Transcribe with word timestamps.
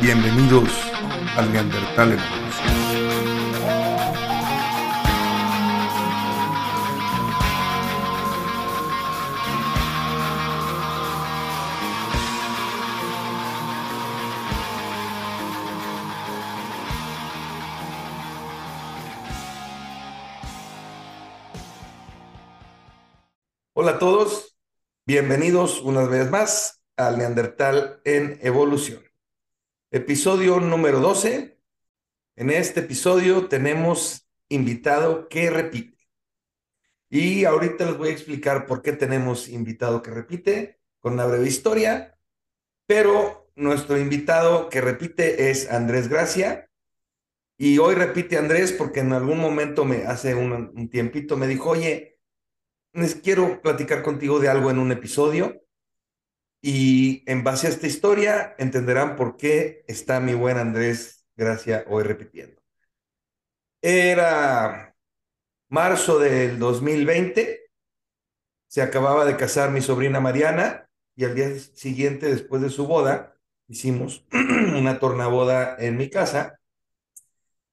Bienvenidos 0.00 0.70
al 1.36 1.52
Neandertal 1.52 2.12
Hola 2.12 2.89
todos, 24.00 24.56
bienvenidos 25.04 25.82
una 25.82 26.06
vez 26.06 26.30
más 26.30 26.82
al 26.96 27.18
Neandertal 27.18 28.00
en 28.04 28.38
Evolución. 28.40 29.02
Episodio 29.90 30.58
número 30.58 31.00
12. 31.00 31.60
En 32.34 32.48
este 32.48 32.80
episodio 32.80 33.46
tenemos 33.46 34.26
invitado 34.48 35.28
que 35.28 35.50
repite. 35.50 35.98
Y 37.10 37.44
ahorita 37.44 37.84
les 37.84 37.98
voy 37.98 38.08
a 38.08 38.12
explicar 38.12 38.64
por 38.64 38.80
qué 38.80 38.94
tenemos 38.94 39.50
invitado 39.50 40.00
que 40.00 40.12
repite 40.12 40.80
con 41.00 41.12
una 41.12 41.26
breve 41.26 41.46
historia. 41.46 42.18
Pero 42.86 43.50
nuestro 43.54 43.98
invitado 43.98 44.70
que 44.70 44.80
repite 44.80 45.50
es 45.50 45.70
Andrés 45.70 46.08
Gracia. 46.08 46.70
Y 47.58 47.76
hoy 47.76 47.96
repite 47.96 48.38
Andrés 48.38 48.72
porque 48.72 49.00
en 49.00 49.12
algún 49.12 49.40
momento 49.40 49.84
me 49.84 50.06
hace 50.06 50.34
un, 50.34 50.72
un 50.74 50.88
tiempito 50.88 51.36
me 51.36 51.46
dijo, 51.46 51.68
oye, 51.68 52.09
les 52.92 53.14
quiero 53.14 53.60
platicar 53.62 54.02
contigo 54.02 54.40
de 54.40 54.48
algo 54.48 54.70
en 54.70 54.78
un 54.78 54.92
episodio. 54.92 55.62
Y 56.62 57.22
en 57.30 57.42
base 57.42 57.66
a 57.66 57.70
esta 57.70 57.86
historia 57.86 58.54
entenderán 58.58 59.16
por 59.16 59.36
qué 59.36 59.84
está 59.88 60.20
mi 60.20 60.34
buen 60.34 60.58
Andrés 60.58 61.26
Gracia 61.34 61.84
hoy 61.88 62.02
repitiendo. 62.02 62.60
Era 63.80 64.94
marzo 65.68 66.18
del 66.18 66.58
2020, 66.58 67.70
se 68.66 68.82
acababa 68.82 69.24
de 69.24 69.36
casar 69.36 69.70
mi 69.70 69.80
sobrina 69.80 70.20
Mariana 70.20 70.88
y 71.16 71.24
al 71.24 71.34
día 71.34 71.58
siguiente, 71.58 72.26
después 72.26 72.60
de 72.60 72.68
su 72.70 72.86
boda, 72.86 73.36
hicimos 73.68 74.26
una 74.32 74.98
tornaboda 74.98 75.76
en 75.78 75.96
mi 75.96 76.10
casa 76.10 76.60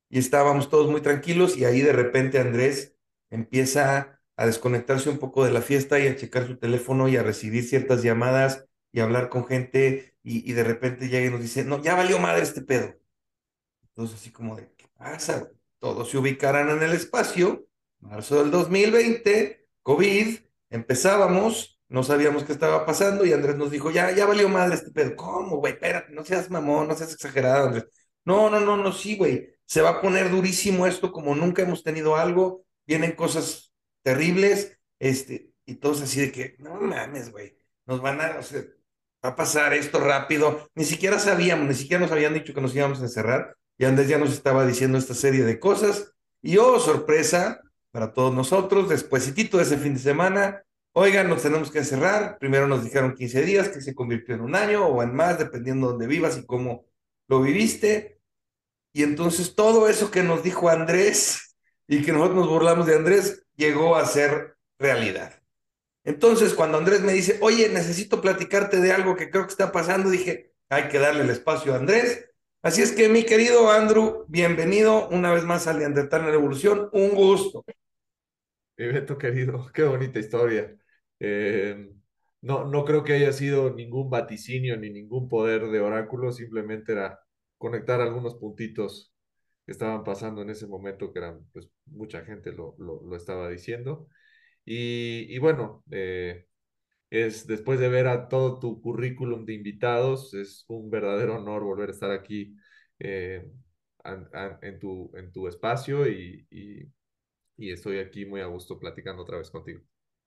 y 0.10 0.20
estábamos 0.20 0.70
todos 0.70 0.90
muy 0.90 1.02
tranquilos 1.02 1.58
y 1.58 1.66
ahí 1.66 1.82
de 1.82 1.92
repente 1.92 2.40
Andrés 2.40 2.96
empieza 3.30 4.17
a 4.38 4.46
desconectarse 4.46 5.10
un 5.10 5.18
poco 5.18 5.44
de 5.44 5.52
la 5.52 5.62
fiesta 5.62 6.00
y 6.00 6.08
a 6.08 6.16
checar 6.16 6.48
su 6.48 6.58
teléfono 6.58 7.10
y 7.10 7.18
a 7.18 7.24
recibir 7.24 7.68
ciertas 7.68 8.04
llamadas 8.04 8.66
y 8.92 9.00
hablar 9.00 9.30
con 9.30 9.46
gente 9.46 10.16
y, 10.24 10.52
de 10.54 10.64
repente 10.64 11.10
llega 11.10 11.28
y 11.28 11.32
nos 11.32 11.42
dice, 11.42 11.64
no, 11.64 11.82
ya 11.82 11.96
valió 11.96 12.20
madre 12.20 12.44
este 12.44 12.62
pedo. 12.62 12.94
Entonces 13.82 14.20
así 14.20 14.32
como 14.32 14.56
de, 14.56 14.70
¿qué 14.78 14.86
pasa? 14.96 15.50
Todos 15.80 16.10
se 16.12 16.18
ubicarán 16.18 16.70
en 16.70 16.84
el 16.84 16.94
espacio, 16.94 17.68
marzo 18.00 18.42
del 18.42 18.52
2020, 18.52 19.68
COVID, 19.84 20.40
empezábamos, 20.70 21.80
no 21.88 22.04
sabíamos 22.04 22.44
qué 22.44 22.52
estaba 22.52 22.86
pasando 22.86 23.26
y 23.26 23.34
Andrés 23.34 23.56
nos 23.56 23.72
dijo, 23.72 23.90
ya, 23.90 24.12
ya 24.12 24.26
valió 24.26 24.50
madre 24.50 24.76
este 24.76 24.92
pedo. 24.92 25.16
¿Cómo, 25.16 25.58
güey? 25.58 25.74
Espérate, 25.74 26.14
no 26.14 26.26
seas 26.26 26.50
mamón, 26.52 26.88
no 26.88 26.96
seas 26.96 27.14
exagerado, 27.14 27.68
Andrés. 27.68 27.86
No, 28.26 28.50
no, 28.50 28.60
no, 28.60 28.78
no, 28.78 28.92
sí, 28.92 29.16
güey. 29.18 29.50
Se 29.66 29.82
va 29.82 29.90
a 29.92 30.02
poner 30.02 30.30
durísimo 30.30 30.86
esto 30.86 31.12
como 31.12 31.34
nunca 31.34 31.62
hemos 31.62 31.84
tenido 31.84 32.18
algo. 32.18 32.66
Vienen 32.86 33.14
cosas 33.14 33.67
terribles, 34.08 34.80
este, 35.00 35.52
y 35.66 35.76
todos 35.76 36.02
así 36.02 36.22
de 36.22 36.32
que, 36.32 36.56
no 36.60 36.80
mames, 36.80 37.30
güey. 37.30 37.58
Nos 37.86 38.02
van 38.02 38.22
a, 38.22 38.38
o 38.40 38.42
sea, 38.42 38.62
va 39.24 39.32
a 39.32 39.36
pasar 39.36 39.74
esto 39.74 40.00
rápido. 40.00 40.70
Ni 40.76 40.86
siquiera 40.86 41.20
sabíamos, 41.20 41.68
ni 41.68 41.74
siquiera 41.74 42.00
nos 42.00 42.14
habían 42.14 42.34
dicho 42.34 42.54
que 42.54 42.62
nos 42.62 42.74
íbamos 42.74 43.02
a 43.02 43.04
encerrar. 43.04 43.58
Y 43.78 43.84
Andrés 43.84 44.08
ya 44.08 44.18
nos 44.18 44.32
estaba 44.32 44.66
diciendo 44.66 44.98
esta 44.98 45.14
serie 45.14 45.44
de 45.44 45.60
cosas. 45.60 46.14
Y 46.42 46.56
oh, 46.56 46.80
sorpresa 46.80 47.60
para 47.92 48.14
todos 48.14 48.34
nosotros, 48.34 48.88
despuésito 48.88 49.58
de 49.58 49.64
ese 49.64 49.78
fin 49.78 49.96
de 49.96 50.00
semana, 50.00 50.64
oigan, 50.94 51.28
nos 51.28 51.42
tenemos 51.42 51.70
que 51.70 51.80
encerrar. 51.80 52.38
Primero 52.40 52.66
nos 52.70 52.86
dijeron 52.86 53.14
15 53.14 53.42
días, 53.42 53.68
que 53.68 53.82
se 53.82 53.94
convirtió 53.94 54.36
en 54.36 54.42
un 54.42 54.56
año 54.56 54.86
o 54.86 55.04
en 55.04 55.14
más, 55.14 55.38
dependiendo 55.38 55.88
de 55.88 55.92
dónde 55.92 56.08
vivas 56.08 56.38
y 56.38 56.46
cómo 56.46 56.86
lo 57.28 57.42
viviste. 57.42 58.22
Y 58.94 59.04
entonces 59.04 59.54
todo 59.54 59.90
eso 59.90 60.12
que 60.12 60.24
nos 60.24 60.44
dijo 60.44 60.70
Andrés 60.70 61.58
y 61.90 62.04
que 62.04 62.14
nosotros 62.14 62.38
nos 62.38 62.48
burlamos 62.48 62.86
de 62.86 62.96
Andrés, 62.96 63.47
llegó 63.58 63.96
a 63.98 64.06
ser 64.06 64.56
realidad. 64.80 65.34
Entonces, 66.06 66.54
cuando 66.54 66.78
Andrés 66.78 67.02
me 67.02 67.14
dice, 67.14 67.38
oye, 67.42 67.70
necesito 67.70 68.22
platicarte 68.22 68.80
de 68.80 68.94
algo 68.94 69.18
que 69.18 69.30
creo 69.30 69.44
que 69.44 69.52
está 69.52 69.72
pasando, 69.74 70.10
dije, 70.10 70.54
hay 70.70 70.88
que 70.88 71.00
darle 71.00 71.24
el 71.24 71.30
espacio 71.30 71.74
a 71.74 71.78
Andrés. 71.78 72.30
Así 72.62 72.82
es 72.82 72.94
que, 72.94 73.10
mi 73.10 73.26
querido 73.26 73.70
Andrew, 73.72 74.26
bienvenido 74.30 75.10
una 75.10 75.34
vez 75.34 75.44
más 75.44 75.68
al 75.68 75.80
Neandertal 75.80 76.22
en 76.22 76.28
la 76.28 76.34
Evolución. 76.36 76.90
Un 76.94 77.10
gusto. 77.10 77.66
Beto, 78.78 79.18
querido, 79.18 79.70
qué 79.74 79.84
bonita 79.84 80.20
historia. 80.20 80.76
Eh, 81.20 81.90
no, 82.42 82.66
no 82.66 82.86
creo 82.86 83.04
que 83.04 83.14
haya 83.14 83.34
sido 83.34 83.74
ningún 83.74 84.10
vaticinio 84.10 84.78
ni 84.78 84.90
ningún 84.90 85.28
poder 85.28 85.68
de 85.70 85.80
oráculo, 85.80 86.32
simplemente 86.32 86.92
era 86.94 87.20
conectar 87.58 88.00
algunos 88.02 88.36
puntitos 88.36 89.14
estaban 89.68 90.04
pasando 90.04 90.42
en 90.42 90.50
ese 90.50 90.68
momento, 90.68 91.12
que 91.14 91.20
eran, 91.20 91.46
pues, 91.54 91.70
mucha 91.86 92.24
gente 92.26 92.52
lo, 92.52 92.76
lo, 92.80 93.02
lo 93.04 93.16
estaba 93.16 93.50
diciendo. 93.50 94.08
Y, 94.70 95.38
bueno, 95.40 95.84
eh, 95.92 96.46
es 97.10 97.48
después 97.48 97.80
de 97.80 97.90
ver 97.90 98.08
a 98.08 98.28
todo 98.28 98.60
tu 98.60 98.82
currículum 98.82 99.46
de 99.46 99.54
invitados, 99.54 100.34
es 100.34 100.66
un 100.68 100.90
verdadero 100.90 101.38
honor 101.38 101.64
volver 101.64 101.90
a 101.90 101.94
estar 101.94 102.12
aquí 102.12 102.56
eh, 103.00 103.50
en, 104.62 104.80
tu, 104.80 105.12
en 105.16 105.32
tu 105.32 105.48
espacio 105.48 106.08
y, 106.10 106.46
y, 106.52 107.72
estoy 107.72 108.00
aquí 108.00 108.26
muy 108.26 108.42
a 108.42 108.46
gusto 108.48 108.78
platicando 108.78 109.24
otra 109.24 109.38
vez 109.38 109.50
contigo. 109.50 109.82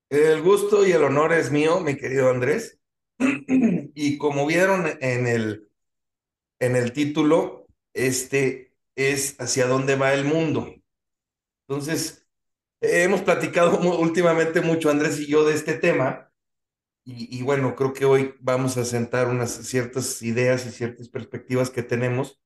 El 0.08 0.42
gusto 0.42 0.86
y 0.86 0.92
el 0.92 1.04
honor 1.04 1.32
es 1.32 1.52
mío, 1.52 1.80
mi 1.80 1.96
querido 1.96 2.30
Andrés. 2.30 2.78
Y 3.92 4.18
como 4.18 4.46
vieron 4.46 4.86
en 5.00 5.26
el, 5.26 5.68
en 6.60 6.76
el 6.76 6.92
título, 6.92 7.66
este 7.92 8.69
es 8.96 9.36
hacia 9.40 9.66
dónde 9.66 9.96
va 9.96 10.12
el 10.14 10.24
mundo. 10.24 10.74
Entonces, 11.68 12.26
hemos 12.80 13.22
platicado 13.22 13.78
últimamente 13.98 14.60
mucho, 14.60 14.90
Andrés 14.90 15.20
y 15.20 15.26
yo, 15.26 15.44
de 15.44 15.54
este 15.54 15.74
tema. 15.74 16.32
Y, 17.04 17.42
bueno, 17.42 17.74
creo 17.74 17.92
que 17.92 18.04
hoy 18.04 18.34
vamos 18.40 18.76
a 18.76 18.84
sentar 18.84 19.28
unas 19.28 19.50
ciertas 19.50 20.22
ideas 20.22 20.66
y 20.66 20.70
ciertas 20.70 21.08
perspectivas 21.08 21.70
que 21.70 21.82
tenemos 21.82 22.40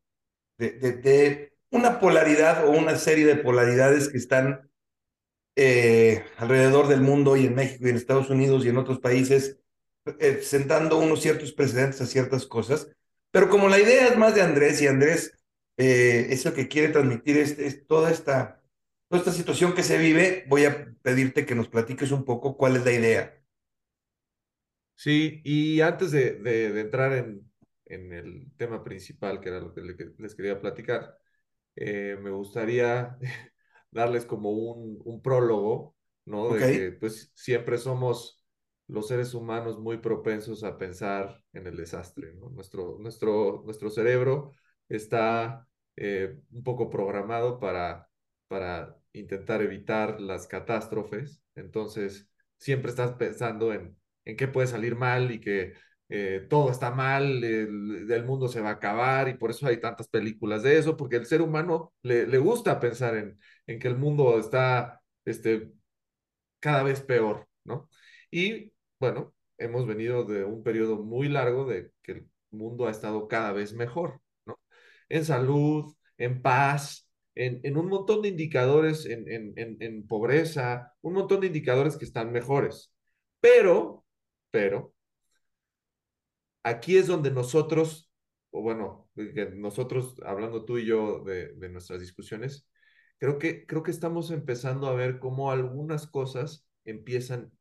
de, 0.57 1.53
una 1.71 2.01
polaridad 2.01 2.67
o 2.67 2.71
una 2.71 2.97
serie 2.97 3.27
de 3.27 3.37
polaridades 3.37 4.09
que 4.09 4.17
están 4.17 4.71
eh, 5.57 6.25
alrededor 6.39 6.89
del 6.89 7.01
mundo 7.01 7.37
y 7.37 7.47
en 7.47 7.55
México 7.55 7.87
y 7.87 7.91
en 7.91 7.97
Estados 7.97 8.31
Unidos 8.31 8.65
y 8.65 8.69
en 8.69 8.79
otros 8.79 9.01
países, 9.01 9.59
eh, 10.19 10.41
sentando 10.43 10.99
unos 10.99 11.21
ciertos 11.21 11.53
precedentes 11.53 12.01
a 12.01 12.07
ciertas 12.07 12.47
cosas. 12.47 12.89
Pero 13.33 13.49
como 13.49 13.69
la 13.69 13.81
idea 13.81 14.07
es 14.07 14.17
más 14.17 14.35
de 14.35 14.43
Andrés 14.43 14.81
y 14.81 14.87
Andrés 14.87 15.44
eh, 15.77 16.27
es 16.31 16.47
el 16.47 16.55
que 16.55 16.69
quiere 16.69 16.93
transmitir 16.93 17.37
es 17.37 17.87
toda 17.87 18.11
esta 18.11 18.65
toda 19.09 19.21
esta 19.21 19.33
situación 19.33 19.75
que 19.75 19.83
se 19.83 19.99
vive, 19.99 20.45
voy 20.49 20.65
a 20.65 20.95
pedirte 21.03 21.47
que 21.47 21.55
nos 21.55 21.69
platiques 21.69 22.11
un 22.11 22.25
poco 22.25 22.57
cuál 22.57 22.77
es 22.77 22.85
la 22.85 22.93
idea. 22.93 23.41
Sí, 24.97 25.41
y 25.45 25.81
antes 25.81 26.13
de, 26.13 26.35
de, 26.37 26.81
entrar 26.81 27.13
en, 27.13 27.51
en, 27.85 28.13
el 28.13 28.53
tema 28.57 28.83
principal, 28.85 29.41
que 29.41 29.49
era 29.49 29.61
lo 29.61 29.75
que 29.75 29.83
les 30.19 30.35
quería 30.35 30.61
platicar, 30.61 31.19
eh, 31.77 32.17
me 32.21 32.31
gustaría 32.31 33.19
darles 33.91 34.25
como 34.25 34.51
un, 34.51 35.01
un 35.05 35.21
prólogo, 35.21 35.97
¿no? 36.25 36.55
De 36.55 36.73
que 36.73 36.93
pues 36.93 37.33
siempre 37.35 37.77
somos 37.79 38.43
los 38.87 39.09
seres 39.09 39.35
humanos 39.35 39.79
muy 39.79 39.99
propensos 39.99 40.63
a 40.63 40.79
pensar 40.79 41.43
en 41.53 41.67
el 41.67 41.77
desastre, 41.77 42.35
¿no? 42.35 42.51
Nuestro, 42.51 42.99
nuestro, 43.01 43.63
nuestro 43.65 43.91
cerebro 43.91 44.53
está 44.89 45.67
eh, 45.97 46.39
un 46.53 46.63
poco 46.65 46.91
programado 46.91 47.59
para 47.61 48.09
para 48.49 48.97
intentar 49.13 49.63
evitar 49.63 50.21
las 50.21 50.47
catástrofes. 50.47 51.43
Entonces, 51.57 52.29
siempre 52.59 52.91
estás 52.91 53.13
pensando 53.15 53.73
en, 53.73 53.97
en 54.25 54.37
qué 54.37 54.49
puede 54.49 54.69
salir 54.69 54.97
mal 54.97 55.31
y 55.33 55.41
que 55.41 55.75
eh, 56.09 56.47
todo 56.49 56.71
está 56.71 56.91
mal, 56.91 57.43
el, 57.43 58.25
mundo 58.25 58.49
se 58.49 58.61
va 58.61 58.71
a 58.71 58.73
acabar 58.75 59.29
y 59.29 59.35
por 59.35 59.51
eso 59.51 59.67
hay 59.67 59.81
tantas 59.81 60.09
películas 60.09 60.63
de 60.63 60.79
eso, 60.79 60.97
porque 60.97 61.17
el 61.17 61.27
ser 61.27 61.43
humano 61.43 61.93
le, 62.03 62.27
le 62.27 62.39
gusta 62.39 62.79
pensar 62.81 63.17
en, 63.17 63.39
en, 63.67 63.79
que 63.79 63.89
el 63.89 63.97
mundo 63.97 64.39
está 64.39 65.03
este, 65.25 65.73
cada 66.61 66.83
vez 66.83 67.01
peor, 67.01 67.49
¿no? 67.65 67.89
Y 68.31 68.73
bueno, 69.01 69.35
hemos 69.59 69.87
venido 69.87 70.25
de 70.25 70.45
un 70.45 70.63
periodo 70.63 71.03
muy 71.03 71.29
largo 71.29 71.65
de 71.67 71.93
que 72.03 72.13
el 72.13 72.31
mundo 72.51 72.87
ha 72.87 72.91
estado 72.91 73.29
cada 73.29 73.53
vez 73.53 73.75
mejor. 73.75 74.21
En 75.15 75.25
salud, 75.25 75.95
en 76.19 76.43
paz, 76.43 77.09
en, 77.35 77.77
un 77.77 77.89
montón 77.89 78.23
de 78.23 78.29
indicadores, 78.29 79.07
en, 79.07 79.55
en, 79.57 80.07
pobreza, 80.07 80.93
un 81.03 81.15
montón 81.15 81.41
de 81.41 81.49
indicadores 81.49 81.97
que 81.97 82.05
están 82.05 82.33
mejores. 82.33 82.93
Pero, 83.41 84.05
pero, 84.51 84.95
aquí 86.63 86.97
es 86.97 87.07
donde 87.07 87.31
nosotros, 87.31 88.11
o 88.51 88.63
bueno, 88.63 89.09
nosotros, 89.55 90.17
hablando 90.25 90.65
tú 90.65 90.79
y 90.79 90.87
yo 90.87 91.23
de, 91.25 91.55
de 91.55 91.69
nuestras 91.69 92.01
discusiones, 92.01 92.69
creo 93.19 93.39
que, 93.39 93.67
creo 93.67 93.83
que 93.83 93.91
estamos 93.91 94.31
empezando 94.31 94.87
a 94.89 94.95
ver 94.95 95.19
cómo 95.19 95.51
algunas 95.51 96.07
cosas 96.07 96.67
empiezan 96.85 97.53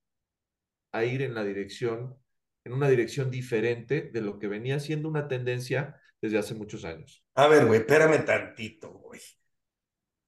a 0.92 1.04
ir 1.06 1.22
en 1.22 1.34
la 1.34 1.44
dirección, 1.44 2.16
en 2.64 2.74
una 2.74 2.90
dirección 2.90 3.32
diferente 3.32 4.10
de 4.14 4.22
lo 4.22 4.40
que 4.40 4.48
venía 4.48 4.80
siendo 4.80 5.10
una 5.10 5.28
tendencia 5.28 6.00
desde 6.24 6.38
hace 6.38 6.56
muchos 6.56 6.86
años. 6.86 7.22
A 7.36 7.48
ver, 7.48 7.66
güey, 7.66 7.82
espérame 7.82 8.24
tantito, 8.24 8.90
güey. 8.92 9.20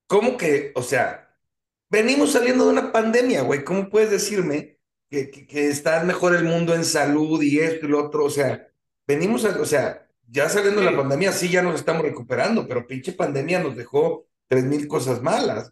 ¿Cómo 0.08 0.36
que, 0.36 0.74
o 0.76 0.84
sea, 0.84 1.34
venimos 1.90 2.34
saliendo 2.34 2.66
de 2.66 2.72
una 2.74 2.92
pandemia, 2.92 3.44
güey? 3.44 3.64
¿Cómo 3.64 3.90
puedes 3.90 4.12
decirme 4.12 4.78
que, 5.10 5.32
que, 5.32 5.48
que, 5.48 5.70
está 5.70 6.04
mejor 6.04 6.36
el 6.36 6.44
mundo 6.44 6.76
en 6.76 6.84
salud 6.84 7.42
y 7.42 7.60
esto 7.60 7.86
y 7.86 7.90
lo 7.90 8.06
otro? 8.06 8.26
O 8.26 8.30
sea, 8.30 8.68
venimos, 9.08 9.46
a, 9.46 9.58
o 9.62 9.66
sea, 9.66 10.06
ya 10.28 10.50
saliendo 10.50 10.82
sí. 10.82 10.86
de 10.86 10.92
la 10.92 10.98
pandemia, 10.98 11.32
sí, 11.32 11.48
ya 11.48 11.62
nos 11.62 11.76
estamos 11.76 12.04
recuperando, 12.04 12.68
pero 12.68 12.86
pinche 12.86 13.14
pandemia 13.14 13.64
nos 13.64 13.78
dejó 13.78 14.28
tres 14.50 14.66
mil 14.66 14.90
cosas 14.90 15.22
malas. 15.22 15.72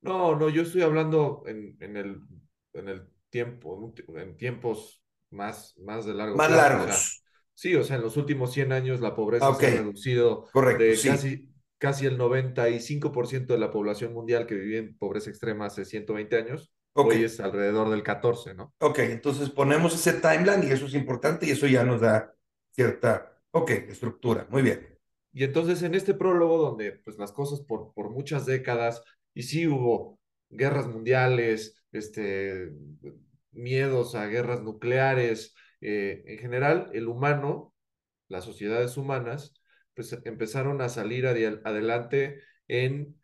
No, 0.00 0.36
no, 0.36 0.48
yo 0.48 0.62
estoy 0.62 0.80
hablando 0.80 1.42
en, 1.46 1.76
en, 1.80 1.98
el, 1.98 2.22
en 2.72 2.88
el 2.88 3.06
tiempo, 3.28 3.92
en 4.08 4.38
tiempos 4.38 5.02
más, 5.28 5.76
más 5.76 6.06
de 6.06 6.14
largo 6.14 6.34
más 6.34 6.48
plazo. 6.48 6.62
largos. 6.62 7.23
Sí, 7.54 7.74
o 7.76 7.84
sea, 7.84 7.96
en 7.96 8.02
los 8.02 8.16
últimos 8.16 8.52
100 8.52 8.72
años 8.72 9.00
la 9.00 9.14
pobreza 9.14 9.48
okay. 9.48 9.70
se 9.70 9.78
ha 9.78 9.80
reducido 9.80 10.48
Correcto, 10.52 10.82
de 10.82 10.96
sí. 10.96 11.08
casi, 11.08 11.48
casi 11.78 12.06
el 12.06 12.18
95% 12.18 13.46
de 13.46 13.58
la 13.58 13.70
población 13.70 14.12
mundial 14.12 14.46
que 14.46 14.56
vivía 14.56 14.78
en 14.78 14.96
pobreza 14.96 15.30
extrema 15.30 15.66
hace 15.66 15.84
120 15.84 16.36
años. 16.36 16.72
Okay. 16.92 17.18
Hoy 17.18 17.24
es 17.24 17.40
alrededor 17.40 17.90
del 17.90 18.02
14, 18.02 18.54
¿no? 18.54 18.74
Ok, 18.78 18.98
entonces 19.00 19.50
ponemos 19.50 19.94
ese 19.94 20.14
timeline 20.14 20.64
y 20.64 20.72
eso 20.72 20.86
es 20.86 20.94
importante 20.94 21.46
y 21.46 21.50
eso 21.50 21.66
ya 21.66 21.84
nos 21.84 22.00
da 22.00 22.34
cierta, 22.72 23.40
ok, 23.52 23.70
estructura. 23.70 24.46
Muy 24.50 24.62
bien. 24.62 24.98
Y 25.32 25.42
entonces 25.42 25.82
en 25.82 25.94
este 25.94 26.14
prólogo 26.14 26.58
donde 26.58 26.92
pues 26.92 27.18
las 27.18 27.32
cosas 27.32 27.60
por, 27.60 27.92
por 27.92 28.10
muchas 28.10 28.46
décadas, 28.46 29.02
y 29.34 29.42
sí 29.42 29.66
hubo 29.66 30.20
guerras 30.48 30.86
mundiales, 30.86 31.84
este, 31.90 32.72
miedos 33.50 34.14
a 34.14 34.26
guerras 34.26 34.62
nucleares, 34.62 35.54
eh, 35.84 36.24
en 36.26 36.38
general 36.38 36.90
el 36.94 37.08
humano, 37.08 37.74
las 38.28 38.44
sociedades 38.44 38.96
humanas, 38.96 39.54
pues 39.94 40.18
empezaron 40.24 40.80
a 40.80 40.88
salir 40.88 41.26
ad 41.26 41.36
adelante 41.64 42.40
en 42.68 43.16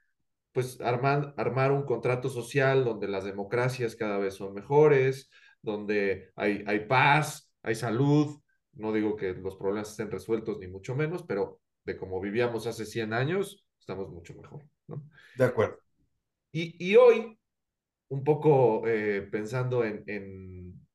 pues 0.52 0.80
armar, 0.80 1.34
armar 1.36 1.72
un 1.72 1.84
contrato 1.84 2.28
social 2.28 2.84
donde 2.84 3.08
las 3.08 3.24
democracias 3.24 3.96
cada 3.96 4.18
vez 4.18 4.34
son 4.34 4.52
mejores, 4.52 5.30
donde 5.62 6.32
hay, 6.36 6.64
hay 6.66 6.80
paz, 6.86 7.52
hay 7.62 7.74
salud, 7.74 8.40
no 8.72 8.92
digo 8.92 9.16
que 9.16 9.32
los 9.32 9.56
problemas 9.56 9.90
estén 9.90 10.10
resueltos 10.10 10.58
ni 10.58 10.68
mucho 10.68 10.94
menos, 10.94 11.24
pero 11.24 11.60
de 11.84 11.96
como 11.96 12.20
vivíamos 12.20 12.66
hace 12.66 12.84
100 12.84 13.12
años, 13.12 13.64
estamos 13.78 14.10
mucho 14.10 14.34
mejor. 14.34 14.64
¿no? 14.86 15.02
De 15.36 15.44
acuerdo. 15.44 15.78
Y, 16.52 16.76
y 16.84 16.96
hoy, 16.96 17.38
un 18.08 18.24
poco 18.24 18.86
eh, 18.86 19.22
pensando 19.22 19.84
en, 19.84 20.02
en, 20.06 20.86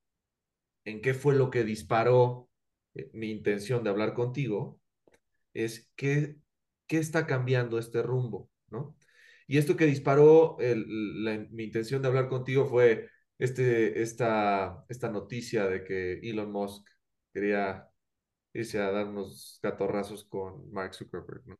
en, 0.85 1.01
qué 1.01 1.13
fue 1.13 1.35
lo 1.35 1.49
que 1.51 1.63
disparó 1.63 2.49
eh, 2.95 3.09
mi 3.13 3.31
intención 3.31 3.83
de 3.83 3.89
hablar 3.89 4.13
contigo, 4.13 4.79
es 5.53 5.91
qué, 5.95 6.37
qué 6.87 6.97
está 6.99 7.27
cambiando 7.27 7.79
este 7.79 8.01
rumbo, 8.03 8.49
¿no? 8.69 8.95
Y 9.47 9.57
esto 9.57 9.77
que 9.77 9.85
disparó 9.85 10.57
mi 11.51 11.63
intención 11.65 12.01
de 12.01 12.07
hablar 12.07 12.27
contigo 12.29 12.65
fue 12.65 13.09
este, 13.37 14.01
esta, 14.01 14.85
esta 14.89 15.09
noticia 15.09 15.67
de 15.67 15.83
que 15.83 16.13
Elon 16.19 16.51
Musk 16.51 16.87
quería 17.33 17.87
irse 18.53 18.79
a 18.79 18.91
dar 18.91 19.07
unos 19.07 19.59
gatorrazos 19.61 20.25
con 20.25 20.71
Mark 20.71 20.95
Zuckerberg, 20.95 21.45
¿no? 21.47 21.59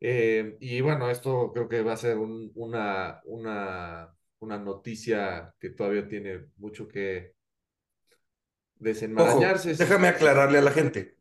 Eh, 0.00 0.56
y 0.60 0.80
bueno, 0.80 1.10
esto 1.10 1.52
creo 1.52 1.68
que 1.68 1.82
va 1.82 1.92
a 1.92 1.96
ser 1.96 2.18
un, 2.18 2.50
una, 2.54 3.20
una, 3.24 4.14
una 4.40 4.58
noticia 4.58 5.54
que 5.60 5.70
todavía 5.70 6.08
tiene 6.08 6.46
mucho 6.56 6.88
que 6.88 7.34
desenmarañarse. 8.80 9.70
Ojo, 9.70 9.78
déjame 9.78 10.08
aclararle 10.08 10.58
a 10.58 10.62
la 10.62 10.72
gente. 10.72 11.16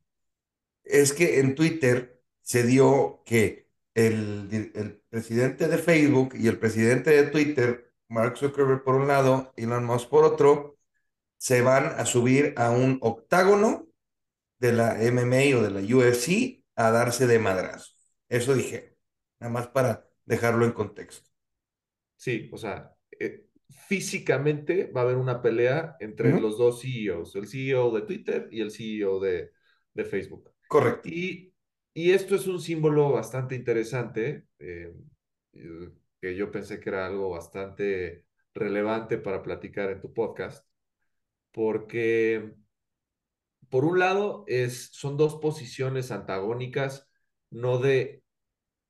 Es 0.84 1.14
que 1.14 1.40
en 1.40 1.56
Twitter 1.56 2.20
se 2.42 2.64
dio 2.64 3.22
que 3.26 3.70
el, 3.94 4.72
el, 4.74 5.02
presidente 5.10 5.68
de 5.68 5.78
Facebook 5.78 6.34
y 6.36 6.48
el 6.48 6.58
presidente 6.58 7.12
de 7.12 7.30
Twitter, 7.30 7.94
Mark 8.08 8.38
Zuckerberg 8.38 8.84
por 8.84 8.96
un 8.96 9.08
lado, 9.08 9.54
Elon 9.56 9.86
Musk 9.86 10.10
por 10.10 10.24
otro, 10.24 10.78
se 11.38 11.62
van 11.62 11.86
a 11.86 12.06
subir 12.06 12.54
a 12.58 12.72
un 12.72 13.00
octágono 13.02 13.88
de 14.60 14.74
la 14.74 14.96
MMA 14.96 15.58
o 15.58 15.62
de 15.62 15.72
la 15.72 15.82
UFC 15.82 16.64
a 16.76 16.92
darse 16.92 17.28
de 17.28 17.40
madrazo. 17.40 17.94
Eso 18.28 18.54
dije, 18.54 18.98
nada 19.40 19.52
más 19.52 19.68
para 19.68 20.08
dejarlo 20.26 20.66
en 20.66 20.72
contexto. 20.72 21.30
Sí, 22.16 22.50
o 22.52 22.58
sea, 22.58 22.96
eh, 23.20 23.49
físicamente 23.70 24.92
va 24.92 25.02
a 25.02 25.04
haber 25.04 25.18
una 25.18 25.42
pelea 25.42 25.96
entre 26.00 26.34
uh 26.34 26.38
-huh. 26.38 26.42
los 26.42 26.58
dos 26.58 26.82
CEOs, 26.82 27.36
el 27.36 27.48
CEO 27.48 27.92
de 27.92 28.02
Twitter 28.02 28.48
y 28.52 28.62
el 28.62 28.72
CEO 28.72 29.20
de, 29.20 29.52
de 29.94 30.06
Facebook. 30.06 30.52
Correcto. 30.68 31.08
Y, 31.10 31.54
y, 31.94 32.12
esto 32.12 32.36
es 32.36 32.48
un 32.48 32.60
símbolo 32.60 33.12
bastante 33.12 33.56
interesante, 33.56 34.48
eh, 34.60 34.94
que 36.22 36.36
yo 36.36 36.52
pensé 36.52 36.80
que 36.80 36.90
era 36.90 37.06
algo 37.08 37.30
bastante 37.30 38.26
relevante 38.54 39.18
para 39.18 39.42
platicar 39.42 39.90
en 39.92 40.02
tu 40.02 40.14
podcast, 40.14 40.68
porque 41.52 42.54
por 43.70 43.86
un 43.86 44.00
lado 44.00 44.44
es, 44.48 44.90
son 44.92 45.18
dos 45.18 45.36
posiciones 45.36 46.12
antagónicas, 46.12 47.10
no 47.50 47.78
de 47.78 48.24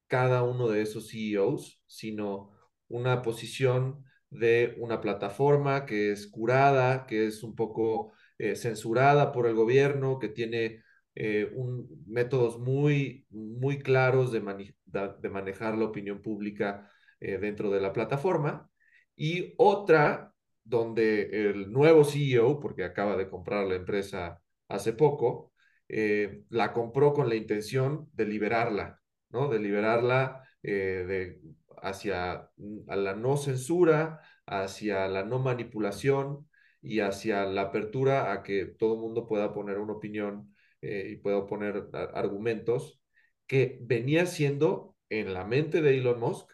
cada 0.07 0.43
uno 0.43 0.67
de 0.67 0.81
esos 0.81 1.09
CEOs, 1.11 1.83
sino 1.85 2.51
una 2.87 3.21
posición 3.21 4.05
de 4.29 4.75
una 4.79 5.01
plataforma 5.01 5.85
que 5.85 6.11
es 6.11 6.27
curada, 6.27 7.05
que 7.07 7.27
es 7.27 7.43
un 7.43 7.55
poco 7.55 8.13
eh, 8.37 8.55
censurada 8.55 9.31
por 9.31 9.47
el 9.47 9.55
gobierno, 9.55 10.19
que 10.19 10.29
tiene 10.29 10.83
eh, 11.15 11.51
un, 11.53 11.87
métodos 12.07 12.59
muy, 12.59 13.25
muy 13.29 13.79
claros 13.79 14.31
de, 14.31 14.41
de, 14.85 15.29
manejar 15.29 15.77
la 15.77 15.85
opinión 15.85 16.21
pública 16.21 16.89
eh, 17.19 17.37
dentro 17.37 17.69
de 17.69 17.81
la 17.81 17.93
plataforma, 17.93 18.69
y 19.15 19.53
otra 19.57 20.33
donde 20.63 21.49
el 21.49 21.71
nuevo 21.71 22.05
CEO, 22.05 22.59
porque 22.59 22.83
acaba 22.83 23.17
de 23.17 23.29
comprar 23.29 23.67
la 23.67 23.75
empresa 23.75 24.41
hace 24.67 24.93
poco, 24.93 25.51
la 26.49 26.71
compró 26.73 27.13
con 27.13 27.27
la 27.27 27.35
intención 27.35 28.07
de 28.13 28.25
liberarla, 28.25 29.01
¿no? 29.31 29.49
De 29.49 29.59
liberarla 29.59 30.43
de, 30.61 31.41
hacia 31.83 32.49
a 32.87 32.95
la 32.95 33.15
no 33.15 33.37
censura, 33.37 34.21
hacia 34.45 35.07
la 35.07 35.23
no 35.23 35.39
manipulación 35.39 36.49
y 36.81 36.99
hacia 37.01 37.45
la 37.45 37.63
apertura 37.63 38.31
a 38.31 38.43
que 38.43 38.65
todo 38.65 38.93
el 38.95 38.99
mundo 39.01 39.27
pueda 39.27 39.53
poner 39.53 39.77
una 39.79 39.93
opinión 39.93 40.55
eh, 40.81 41.09
y 41.11 41.15
pueda 41.17 41.45
poner 41.45 41.89
argumentos 42.13 43.01
que 43.47 43.79
venía 43.81 44.25
siendo 44.25 44.95
en 45.09 45.33
la 45.33 45.45
mente 45.45 45.81
de 45.81 45.97
Elon 45.97 46.19
Musk 46.19 46.51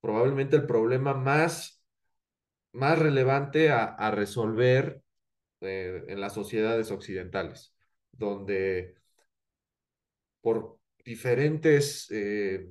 probablemente 0.00 0.56
el 0.56 0.66
problema 0.66 1.14
más, 1.14 1.82
más 2.72 2.98
relevante 2.98 3.70
a, 3.70 3.84
a 3.84 4.10
resolver 4.10 5.02
eh, 5.60 6.04
en 6.08 6.20
las 6.20 6.34
sociedades 6.34 6.90
occidentales, 6.90 7.74
donde 8.12 8.96
por 10.40 10.78
diferentes 11.04 12.08
eh, 12.10 12.68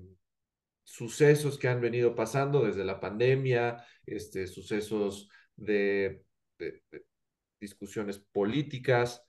sucesos 0.85 1.57
que 1.59 1.67
han 1.67 1.81
venido 1.81 2.15
pasando 2.15 2.63
desde 2.63 2.85
la 2.85 2.99
pandemia, 3.01 3.83
este, 4.05 4.47
sucesos 4.47 5.27
de, 5.55 6.23
de, 6.57 6.83
de 6.91 7.05
discusiones 7.59 8.19
políticas, 8.19 9.25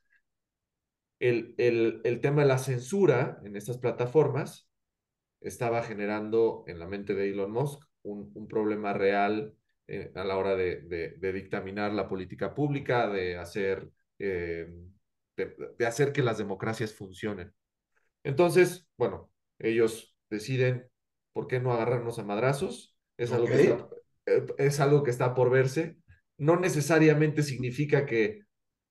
el, 1.19 1.55
el, 1.59 2.03
el, 2.05 2.21
tema 2.21 2.43
de 2.43 2.49
la 2.49 2.59
censura 2.59 3.41
en 3.43 3.57
estas 3.57 3.79
plataformas 3.79 4.69
estaba 5.41 5.83
generando 5.83 6.65
en 6.67 6.79
la 6.79 6.87
mente 6.87 7.15
de 7.15 7.31
Elon 7.31 7.51
Musk 7.51 7.83
un, 8.03 8.31
un 8.35 8.47
problema 8.49 8.93
real 8.93 9.55
eh, 9.89 10.13
a 10.15 10.25
la 10.25 10.37
hora 10.37 10.57
de, 10.57 10.83
de, 10.83 11.11
de, 11.13 11.33
dictaminar 11.33 11.93
la 11.93 12.09
política 12.09 12.55
pública, 12.55 13.09
de 13.09 13.39
hacer, 13.39 13.89
eh, 14.19 14.69
de, 15.37 15.57
de, 15.79 15.87
hacer 15.87 16.13
que 16.13 16.23
las 16.23 16.39
democracias 16.39 16.93
funcionen. 16.93 17.55
Entonces, 18.23 18.87
bueno, 18.99 19.31
ellos 19.59 20.17
deciden 20.29 20.91
por 21.37 21.49
qué 21.49 21.61
no 21.61 21.71
agarrarnos 21.71 22.19
a 22.19 22.25
madrazos. 22.25 22.97
Es, 23.19 23.31
okay. 23.31 23.37
algo, 23.37 23.47
que 23.47 23.63
está, 23.63 23.89
eh, 24.25 24.47
es 24.57 24.81
algo 24.81 25.03
que 25.03 25.11
está 25.11 25.35
por 25.35 25.51
verse. 25.51 25.99
No 26.39 26.59
necesariamente 26.59 27.43
significa 27.43 28.07
que 28.07 28.41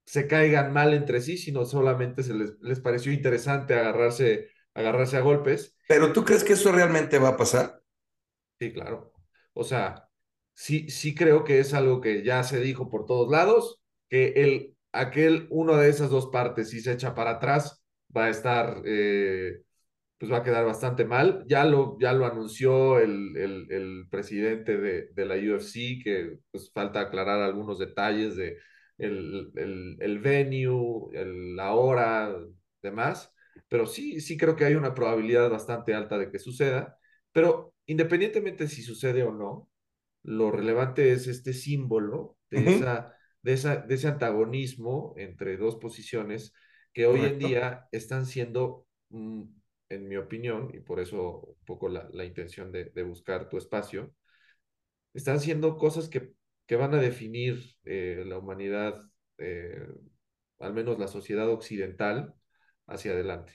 se 0.05 0.27
caigan 0.27 0.71
mal 0.71 0.93
entre 0.93 1.21
sí, 1.21 1.39
sino 1.39 1.65
solamente 1.65 2.21
se 2.21 2.35
les, 2.35 2.59
les 2.61 2.79
pareció 2.81 3.11
interesante 3.11 3.73
agarrarse, 3.73 4.49
agarrarse 4.75 5.17
a 5.17 5.21
golpes. 5.21 5.75
Pero 5.87 6.13
tú 6.13 6.23
crees 6.23 6.43
que 6.43 6.53
eso 6.53 6.71
realmente 6.71 7.17
va 7.17 7.29
a 7.29 7.37
pasar? 7.37 7.81
Sí, 8.59 8.71
claro. 8.71 9.11
O 9.53 9.63
sea, 9.63 10.07
sí, 10.53 10.87
sí 10.91 11.15
creo 11.15 11.43
que 11.43 11.57
es 11.57 11.73
algo 11.73 11.99
que 11.99 12.23
ya 12.23 12.43
se 12.43 12.59
dijo 12.59 12.91
por 12.91 13.05
todos 13.05 13.27
lados, 13.31 13.81
que 14.07 14.33
el, 14.35 14.75
aquel, 14.91 15.47
uno 15.49 15.77
de 15.77 15.89
esas 15.89 16.11
dos 16.11 16.27
partes, 16.27 16.69
si 16.69 16.79
se 16.79 16.91
echa 16.91 17.15
para 17.15 17.31
atrás, 17.31 17.83
va 18.15 18.25
a 18.25 18.29
estar, 18.29 18.83
eh, 18.85 19.63
pues 20.17 20.31
va 20.31 20.37
a 20.37 20.43
quedar 20.43 20.65
bastante 20.65 21.05
mal. 21.05 21.43
Ya 21.47 21.65
lo, 21.65 21.97
ya 21.99 22.13
lo 22.13 22.25
anunció 22.25 22.99
el, 22.99 23.35
el, 23.37 23.67
el 23.71 24.07
presidente 24.09 24.77
de, 24.77 25.09
de, 25.13 25.25
la 25.25 25.35
UFC, 25.35 26.01
que 26.03 26.37
pues 26.51 26.71
falta 26.73 27.01
aclarar 27.01 27.41
algunos 27.41 27.79
detalles 27.79 28.35
de 28.35 28.57
el, 28.97 29.51
el, 29.55 29.97
el 29.99 30.19
venue, 30.19 31.09
la 31.55 31.73
hora, 31.73 32.35
demás. 32.81 33.31
Pero 33.67 33.85
sí, 33.85 34.21
sí 34.21 34.37
creo 34.37 34.55
que 34.55 34.65
hay 34.65 34.75
una 34.75 34.93
probabilidad 34.93 35.49
bastante 35.49 35.93
alta 35.93 36.17
de 36.17 36.31
que 36.31 36.39
suceda. 36.39 36.97
Pero 37.31 37.73
independientemente 37.85 38.67
si 38.67 38.81
sucede 38.83 39.23
o 39.23 39.31
no, 39.31 39.69
lo 40.23 40.51
relevante 40.51 41.11
es 41.11 41.27
este 41.27 41.53
símbolo 41.53 42.37
de, 42.49 42.59
uh 42.59 42.61
-huh. 42.61 42.69
esa, 42.69 43.13
de, 43.41 43.53
esa, 43.53 43.77
de 43.77 43.95
ese 43.95 44.07
antagonismo 44.07 45.13
entre 45.17 45.57
dos 45.57 45.75
posiciones 45.77 46.53
que 46.93 47.05
hoy 47.05 47.21
en 47.21 47.37
día 47.39 47.87
están 47.91 48.25
siendo, 48.25 48.87
mm, 49.09 49.43
en 49.89 50.07
mi 50.07 50.17
opinión, 50.17 50.71
y 50.73 50.79
por 50.79 50.99
eso 50.99 51.41
un 51.41 51.65
poco 51.65 51.89
la, 51.89 52.09
la 52.11 52.25
intención 52.25 52.71
de, 52.71 52.85
de, 52.85 53.03
buscar 53.03 53.49
tu 53.49 53.57
espacio, 53.57 54.13
están 55.13 55.39
siendo 55.39 55.77
cosas 55.77 56.09
que, 56.09 56.33
que 56.65 56.75
van 56.75 56.93
a 56.93 57.01
definir 57.01 57.63
eh, 57.85 58.23
la 58.25 58.37
humanidad, 58.37 58.99
eh, 59.37 59.87
al 60.59 60.73
menos 60.73 60.99
la 60.99 61.07
sociedad 61.07 61.49
occidental, 61.49 62.33
hacia 62.87 63.11
adelante. 63.11 63.53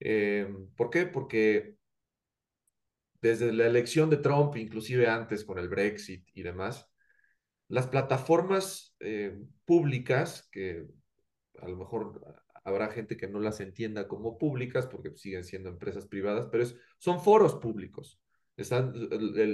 Eh, 0.00 0.48
¿Por 0.76 0.90
qué? 0.90 1.06
Porque 1.06 1.76
desde 3.20 3.52
la 3.52 3.66
elección 3.66 4.10
de 4.10 4.16
Trump, 4.16 4.56
inclusive 4.56 5.06
antes 5.06 5.44
con 5.44 5.58
el 5.58 5.68
Brexit 5.68 6.26
y 6.34 6.42
demás, 6.42 6.88
las 7.68 7.86
plataformas 7.86 8.96
públicas, 9.64 10.48
que 10.52 10.86
a 11.60 11.68
lo 11.68 11.76
mejor 11.76 12.41
habrá 12.64 12.88
gente 12.88 13.16
que 13.16 13.28
no 13.28 13.40
las 13.40 13.60
entienda 13.60 14.08
como 14.08 14.38
públicas 14.38 14.86
porque 14.86 15.16
siguen 15.16 15.44
siendo 15.44 15.68
empresas 15.68 16.06
privadas, 16.06 16.48
pero 16.50 16.62
es, 16.62 16.76
son 16.98 17.20
foros 17.20 17.54
públicos. 17.56 18.20
Están, 18.56 18.92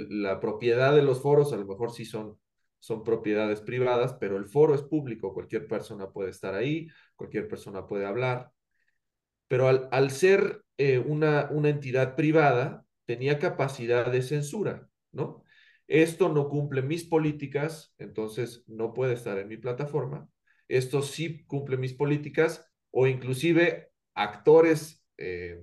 la 0.09 0.39
propiedad 0.39 0.93
de 0.93 1.01
los 1.01 1.21
foros 1.21 1.53
a 1.53 1.57
lo 1.57 1.65
mejor 1.65 1.91
sí 1.91 2.05
son, 2.05 2.37
son 2.79 3.03
propiedades 3.03 3.61
privadas, 3.61 4.13
pero 4.19 4.37
el 4.37 4.45
foro 4.45 4.75
es 4.75 4.83
público, 4.83 5.33
cualquier 5.33 5.67
persona 5.67 6.11
puede 6.11 6.29
estar 6.29 6.53
ahí, 6.53 6.87
cualquier 7.15 7.47
persona 7.47 7.87
puede 7.87 8.05
hablar. 8.05 8.51
Pero 9.47 9.67
al, 9.67 9.89
al 9.91 10.11
ser 10.11 10.63
eh, 10.77 10.99
una, 10.99 11.49
una 11.51 11.69
entidad 11.69 12.15
privada, 12.15 12.85
tenía 13.05 13.39
capacidad 13.39 14.11
de 14.11 14.21
censura, 14.21 14.87
¿no? 15.11 15.43
Esto 15.87 16.29
no 16.29 16.49
cumple 16.49 16.83
mis 16.83 17.03
políticas, 17.03 17.95
entonces 17.97 18.63
no 18.67 18.93
puede 18.93 19.13
estar 19.13 19.39
en 19.39 19.47
mi 19.47 19.57
plataforma. 19.57 20.29
Esto 20.67 21.01
sí 21.01 21.43
cumple 21.45 21.77
mis 21.77 21.95
políticas 21.95 22.68
o 22.91 23.07
inclusive 23.07 23.91
actores 24.13 25.03
eh, 25.17 25.61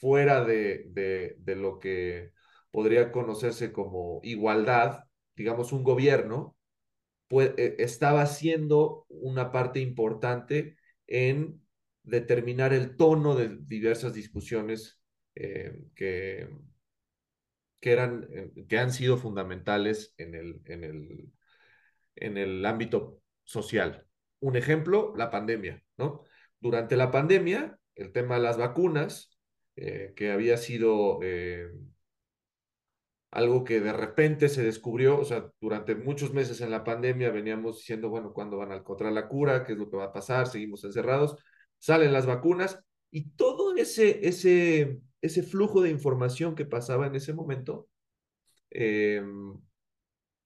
fuera 0.00 0.44
de, 0.44 0.86
de, 1.38 1.56
lo 1.56 1.78
que 1.78 2.32
podría 2.70 3.12
conocerse 3.12 3.72
como 3.72 4.20
igualdad, 4.22 5.04
digamos 5.34 5.72
un 5.72 5.82
gobierno, 5.82 6.56
eh, 7.30 7.76
estaba 7.78 8.22
haciendo 8.22 9.06
una 9.08 9.50
parte 9.52 9.80
importante 9.80 10.76
en 11.06 11.62
determinar 12.02 12.72
el 12.72 12.96
tono 12.96 13.34
de 13.34 13.56
diversas 13.62 14.14
discusiones 14.14 15.00
eh, 15.34 15.82
que, 15.94 16.48
que, 17.80 17.92
eran, 17.92 18.28
que 18.68 18.78
han 18.78 18.92
sido 18.92 19.16
fundamentales 19.16 20.14
en 20.18 20.34
el, 20.34 20.60
en, 20.66 20.84
el, 20.84 21.32
en 22.16 22.36
el 22.36 22.64
ámbito 22.64 23.22
social. 23.44 24.06
Un 24.40 24.56
ejemplo, 24.56 25.14
la 25.16 25.30
pandemia, 25.30 25.82
¿no? 25.96 26.24
Durante 26.60 26.96
la 26.96 27.10
pandemia, 27.10 27.78
el 27.94 28.12
tema 28.12 28.36
de 28.36 28.42
las 28.42 28.58
vacunas, 28.58 29.36
eh, 29.76 30.12
que 30.16 30.30
había 30.30 30.56
sido 30.56 31.18
eh, 31.22 31.68
algo 33.30 33.64
que 33.64 33.80
de 33.80 33.92
repente 33.92 34.48
se 34.48 34.62
descubrió, 34.62 35.18
o 35.20 35.24
sea, 35.24 35.50
durante 35.60 35.94
muchos 35.94 36.32
meses 36.32 36.60
en 36.62 36.70
la 36.70 36.84
pandemia 36.84 37.30
veníamos 37.30 37.78
diciendo, 37.78 38.08
bueno, 38.08 38.32
¿cuándo 38.32 38.56
van 38.56 38.72
a 38.72 38.76
encontrar 38.76 39.12
la 39.12 39.28
cura? 39.28 39.64
¿Qué 39.64 39.72
es 39.72 39.78
lo 39.78 39.90
que 39.90 39.98
va 39.98 40.04
a 40.04 40.12
pasar? 40.12 40.46
Seguimos 40.46 40.84
encerrados, 40.84 41.36
salen 41.78 42.12
las 42.12 42.26
vacunas 42.26 42.82
y 43.10 43.30
todo 43.32 43.76
ese, 43.76 44.26
ese, 44.26 45.00
ese 45.20 45.42
flujo 45.42 45.82
de 45.82 45.90
información 45.90 46.54
que 46.54 46.64
pasaba 46.64 47.06
en 47.06 47.14
ese 47.14 47.34
momento, 47.34 47.88
eh, 48.70 49.22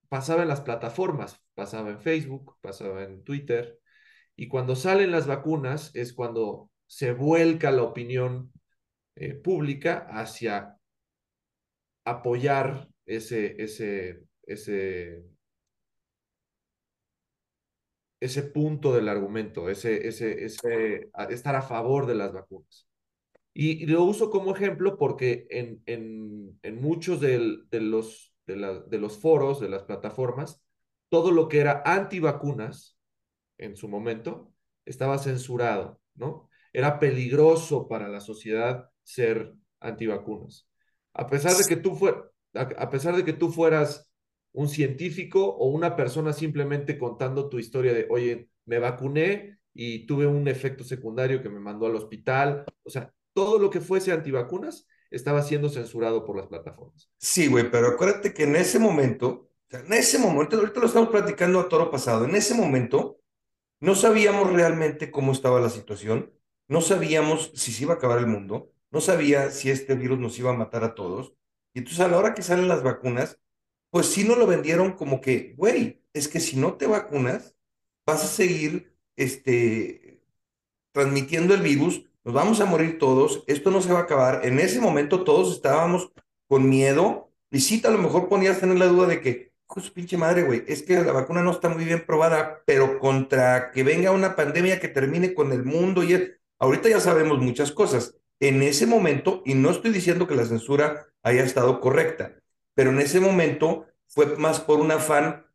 pasaba 0.09 0.43
en 0.43 0.49
las 0.49 0.61
plataformas, 0.61 1.41
pasaba 1.55 1.91
en 1.91 2.01
Facebook, 2.01 2.57
pasaba 2.61 3.05
en 3.05 3.23
Twitter, 3.23 3.79
y 4.41 4.49
cuando 4.49 4.75
salen 4.75 5.11
las 5.11 5.27
vacunas 5.27 5.95
es 5.95 6.15
cuando 6.15 6.71
se 6.87 7.13
vuelca 7.13 7.71
la 7.71 7.83
opinión 7.83 8.51
eh, 9.15 9.35
pública 9.35 10.07
hacia 10.09 10.79
apoyar 12.07 12.89
ese, 13.05 13.63
ese, 13.63 14.23
ese, 14.47 15.23
ese 18.19 18.43
punto 18.45 18.95
del 18.95 19.11
argumento, 19.11 19.69
ese, 19.69 20.09
ese, 20.09 20.47
estar 21.29 21.55
a 21.55 21.61
favor 21.61 22.07
de 22.07 22.15
las 22.15 22.33
vacunas. 22.33 22.89
Y, 23.53 23.85
lo 23.85 24.05
uso 24.05 24.31
como 24.31 24.57
ejemplo 24.57 24.97
porque 24.97 25.49
en, 25.51 25.83
en, 25.85 26.59
en 26.63 26.81
muchos 26.81 27.21
de, 27.21 27.39
los, 27.73 28.35
de, 28.47 28.57
la, 28.57 28.81
de 28.81 28.99
los 28.99 29.19
foros, 29.19 29.61
de 29.61 29.69
las 29.69 29.83
plataformas, 29.83 30.63
todo 31.11 31.31
lo 31.31 31.47
que 31.47 31.59
era 31.59 31.83
antivacunas 31.85 32.97
en 33.61 33.77
su 33.77 33.89
momento 33.89 34.53
estaba 34.85 35.19
censurado, 35.19 36.01
¿no? 36.15 36.49
Era 36.73 36.99
peligroso 36.99 37.89
para 37.89 38.09
la 38.09 38.21
sociedad 38.21 38.91
ser 39.03 39.55
antivacunas. 39.81 40.69
A 41.13 41.27
pesar 41.27 41.55
de 41.55 41.65
que 41.69 41.77
tú, 41.77 41.95
fuer, 41.95 42.17
a, 42.55 42.91
pesar 42.91 43.17
de 43.17 43.25
que 43.25 43.33
tú 43.33 43.51
fueras 43.51 44.09
un 44.53 44.69
científico 44.69 45.45
o 45.45 45.69
una 45.69 45.97
persona 45.97 46.33
simplemente 46.33 46.99
contando 46.99 47.49
tu 47.49 47.59
historia 47.59 47.93
de, 47.93 48.07
oye, 48.11 48.49
me 48.65 48.79
vacuné 48.79 49.59
y 49.73 50.07
tuve 50.07 50.27
un 50.27 50.49
efecto 50.49 50.85
secundario 50.85 51.43
que 51.43 51.49
me 51.49 51.61
mandó 51.61 51.87
al 51.87 51.97
hospital. 51.97 52.65
O 52.83 52.91
sea, 52.91 53.13
todo 53.33 53.59
lo 53.59 53.71
que 53.71 53.81
fuese 53.81 54.13
antivacunas 54.13 54.87
estaba 55.11 55.43
siendo 55.43 55.69
censurado 55.69 56.25
por 56.25 56.37
las 56.37 56.47
plataformas. 56.47 57.11
Sí, 57.19 57.49
güey, 57.49 57.71
pero 57.71 57.89
acuérdate 57.89 58.33
que 58.33 58.45
en 58.45 58.57
ese 58.57 58.79
momento, 58.79 59.51
en 59.71 59.93
ese 59.93 60.19
momento, 60.19 60.57
ahorita 60.57 60.81
lo 60.81 60.87
estamos 60.87 61.11
platicando 61.11 61.61
a 61.61 61.69
toro 61.69 61.91
pasado, 61.91 62.25
en 62.25 62.35
ese 62.37 62.55
momento 62.55 63.20
no 63.81 63.95
sabíamos 63.95 64.53
realmente 64.53 65.11
cómo 65.11 65.33
estaba 65.33 65.61
la 65.61 65.71
situación, 65.71 66.33
no 66.69 66.81
sabíamos 66.81 67.53
si 67.55 67.73
se 67.73 67.85
iba 67.85 67.95
a 67.95 67.97
acabar 67.97 68.19
el 68.19 68.27
mundo, 68.27 68.73
no 68.91 69.01
sabía 69.01 69.51
si 69.51 69.71
este 69.71 69.95
virus 69.95 70.19
nos 70.19 70.39
iba 70.39 70.51
a 70.51 70.57
matar 70.57 70.85
a 70.85 70.95
todos. 70.95 71.35
Y 71.75 71.81
entonces 71.81 72.01
a 72.01 72.09
la 72.09 72.19
hora 72.19 72.35
que 72.35 72.43
salen 72.43 72.69
las 72.69 72.83
vacunas, 72.83 73.39
pues 73.91 74.07
sí 74.07 74.25
nos 74.25 74.39
lo 74.39 74.47
vendieron 74.47 74.93
como 74.93 75.21
que, 75.21 75.55
güey, 75.57 76.03
es 76.13 76.29
que 76.29 76.41
si 76.41 76.57
no 76.57 76.75
te 76.75 76.87
vacunas, 76.87 77.57
vas 78.07 78.25
a 78.25 78.29
seguir 78.29 78.95
este, 79.17 80.23
transmitiendo 80.93 81.55
el 81.55 81.63
virus, 81.63 82.05
nos 82.25 82.35
vamos 82.35 82.61
a 82.61 82.67
morir 82.67 82.99
todos, 82.99 83.45
esto 83.47 83.71
no 83.71 83.81
se 83.81 83.93
va 83.93 84.01
a 84.01 84.03
acabar. 84.03 84.45
En 84.45 84.59
ese 84.61 84.81
momento 84.81 85.25
todos 85.25 85.53
estábamos 85.53 86.13
con 86.49 86.69
miedo 86.69 87.31
y 87.51 87.61
sí, 87.61 87.83
a 87.85 87.91
lo 87.91 87.99
mejor 87.99 88.29
ponías 88.29 88.61
tener 88.61 88.79
la 88.79 88.87
duda 88.87 89.07
de 89.07 89.21
que, 89.21 89.50
pinche 89.95 90.17
madre, 90.17 90.43
güey, 90.43 90.65
es 90.67 90.83
que 90.83 91.01
la 91.01 91.13
vacuna 91.13 91.43
no 91.43 91.53
está 91.53 91.69
muy 91.69 91.85
bien 91.85 92.05
probada, 92.05 92.63
pero 92.67 92.99
contra 92.99 93.71
que 93.71 93.85
venga 93.85 94.11
una 94.11 94.35
pandemia 94.35 94.81
que 94.81 94.89
termine 94.89 95.35
con 95.35 95.53
el 95.53 95.65
mundo 95.65 96.03
y 96.03 96.33
ahorita 96.59 96.89
ya 96.89 97.01
sabemos 97.01 97.39
muchas 97.39 97.73
cosas. 97.73 98.17
En 98.41 98.63
ese 98.63 98.87
momento, 98.87 99.43
y 99.45 99.55
no 99.55 99.71
estoy 99.71 99.93
diciendo 99.93 100.27
que 100.27 100.35
la 100.35 100.45
censura 100.45 101.07
haya 101.23 101.45
estado 101.45 101.81
correcta, 101.81 102.35
pero 102.75 102.91
en 102.91 103.01
ese 103.01 103.21
momento 103.21 103.87
fue 104.09 104.37
más 104.37 104.61
por 104.61 104.81
un 104.81 104.91
afán 104.91 105.47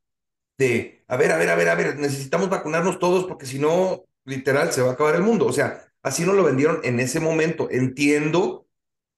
de, 0.57 1.03
a 1.07 1.17
ver, 1.17 1.31
a 1.31 1.37
ver, 1.37 1.49
a 1.49 1.55
ver, 1.55 1.69
a 1.69 1.75
ver, 1.75 1.97
necesitamos 1.97 2.49
vacunarnos 2.49 2.99
todos 2.99 3.25
porque 3.25 3.45
si 3.45 3.59
no, 3.59 4.05
literal, 4.23 4.71
se 4.71 4.81
va 4.81 4.91
a 4.91 4.93
acabar 4.93 5.15
el 5.15 5.23
mundo. 5.23 5.45
O 5.45 5.53
sea, 5.53 5.85
así 6.01 6.23
nos 6.23 6.35
lo 6.35 6.43
vendieron 6.43 6.79
en 6.83 6.99
ese 6.99 7.19
momento. 7.19 7.67
Entiendo 7.71 8.67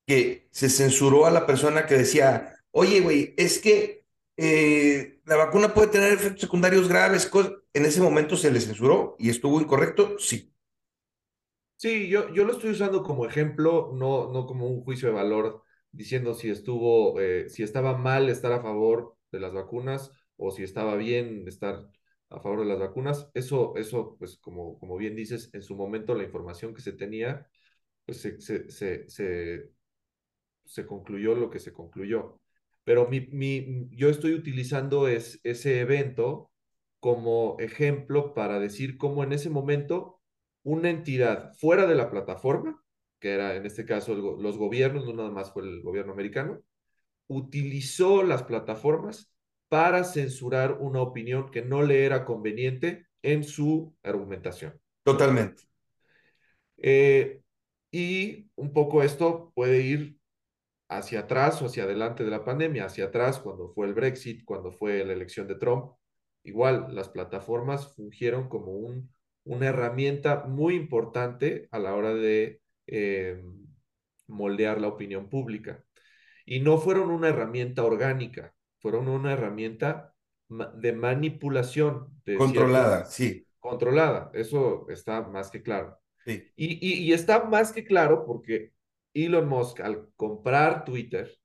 que 0.08 0.48
se 0.51 0.70
censuró 0.70 1.25
a 1.25 1.32
la 1.32 1.46
persona 1.46 1.86
que 1.86 1.98
decía, 1.98 2.56
oye, 2.72 3.01
güey, 3.01 3.34
es 3.38 3.60
que 3.60 3.97
eh, 4.38 5.20
la 5.25 5.36
vacuna 5.38 5.74
puede 5.74 5.88
tener 5.89 6.13
efectos 6.13 6.41
secundarios 6.41 6.88
graves. 6.88 7.29
En 7.74 7.86
ese 7.86 8.01
momento 8.01 8.38
se 8.38 8.51
le 8.51 8.62
censuró 8.62 9.15
y 9.20 9.29
estuvo 9.29 9.60
incorrecto, 9.62 10.17
sí. 10.20 10.53
Sí, 11.75 12.10
yo, 12.10 12.34
yo 12.34 12.44
lo 12.46 12.53
estoy 12.53 12.72
usando 12.72 13.03
como 13.03 13.25
ejemplo, 13.25 13.91
no, 13.94 14.32
no 14.32 14.48
como 14.48 14.67
un 14.67 14.84
juicio 14.84 15.10
de 15.10 15.13
valor 15.13 15.63
diciendo 15.91 16.34
si 16.34 16.50
estuvo, 16.50 17.20
eh, 17.20 17.50
si 17.50 17.62
estaba 17.63 17.96
mal 17.98 18.29
estar 18.29 18.51
a 18.51 18.62
favor 18.62 19.15
de 19.32 19.39
las 19.39 19.53
vacunas 19.53 20.12
o 20.38 20.50
si 20.51 20.63
estaba 20.63 20.96
bien 20.96 21.48
estar 21.48 21.88
a 22.29 22.39
favor 22.39 22.60
de 22.62 22.65
las 22.65 22.79
vacunas. 22.79 23.29
Eso, 23.36 23.75
eso 23.77 24.15
pues 24.17 24.38
como, 24.39 24.79
como 24.79 24.98
bien 24.98 25.15
dices, 25.15 25.51
en 25.53 25.62
su 25.62 25.75
momento 25.75 26.15
la 26.15 26.24
información 26.24 26.74
que 26.74 26.82
se 26.82 26.94
tenía, 26.94 27.48
pues 28.06 28.22
se, 28.22 28.41
se, 28.41 28.70
se, 28.72 29.72
se 30.65 30.86
concluyó 30.86 31.36
lo 31.36 31.50
que 31.50 31.60
se 31.60 31.74
concluyó. 31.74 32.39
Pero 32.88 33.10
mi, 33.10 33.27
mi, 33.34 33.89
yo 33.91 34.10
estoy 34.10 34.34
utilizando 34.34 35.10
es, 35.10 35.41
ese 35.44 35.82
evento 35.82 36.50
como 37.01 37.58
ejemplo 37.60 38.34
para 38.34 38.60
decir 38.60 38.98
cómo 38.98 39.25
en 39.25 39.34
ese 39.34 39.50
momento 39.50 40.22
una 40.63 40.89
entidad 40.89 41.53
fuera 41.56 41.86
de 41.86 41.96
la 41.96 42.10
plataforma, 42.10 42.82
que 43.20 43.34
era 43.34 43.58
en 43.58 43.65
este 43.65 43.84
caso 43.84 44.13
el, 44.13 44.41
los 44.41 44.58
gobiernos, 44.58 45.06
no 45.06 45.12
nada 45.12 45.32
más 45.32 45.51
fue 45.51 45.63
el 45.63 45.82
gobierno 45.82 46.13
americano, 46.13 46.62
utilizó 47.27 48.24
las 48.24 48.44
plataformas 48.44 49.34
para 49.67 50.06
censurar 50.06 50.77
una 50.79 51.01
opinión 51.01 51.51
que 51.51 51.63
no 51.63 51.84
le 51.84 52.06
era 52.06 52.24
conveniente 52.24 53.06
en 53.22 53.44
su 53.44 53.98
argumentación. 54.01 54.79
Totalmente. 55.03 55.63
Eh, 56.77 57.41
y 57.91 58.50
un 58.56 58.72
poco 58.72 59.03
esto 59.03 59.51
puede 59.53 59.82
ir 59.82 60.17
hacia 60.89 61.22
atrás 61.22 61.62
o 61.62 61.65
hacia 61.65 61.84
adelante 61.84 62.24
de 62.24 62.32
la 62.32 62.44
pandemia, 62.44 62.86
hacia 62.86 63.06
atrás 63.06 63.39
cuando 63.39 63.70
fue 63.70 63.88
el 63.88 63.94
Brexit, 63.94 64.44
cuando 64.46 64.72
fue 64.72 65.03
la 65.03 65.13
elección 65.13 65.48
de 65.48 65.56
Trump. 65.56 65.94
Igual, 66.44 66.96
las 66.96 67.10
plataformas 67.10 67.94
fungieron 67.96 68.48
como 68.48 68.72
un, 68.72 69.12
una 69.44 69.67
herramienta 69.67 70.46
muy 70.46 70.75
importante 70.75 71.67
a 71.72 71.79
la 71.79 71.94
hora 71.94 72.13
de 72.13 72.62
eh, 72.88 73.44
moldear 74.27 74.79
la 74.79 74.88
opinión 74.88 75.29
pública. 75.29 75.84
Y 76.46 76.62
no 76.62 76.77
fueron 76.77 77.12
una 77.12 77.29
herramienta 77.29 77.84
orgánica, 77.84 78.53
fueron 78.79 79.10
una 79.10 79.34
herramienta 79.34 80.13
de 80.50 80.94
manipulación. 80.94 82.22
De 82.24 82.36
controlada, 82.36 83.03
sí. 83.06 83.46
Controlada, 83.60 84.32
eso 84.34 84.88
está 84.89 85.22
más 85.24 85.51
que 85.51 85.62
claro. 85.62 86.00
Sí. 86.24 86.50
Y, 86.56 86.88
y, 86.88 87.03
y, 87.03 87.13
está 87.13 87.44
más 87.46 87.74
que 87.74 87.84
claro 87.84 88.25
porque 88.25 88.72
Elon 89.26 89.48
Musk, 89.48 89.80
al 89.82 90.10
comprar 90.16 90.86
Twitter, 90.86 91.38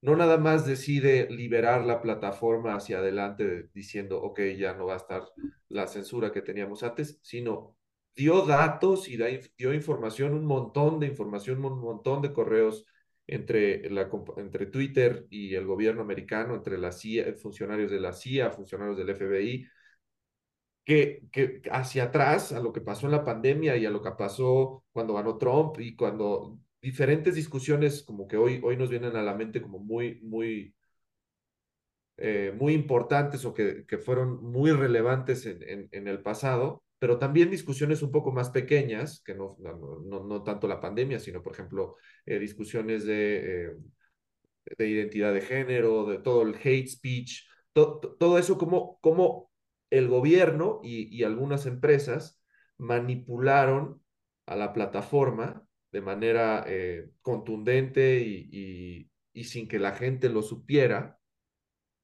no 0.00 0.16
nada 0.16 0.38
más 0.38 0.64
decide 0.64 1.28
liberar 1.30 1.84
la 1.84 2.00
plataforma 2.00 2.74
hacia 2.74 2.98
adelante 2.98 3.68
diciendo, 3.74 4.20
ok, 4.22 4.40
ya 4.56 4.74
no 4.74 4.86
va 4.86 4.94
a 4.94 4.98
estar 4.98 5.24
la 5.68 5.86
censura 5.88 6.32
que 6.32 6.42
teníamos 6.42 6.82
antes, 6.82 7.18
sino 7.22 7.76
dio 8.14 8.42
datos 8.42 9.08
y 9.08 9.16
dio 9.56 9.74
información, 9.74 10.34
un 10.34 10.44
montón 10.44 11.00
de 11.00 11.06
información, 11.06 11.64
un 11.64 11.80
montón 11.80 12.22
de 12.22 12.32
correos 12.32 12.86
entre, 13.26 13.86
entre 14.36 14.66
Twitter 14.66 15.26
y 15.30 15.54
el 15.54 15.66
gobierno 15.66 16.02
americano, 16.02 16.54
entre 16.54 16.78
la 16.78 16.92
CIA, 16.92 17.34
funcionarios 17.34 17.90
de 17.90 18.00
la 18.00 18.12
CIA, 18.12 18.50
funcionarios 18.50 18.96
del 18.96 19.14
FBI, 19.14 19.66
que, 20.88 21.28
que 21.30 21.60
hacia 21.70 22.04
atrás 22.04 22.52
a 22.52 22.60
lo 22.60 22.72
que 22.72 22.80
pasó 22.80 23.06
en 23.06 23.12
la 23.12 23.22
pandemia 23.22 23.76
y 23.76 23.84
a 23.84 23.90
lo 23.90 24.00
que 24.02 24.10
pasó 24.12 24.84
cuando 24.90 25.12
ganó 25.12 25.36
Trump 25.36 25.78
y 25.80 25.94
cuando 25.94 26.58
diferentes 26.80 27.34
discusiones 27.34 28.02
como 28.02 28.26
que 28.26 28.38
hoy, 28.38 28.58
hoy 28.64 28.78
nos 28.78 28.88
vienen 28.88 29.14
a 29.14 29.22
la 29.22 29.34
mente 29.34 29.60
como 29.60 29.78
muy, 29.80 30.18
muy, 30.22 30.74
eh, 32.16 32.54
muy 32.58 32.72
importantes 32.72 33.44
o 33.44 33.52
que, 33.52 33.84
que, 33.86 33.98
fueron 33.98 34.42
muy 34.42 34.72
relevantes 34.72 35.44
en, 35.44 35.62
en, 35.62 35.88
en, 35.92 36.08
el 36.08 36.22
pasado, 36.22 36.82
pero 36.98 37.18
también 37.18 37.50
discusiones 37.50 38.00
un 38.02 38.10
poco 38.10 38.32
más 38.32 38.48
pequeñas, 38.48 39.20
que 39.22 39.34
no, 39.34 39.56
no, 39.60 40.00
no, 40.06 40.24
no 40.24 40.42
tanto 40.42 40.66
la 40.68 40.80
pandemia, 40.80 41.20
sino 41.20 41.42
por 41.42 41.52
ejemplo 41.52 41.96
eh, 42.24 42.38
discusiones 42.38 43.04
de, 43.04 43.66
eh, 43.66 43.76
de 44.78 44.88
identidad 44.88 45.34
de 45.34 45.42
género, 45.42 46.06
de 46.06 46.18
todo 46.18 46.42
el 46.42 46.54
hate 46.54 46.88
speech, 46.88 47.46
to, 47.74 47.98
to, 48.00 48.16
todo 48.16 48.38
eso 48.38 48.56
como, 48.56 48.98
como 49.02 49.47
el 49.90 50.08
gobierno 50.08 50.80
y, 50.82 51.14
y 51.14 51.24
algunas 51.24 51.66
empresas 51.66 52.42
manipularon 52.78 54.02
a 54.46 54.56
la 54.56 54.72
plataforma 54.72 55.66
de 55.92 56.00
manera 56.00 56.64
eh, 56.66 57.10
contundente 57.22 58.20
y, 58.20 58.48
y, 58.52 59.10
y, 59.32 59.44
sin 59.44 59.68
que 59.68 59.78
la 59.78 59.92
gente 59.92 60.28
lo 60.28 60.42
supiera 60.42 61.18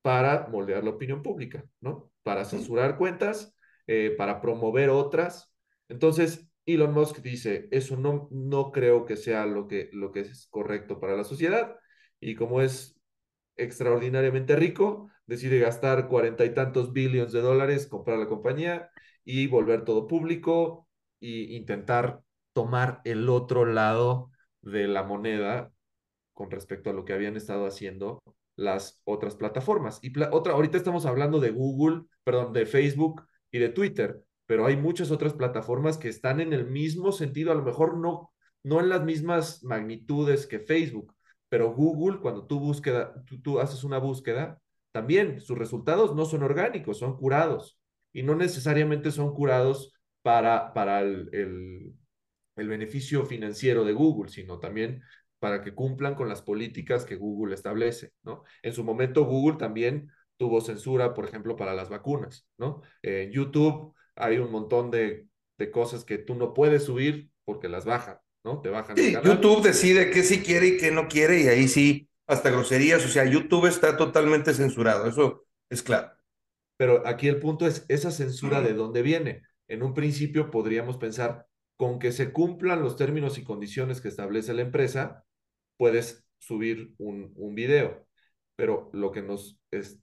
para 0.03 0.49
moldear 0.49 0.85
la 0.85 0.91
opinión 0.91 1.23
pública, 1.23 1.65
¿no? 1.81 2.11
Para 2.23 2.45
censurar 2.45 2.99
cuentas, 2.99 3.55
eh, 3.87 4.15
para 4.17 4.41
promover 4.41 4.91
otras. 4.91 5.53
Entonces, 5.89 6.49
Elon 6.67 6.93
Musk 6.93 7.21
dice, 7.21 7.69
eso 7.71 7.97
no, 7.97 8.29
no 8.31 8.73
creo 8.73 9.05
que 9.05 9.17
sea 9.17 9.47
lo 9.47 9.69
que, 9.69 9.91
lo 9.93 10.13
que 10.13 10.21
es 10.21 10.47
correcto 10.49 11.01
para 11.01 11.17
la 11.17 11.25
sociedad. 11.25 11.77
Y 12.21 12.35
como 12.35 12.61
es 12.63 12.99
extraordinariamente 13.57 14.57
rico, 14.57 15.11
decide 15.27 15.59
gastar 15.59 16.09
cuarenta 16.09 16.45
y 16.45 16.55
tantos 16.55 16.93
billones 16.93 17.33
de 17.33 17.41
dólares, 17.41 17.87
comprar 17.87 18.19
la 18.19 18.29
compañía 18.29 18.91
y 19.25 19.47
volver 19.47 19.85
todo 19.85 20.07
público 20.07 20.89
e 21.21 21.55
intentar 21.55 22.21
tomar 22.53 23.01
el 23.05 23.29
otro 23.29 23.65
lado 23.65 24.31
de 24.63 24.89
la 24.89 25.03
moneda 25.03 25.73
con 26.33 26.51
respecto 26.51 26.91
a 26.91 26.93
lo 26.93 27.05
que 27.05 27.13
habían 27.13 27.37
estado 27.37 27.67
haciendo 27.67 28.23
las 28.57 29.01
otras 29.05 29.35
plataformas. 29.37 29.99
Y 30.03 30.13
otra, 30.31 30.53
ahorita 30.53 30.77
estamos 30.77 31.07
hablando 31.07 31.41
de 31.41 31.51
Google, 31.51 32.03
perdón, 32.25 32.53
de 32.53 32.67
Facebook 32.67 33.27
y 33.51 33.59
de 33.59 33.69
Twitter, 33.69 34.23
pero 34.47 34.67
hay 34.67 34.77
muchas 34.77 35.11
otras 35.11 35.35
plataformas 35.35 35.99
que 35.99 36.09
están 36.09 36.41
en 36.41 36.53
el 36.53 36.67
mismo 36.67 37.13
sentido, 37.13 37.53
a 37.53 37.55
lo 37.55 37.63
mejor 37.63 37.97
no, 37.99 38.33
no 38.63 38.81
en 38.81 38.89
las 38.89 39.05
mismas 39.05 39.63
magnitudes 39.65 40.47
que 40.47 40.61
Facebook, 40.61 41.15
pero 41.49 41.73
Google, 41.73 42.21
cuando 42.21 42.47
tú, 42.47 42.61
búsqueda, 42.61 43.15
tú, 43.27 43.41
tú 43.41 43.61
haces 43.61 43.85
una 43.85 43.99
búsqueda, 43.99 44.61
también 44.95 45.41
sus 45.41 45.59
resultados 45.59 46.15
no 46.15 46.25
son 46.25 46.45
orgánicos, 46.45 46.99
son 46.99 47.19
curados. 47.19 47.79
Y 48.15 48.23
no 48.23 48.37
necesariamente 48.37 49.11
son 49.11 49.35
curados 49.35 49.93
para, 50.23 50.73
para 50.73 51.01
el, 51.03 51.29
el 51.33 51.95
el 52.57 52.69
beneficio 52.69 53.25
financiero 53.27 53.85
de 53.85 53.93
Google, 53.93 54.31
sino 54.31 54.59
también 54.59 55.03
para 55.39 55.63
que 55.63 55.75
cumplan 55.75 56.15
con 56.15 56.29
las 56.29 56.43
políticas 56.43 57.05
que 57.05 57.17
Google 57.17 57.55
establece, 57.55 58.13
¿no? 58.23 58.45
En 58.63 58.73
su 58.73 58.85
momento 58.85 59.25
Google 59.25 59.59
también 59.59 60.11
tuvo 60.37 60.61
censura, 60.61 61.15
por 61.15 61.27
ejemplo, 61.27 61.57
para 61.57 61.75
las 61.75 61.89
vacunas, 61.89 62.47
¿no? 62.57 62.83
En 63.03 63.31
YouTube 63.31 63.95
hay 64.17 64.39
un 64.39 64.51
montón 64.51 64.91
de, 64.91 65.27
de 65.59 65.71
cosas 65.71 66.05
que 66.05 66.19
tú 66.19 66.35
no 66.35 66.55
puedes 66.55 66.85
subir 66.85 67.31
porque 67.45 67.69
las 67.69 67.85
bajan, 67.85 68.19
¿no? 68.45 68.61
Te 68.61 68.71
bajan. 68.71 68.97
Sí, 68.97 69.15
YouTube 69.23 69.63
decide 69.63 70.11
qué 70.11 70.23
sí 70.23 70.41
quiere 70.43 70.69
y 70.69 70.77
qué 70.79 70.91
no 70.91 71.09
quiere 71.09 71.43
y 71.43 71.49
ahí 71.49 71.69
sí, 71.69 72.09
hasta 72.27 72.51
groserías, 72.51 73.05
o 73.05 73.09
sea, 73.09 73.25
YouTube 73.25 73.67
está 73.67 73.97
totalmente 73.97 74.55
censurado, 74.55 75.07
eso 75.07 75.47
es 75.69 75.83
claro. 75.83 76.13
Pero 76.77 77.07
aquí 77.07 77.29
el 77.29 77.39
punto 77.41 77.67
es, 77.67 77.85
esa 77.89 78.11
censura 78.11 78.61
de 78.61 78.75
dónde 78.75 79.03
viene. 79.03 79.43
En 79.69 79.83
un 79.83 79.95
principio 79.95 80.51
podríamos 80.51 80.97
pensar, 80.97 81.47
con 81.77 81.99
que 81.99 82.13
se 82.13 82.33
cumplan 82.33 82.83
los 82.83 82.97
términos 82.97 83.39
y 83.39 83.45
condiciones 83.45 84.01
que 84.01 84.09
establece 84.09 84.55
la 84.55 84.63
empresa, 84.63 85.25
puedes 85.77 86.27
subir 86.39 86.95
un, 86.99 87.33
un 87.37 87.55
video. 87.55 88.07
Pero 88.57 88.91
lo 88.93 89.11
que 89.13 89.23
nos 89.23 89.59
es, 89.71 90.01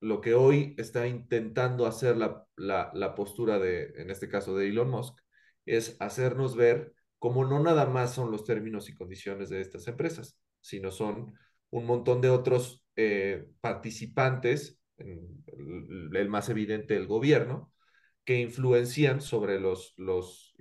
lo 0.00 0.20
que 0.20 0.34
hoy 0.34 0.74
está 0.78 1.06
intentando 1.06 1.86
hacer 1.86 2.16
la, 2.16 2.46
la, 2.56 2.90
la, 2.94 3.14
postura 3.14 3.58
de, 3.58 3.92
en 3.96 4.10
este 4.10 4.28
caso 4.28 4.56
de 4.56 4.68
Elon 4.68 4.90
Musk, 4.90 5.18
es 5.64 5.96
hacernos 6.00 6.56
ver 6.56 6.92
cómo 7.18 7.44
no 7.44 7.62
nada 7.62 7.86
más 7.86 8.14
son 8.14 8.32
los 8.32 8.44
términos 8.44 8.88
y 8.88 8.94
condiciones 8.94 9.48
de 9.48 9.60
estas 9.60 9.86
empresas, 9.86 10.38
sino 10.60 10.90
son 10.90 11.34
un 11.72 11.86
montón 11.86 12.20
de 12.20 12.30
otros 12.30 12.84
eh, 12.96 13.48
participantes, 13.60 14.78
el, 14.98 16.10
el, 16.14 16.28
más 16.28 16.48
evidente 16.48 16.96
el 16.96 17.06
gobierno, 17.06 17.72
que 18.24 18.38
influencian 18.38 19.20
sobre 19.20 19.58
los, 19.58 19.94
los, 19.96 20.54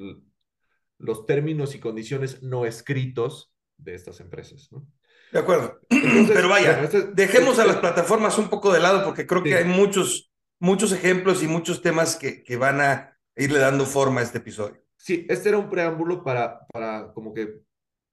los 0.97 1.25
términos 1.25 1.75
y 1.75 1.79
condiciones 1.79 2.41
no 2.41 2.65
escritos 2.65 3.53
de 3.77 3.93
estas 3.93 4.19
empresas. 4.19 4.69
¿no? 4.71 4.87
De 5.31 5.39
acuerdo. 5.39 5.79
Entonces, 5.89 6.31
Pero 6.33 6.49
vaya, 6.49 6.71
bueno, 6.71 6.83
este, 6.85 7.11
dejemos 7.13 7.51
este, 7.51 7.61
a 7.61 7.65
las 7.65 7.77
plataformas 7.77 8.37
un 8.37 8.49
poco 8.49 8.71
de 8.71 8.79
lado 8.79 9.03
porque 9.03 9.27
creo 9.27 9.43
sí. 9.43 9.49
que 9.49 9.55
hay 9.55 9.65
muchos, 9.65 10.31
muchos 10.59 10.91
ejemplos 10.91 11.43
y 11.43 11.47
muchos 11.47 11.81
temas 11.81 12.15
que, 12.15 12.43
que, 12.43 12.55
van 12.55 12.81
a 12.81 13.17
irle 13.35 13.59
dando 13.59 13.85
forma 13.85 14.21
a 14.21 14.23
este 14.23 14.39
episodio. 14.39 14.81
Sí, 14.95 15.25
este 15.29 15.49
era 15.49 15.57
un 15.57 15.69
preámbulo 15.69 16.23
para, 16.23 16.65
para 16.67 17.11
como 17.13 17.33
que 17.33 17.61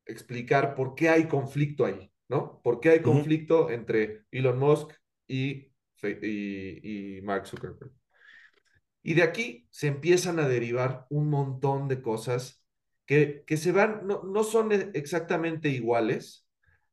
explicar 0.07 0.75
por 0.75 0.95
qué 0.95 1.11
hay 1.11 1.29
conflicto 1.29 1.85
ahí, 1.85 2.11
¿no? 2.29 2.61
¿Por 2.63 2.81
qué 2.81 2.91
hay 2.91 3.03
conflicto 3.03 3.67
uh 3.67 3.69
-huh. 3.69 3.75
entre 3.75 4.25
Elon 4.31 4.59
Musk 4.59 4.93
y, 5.27 5.73
y, 6.03 7.19
y 7.19 7.23
Mark 7.23 7.47
Zuckerberg? 7.47 7.93
Y 9.03 9.15
de 9.15 9.23
aquí 9.23 9.67
se 9.71 9.87
empiezan 9.87 10.39
a 10.39 10.49
derivar 10.49 11.07
un 11.09 11.31
montón 11.31 11.89
de 11.89 12.03
cosas 12.03 12.65
que, 13.07 13.43
que 13.47 13.57
se 13.57 13.73
van, 13.73 14.07
no, 14.07 14.23
no, 14.23 14.45
son 14.45 14.71
exactamente 14.95 15.71
iguales, 15.71 16.47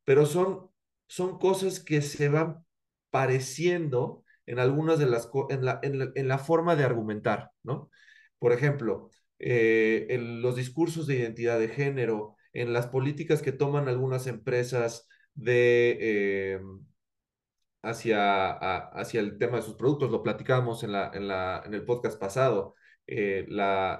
pero 0.05 0.25
son, 0.25 0.69
son 1.07 1.37
cosas 1.39 1.79
que 1.81 2.01
se 2.01 2.29
van 2.29 2.65
pareciendo 3.09 4.23
en 4.45 4.59
algunas 4.59 4.99
de 4.99 5.07
las, 5.07 5.29
en 5.49 5.65
la, 5.65 5.79
en 5.83 5.99
la, 5.99 6.11
en 6.15 6.27
la 6.27 6.37
forma 6.37 6.75
de 6.75 6.85
argumentar, 6.85 7.51
¿no? 7.63 7.89
Por 8.39 8.53
ejemplo, 8.53 9.09
eh, 9.39 10.07
en 10.09 10.41
los 10.41 10.55
discursos 10.55 11.07
de 11.07 11.15
identidad 11.15 11.59
de 11.59 11.67
género, 11.67 12.35
en 12.53 12.71
las 12.71 12.87
políticas 12.87 13.41
que 13.41 13.51
toman 13.51 13.89
algunas 13.89 14.27
empresas 14.27 15.09
de... 15.35 15.97
Eh, 15.99 16.59
hacia, 17.81 18.51
hacia 18.51 19.19
el 19.19 19.37
tema 19.37 19.57
de 19.57 19.63
sus 19.63 19.75
productos, 19.75 20.11
lo 20.11 20.23
platicábamos 20.23 20.83
en, 20.83 20.91
la, 20.91 21.11
en, 21.13 21.27
la, 21.27 21.61
en 21.65 21.73
el 21.73 21.85
podcast 21.85 22.19
pasado, 22.19 22.75
eh, 23.07 23.45
la, 23.47 23.99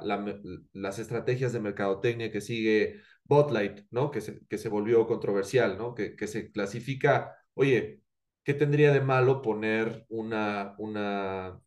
las 0.73 0.99
estrategias 0.99 1.53
de 1.53 1.59
mercadotecnia 1.59 2.31
que 2.31 2.41
sigue 2.41 3.01
Botlight, 3.25 3.81
¿no? 3.91 4.11
Que 4.11 4.21
se, 4.21 4.45
que 4.47 4.57
se 4.57 4.69
volvió 4.69 5.05
controversial, 5.07 5.77
¿no? 5.77 5.93
Que, 5.93 6.15
que 6.15 6.27
se 6.27 6.51
clasifica, 6.51 7.35
oye, 7.53 8.01
¿qué 8.43 8.53
tendría 8.55 8.91
de 8.91 9.01
malo 9.01 9.41
poner 9.41 10.05
una, 10.09 10.75
una, 10.79 11.59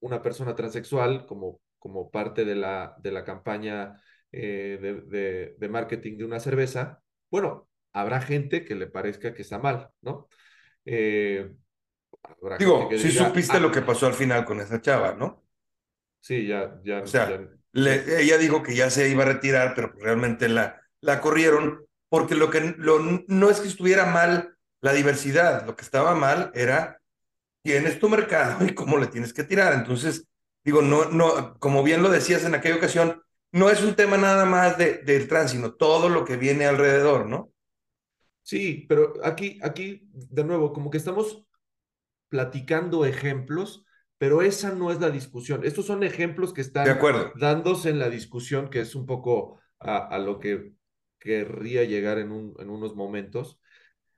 una 0.00 0.22
persona 0.22 0.54
transexual 0.54 1.26
como, 1.26 1.60
como 1.78 2.10
parte 2.10 2.44
de 2.44 2.54
la, 2.54 2.96
de 3.00 3.12
la 3.12 3.24
campaña 3.24 4.00
eh, 4.32 4.78
de, 4.80 5.00
de, 5.02 5.54
de, 5.58 5.68
marketing 5.68 6.18
de 6.18 6.24
una 6.24 6.40
cerveza, 6.40 7.02
bueno, 7.30 7.68
habrá 7.94 8.20
gente 8.20 8.64
que 8.64 8.74
le 8.74 8.86
parezca 8.86 9.32
que 9.32 9.42
está 9.42 9.58
mal, 9.58 9.90
¿no? 10.02 10.28
Eh, 10.84 11.50
Digo, 12.58 12.88
si 12.92 13.10
supiste 13.10 13.56
ah, 13.56 13.60
lo 13.60 13.70
que 13.70 13.82
pasó 13.82 14.06
al 14.06 14.14
final 14.14 14.44
con 14.44 14.60
esa 14.60 14.80
chava, 14.80 15.14
¿no? 15.14 15.44
Sí, 16.20 16.46
ya, 16.46 16.80
ya. 16.84 17.00
O 17.00 17.06
sea, 17.06 17.40
ella 17.72 18.38
dijo 18.38 18.62
que 18.62 18.74
ya 18.74 18.90
se 18.90 19.08
iba 19.08 19.22
a 19.22 19.26
retirar, 19.26 19.74
pero 19.74 19.92
realmente 19.98 20.48
la, 20.48 20.80
la 21.00 21.20
corrieron, 21.20 21.86
porque 22.08 22.34
lo 22.34 22.50
que 22.50 22.74
lo, 22.78 22.98
no 23.28 23.50
es 23.50 23.60
que 23.60 23.68
estuviera 23.68 24.06
mal 24.06 24.56
la 24.80 24.92
diversidad, 24.92 25.66
lo 25.66 25.76
que 25.76 25.82
estaba 25.82 26.14
mal 26.14 26.50
era 26.54 27.00
tienes 27.62 27.98
tu 27.98 28.08
mercado 28.08 28.64
y 28.66 28.74
cómo 28.74 28.98
le 28.98 29.06
tienes 29.06 29.32
que 29.32 29.44
tirar. 29.44 29.72
Entonces, 29.72 30.26
digo, 30.64 30.82
no, 30.82 31.06
no, 31.06 31.58
como 31.58 31.82
bien 31.82 32.02
lo 32.02 32.10
decías 32.10 32.44
en 32.44 32.54
aquella 32.54 32.76
ocasión, 32.76 33.22
no 33.52 33.70
es 33.70 33.82
un 33.82 33.94
tema 33.94 34.16
nada 34.16 34.44
más 34.44 34.76
de, 34.76 34.98
del 34.98 35.28
trans, 35.28 35.52
sino 35.52 35.74
todo 35.74 36.08
lo 36.08 36.24
que 36.24 36.36
viene 36.36 36.66
alrededor, 36.66 37.26
¿no? 37.26 37.53
Sí, 38.44 38.84
pero 38.90 39.14
aquí, 39.24 39.58
aquí, 39.62 40.06
de 40.12 40.44
nuevo, 40.44 40.74
como 40.74 40.90
que 40.90 40.98
estamos 40.98 41.46
platicando 42.28 43.06
ejemplos, 43.06 43.86
pero 44.18 44.42
esa 44.42 44.72
no 44.74 44.92
es 44.92 45.00
la 45.00 45.10
discusión. 45.10 45.64
Estos 45.64 45.86
son 45.86 46.02
ejemplos 46.02 46.52
que 46.52 46.60
están 46.60 46.86
dándose 47.36 47.88
en 47.88 47.98
la 47.98 48.10
discusión, 48.10 48.68
que 48.68 48.80
es 48.80 48.94
un 48.94 49.06
poco 49.06 49.60
a, 49.80 49.96
a 50.08 50.18
lo 50.18 50.38
que 50.38 50.74
querría 51.18 51.84
llegar 51.84 52.18
en, 52.18 52.32
un, 52.32 52.54
en 52.58 52.68
unos 52.68 52.94
momentos. 52.94 53.58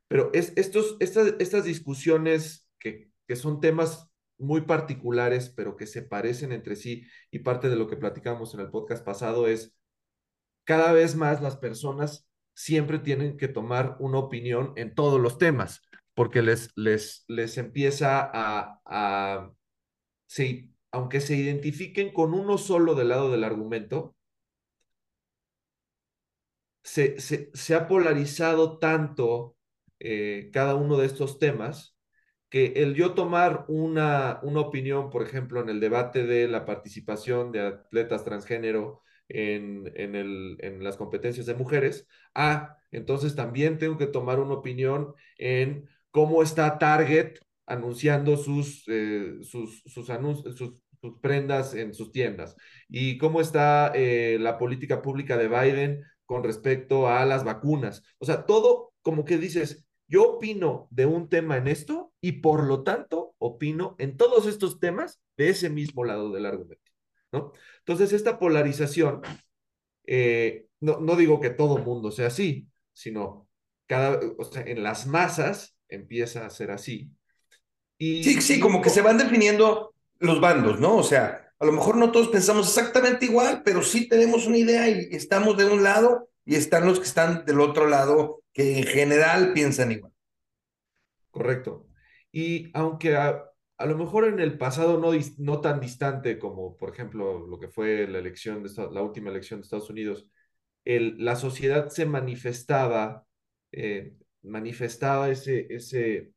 Pero 0.09 0.31
es, 0.35 0.53
estos, 0.57 0.97
estas, 0.99 1.35
estas 1.39 1.65
discusiones 1.65 2.69
que, 2.81 3.11
que 3.29 3.37
son 3.37 3.61
temas 3.61 4.11
muy 4.39 4.63
particulares, 4.63 5.53
pero 5.55 5.77
que 5.77 5.87
se 5.87 6.03
parecen 6.03 6.51
entre 6.51 6.75
sí, 6.75 7.07
y 7.31 7.39
parte 7.39 7.69
de 7.69 7.77
lo 7.77 7.87
que 7.87 7.97
platicamos 7.97 8.55
en 8.55 8.61
el 8.61 8.71
podcast 8.71 9.05
pasado 9.05 9.47
es, 9.47 9.77
cada 10.65 10.93
vez 10.93 11.15
más 11.15 11.41
las 11.41 11.57
personas 11.57 12.29
siempre 12.57 12.99
tienen 12.99 13.37
que 13.37 13.49
tomar 13.49 13.97
una 14.01 14.19
opinión 14.19 14.73
en 14.77 14.95
todos 14.95 15.21
los 15.21 15.39
temas, 15.39 15.83
porque 16.15 16.43
les, 16.43 16.73
les, 16.77 17.25
les 17.29 17.59
empieza 17.59 18.21
a, 18.33 18.81
a 18.87 19.53
aunque 20.91 21.21
se 21.21 21.37
identifiquen 21.37 22.13
con 22.13 22.35
uno 22.35 22.59
solo 22.59 22.95
del 22.95 23.09
lado 23.11 23.31
del 23.31 23.45
argumento, 23.45 24.17
se, 26.83 27.21
se, 27.21 27.51
se 27.55 27.75
ha 27.75 27.89
polarizado 27.89 28.79
tanto 28.79 29.57
eh, 29.99 30.51
cada 30.53 30.75
uno 30.75 30.97
de 30.99 31.07
estos 31.07 31.39
temas 31.39 31.97
que 32.49 32.75
el 32.77 32.95
yo 32.95 33.15
tomar 33.15 33.65
una, 33.69 34.39
una 34.43 34.61
opinión, 34.61 35.11
por 35.11 35.23
ejemplo, 35.23 35.61
en 35.61 35.69
el 35.69 35.81
debate 35.81 36.25
de 36.27 36.49
la 36.49 36.65
participación 36.65 37.51
de 37.53 37.61
atletas 37.63 38.25
transgénero 38.25 39.03
en, 39.29 39.93
en, 39.95 40.15
el, 40.15 40.57
en 40.61 40.83
las 40.85 40.97
competencias 40.97 41.47
de 41.47 41.55
mujeres, 41.55 42.07
ah, 42.35 42.77
entonces 42.91 43.35
también 43.35 43.79
tengo 43.79 43.97
que 43.99 44.07
tomar 44.07 44.41
una 44.41 44.55
opinión 44.55 45.15
en 45.39 45.89
cómo 46.11 46.43
está 46.43 46.79
Target 46.79 47.39
anunciando 47.67 48.37
sus, 48.37 48.85
eh, 48.89 49.39
sus, 49.43 49.83
sus, 49.87 50.09
prendas 51.21 51.75
en 51.75 51.95
sus 51.95 52.13
tiendas. 52.13 52.57
Y 52.89 53.19
cómo 53.19 53.41
está 53.41 53.93
eh, 53.95 54.39
la 54.41 54.59
política 54.59 55.03
pública 55.03 55.37
de 55.37 55.49
Biden 55.49 56.05
con 56.25 56.43
respecto 56.45 57.09
a 57.09 57.25
las 57.25 57.45
vacunas. 57.45 58.03
O 58.19 58.25
sea, 58.25 58.47
todo 58.47 58.93
como 59.03 59.25
que 59.25 59.39
dices, 59.39 59.87
yo 60.09 60.37
opino 60.37 60.89
de 60.91 61.07
un 61.07 61.29
tema 61.29 61.57
en 61.57 61.69
esto 61.69 62.13
y 62.21 62.33
por 62.33 62.65
lo 62.65 62.83
tanto 62.83 63.35
opino 63.39 63.97
en 63.99 64.17
todos 64.17 64.47
estos 64.47 64.79
temas 64.81 65.21
de 65.37 65.51
ese 65.51 65.71
mismo 65.71 66.05
lado 66.05 66.33
del 66.33 66.47
argumento, 66.47 66.86
¿no? 67.33 67.53
Entonces, 67.79 68.13
esta 68.13 68.39
polarización, 68.39 69.23
eh, 70.07 70.67
no, 70.81 71.01
no 71.01 71.17
digo 71.17 71.41
que 71.41 71.51
todo 71.51 71.79
mundo 71.79 72.11
sea 72.11 72.29
así, 72.29 72.69
sino 72.93 73.49
cada, 73.87 74.21
o 74.39 74.45
sea, 74.45 74.63
en 74.63 74.83
las 74.83 75.07
masas 75.07 75.77
empieza 75.89 76.47
a 76.47 76.51
ser 76.51 76.71
así. 76.71 77.11
Y, 77.99 78.25
sí, 78.25 78.41
sí, 78.43 78.61
como 78.61 78.83
que 78.83 78.91
se 78.91 79.03
van 79.03 79.19
definiendo 79.19 79.95
los 80.19 80.41
bandos, 80.41 80.81
¿no? 80.81 80.97
O 80.97 81.03
sea, 81.03 81.53
a 81.59 81.65
lo 81.65 81.73
mejor 81.73 81.97
no 81.97 82.13
todos 82.13 82.29
pensamos 82.29 82.69
exactamente 82.69 83.25
igual, 83.25 83.63
pero 83.65 83.83
sí 83.83 84.09
tenemos 84.09 84.47
una 84.47 84.59
idea 84.59 84.89
y 84.89 85.09
estamos 85.13 85.57
de 85.57 85.65
un 85.65 85.83
lado 85.83 86.29
y 86.45 86.55
están 86.55 86.87
los 86.87 86.99
que 86.99 87.07
están 87.07 87.45
del 87.45 87.61
otro 87.61 87.89
lado 87.89 88.43
que 88.53 88.79
en 88.79 88.85
general 88.85 89.53
piensan 89.53 89.93
igual. 89.93 90.13
Correcto. 91.31 91.87
Y 92.33 92.71
aunque 92.75 93.17
a, 93.17 93.45
a 93.79 93.87
lo 93.87 93.97
mejor 93.99 94.25
en 94.27 94.41
el 94.41 94.59
pasado 94.59 94.99
no, 94.99 95.11
no, 95.39 95.61
tan 95.61 95.81
distante 95.81 96.39
como, 96.39 96.77
por 96.77 96.91
ejemplo, 96.91 97.47
lo 97.47 97.59
que 97.59 97.69
fue 97.69 98.07
la 98.09 98.19
elección 98.19 98.63
de 98.63 98.71
la 98.93 99.03
última 99.03 99.31
elección 99.31 99.61
de 99.61 99.65
Estados 99.65 99.91
Unidos, 99.91 100.31
la 100.85 101.37
sociedad 101.37 101.89
se 101.89 102.07
manifestaba, 102.07 103.27
eh, 103.73 104.15
manifestaba 104.43 105.31
ese, 105.31 105.67
ese, 105.71 106.33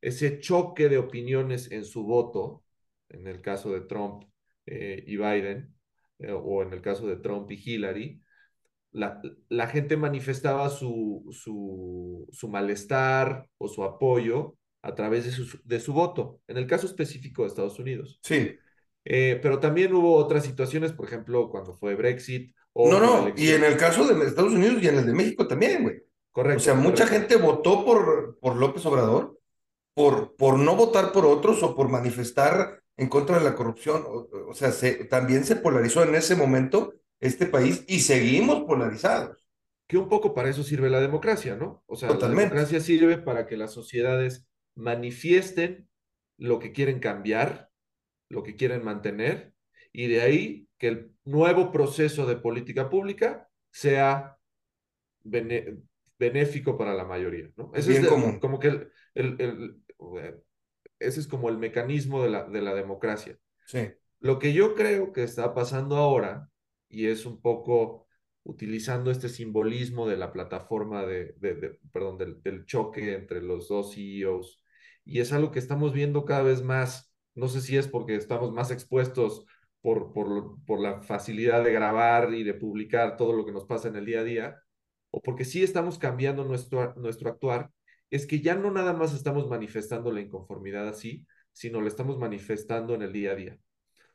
ese 0.00 0.40
choque 0.40 0.88
de 0.88 0.98
opiniones 0.98 1.70
en 1.72 1.84
su 1.84 2.04
voto, 2.04 2.64
en 3.08 3.26
el 3.26 3.40
caso 3.40 3.72
de 3.72 3.80
Trump 3.82 4.24
eh, 4.66 5.02
y 5.06 5.16
Biden, 5.16 5.74
eh, 6.18 6.32
o 6.32 6.62
en 6.62 6.72
el 6.72 6.82
caso 6.82 7.06
de 7.06 7.16
Trump 7.16 7.50
y 7.50 7.54
Hillary, 7.54 8.22
la, 8.92 9.20
la 9.48 9.66
gente 9.68 9.96
manifestaba 9.96 10.68
su, 10.68 11.24
su, 11.32 12.26
su, 12.30 12.48
malestar 12.48 13.48
o 13.58 13.68
su 13.68 13.84
apoyo 13.84 14.56
a 14.82 14.94
través 14.94 15.24
de 15.24 15.32
su, 15.32 15.60
de 15.64 15.80
su 15.80 15.92
voto, 15.92 16.40
en 16.48 16.56
el 16.56 16.66
caso 16.66 16.86
específico 16.86 17.42
de 17.42 17.48
Estados 17.48 17.78
Unidos. 17.78 18.18
Sí. 18.22 18.56
Eh, 19.04 19.38
pero 19.42 19.58
también 19.58 19.92
hubo 19.94 20.14
otras 20.14 20.44
situaciones, 20.44 20.92
por 20.92 21.06
ejemplo, 21.06 21.50
cuando 21.50 21.74
fue 21.74 21.94
Brexit. 21.94 22.54
O 22.72 22.90
no, 22.90 23.00
no, 23.00 23.32
y 23.36 23.50
en 23.50 23.64
el 23.64 23.76
caso 23.76 24.06
de 24.06 24.26
Estados 24.26 24.52
Unidos 24.52 24.82
y 24.82 24.88
en 24.88 24.98
el 24.98 25.06
de 25.06 25.12
México 25.12 25.46
también, 25.46 25.82
güey. 25.82 26.02
Correcto. 26.30 26.58
O 26.58 26.64
sea, 26.64 26.74
mucha 26.74 27.06
gente 27.06 27.36
votó 27.36 27.84
por, 27.84 28.38
por 28.38 28.56
López 28.56 28.86
Obrador 28.86 29.40
por, 29.94 30.36
por 30.36 30.58
no 30.58 30.76
votar 30.76 31.12
por 31.12 31.26
otros 31.26 31.62
o 31.62 31.74
por 31.74 31.88
manifestar 31.88 32.82
en 32.96 33.08
contra 33.08 33.38
de 33.38 33.44
la 33.44 33.54
corrupción. 33.54 34.04
O, 34.06 34.28
o 34.48 34.54
sea, 34.54 34.72
se, 34.72 35.04
también 35.06 35.44
se 35.44 35.56
polarizó 35.56 36.02
en 36.02 36.14
ese 36.14 36.36
momento 36.36 36.94
este 37.20 37.46
país 37.46 37.84
y 37.86 38.00
seguimos 38.00 38.62
polarizados. 38.62 39.44
Que 39.86 39.98
un 39.98 40.08
poco 40.08 40.34
para 40.34 40.48
eso 40.48 40.62
sirve 40.62 40.88
la 40.88 41.00
democracia, 41.00 41.56
¿no? 41.56 41.82
O 41.86 41.96
sea, 41.96 42.10
la 42.10 42.28
democracia 42.28 42.80
sirve 42.80 43.18
para 43.18 43.46
que 43.46 43.56
las 43.56 43.72
sociedades 43.72 44.46
manifiesten 44.74 45.88
lo 46.36 46.58
que 46.58 46.72
quieren 46.72 47.00
cambiar, 47.00 47.70
lo 48.28 48.42
que 48.42 48.56
quieren 48.56 48.84
mantener, 48.84 49.52
y 49.92 50.06
de 50.08 50.22
ahí 50.22 50.68
que 50.78 50.88
el 50.88 51.12
nuevo 51.24 51.70
proceso 51.70 52.26
de 52.26 52.36
política 52.36 52.88
pública 52.88 53.48
sea 53.70 54.38
benéfico 55.22 56.78
para 56.78 56.94
la 56.94 57.04
mayoría, 57.04 57.50
¿no? 57.56 57.70
Ese 57.74 57.98
es 57.98 58.06
común. 58.06 58.40
como 58.40 58.58
que 58.58 58.68
el, 58.68 58.92
el, 59.14 59.36
el, 59.38 59.80
ese 60.98 61.20
es 61.20 61.26
como 61.26 61.48
el 61.48 61.58
mecanismo 61.58 62.22
de 62.22 62.30
la, 62.30 62.44
de 62.44 62.62
la 62.62 62.74
democracia. 62.74 63.38
Sí. 63.66 63.88
Lo 64.20 64.38
que 64.38 64.52
yo 64.52 64.74
creo 64.74 65.12
que 65.12 65.22
está 65.22 65.54
pasando 65.54 65.96
ahora 65.96 66.50
y 66.88 67.06
es 67.06 67.26
un 67.26 67.40
poco 67.40 68.06
utilizando 68.42 69.10
este 69.10 69.28
simbolismo 69.28 70.08
de 70.08 70.16
la 70.16 70.32
plataforma 70.32 71.04
de, 71.04 71.34
de, 71.38 71.78
perdón, 71.92 72.18
del, 72.18 72.42
del, 72.42 72.64
choque 72.64 73.14
entre 73.14 73.40
los 73.42 73.68
dos 73.68 73.94
CEOs. 73.94 74.59
Y 75.04 75.20
es 75.20 75.32
algo 75.32 75.50
que 75.50 75.58
estamos 75.58 75.92
viendo 75.92 76.24
cada 76.24 76.42
vez 76.42 76.62
más. 76.62 77.12
No 77.34 77.48
sé 77.48 77.60
si 77.60 77.76
es 77.76 77.88
porque 77.88 78.16
estamos 78.16 78.52
más 78.52 78.70
expuestos 78.70 79.44
por, 79.80 80.12
por, 80.12 80.62
por 80.64 80.80
la 80.80 81.02
facilidad 81.02 81.64
de 81.64 81.72
grabar 81.72 82.32
y 82.34 82.44
de 82.44 82.54
publicar 82.54 83.16
todo 83.16 83.32
lo 83.32 83.44
que 83.44 83.52
nos 83.52 83.64
pasa 83.64 83.88
en 83.88 83.96
el 83.96 84.04
día 84.04 84.20
a 84.20 84.24
día, 84.24 84.62
o 85.10 85.22
porque 85.22 85.44
sí 85.44 85.62
estamos 85.62 85.98
cambiando 85.98 86.44
nuestro, 86.44 86.94
nuestro 86.96 87.30
actuar, 87.30 87.70
es 88.10 88.26
que 88.26 88.40
ya 88.40 88.54
no 88.54 88.70
nada 88.70 88.92
más 88.92 89.14
estamos 89.14 89.48
manifestando 89.48 90.12
la 90.12 90.20
inconformidad 90.20 90.88
así, 90.88 91.26
sino 91.52 91.80
lo 91.80 91.88
estamos 91.88 92.18
manifestando 92.18 92.94
en 92.94 93.02
el 93.02 93.12
día 93.12 93.32
a 93.32 93.36
día. 93.36 93.58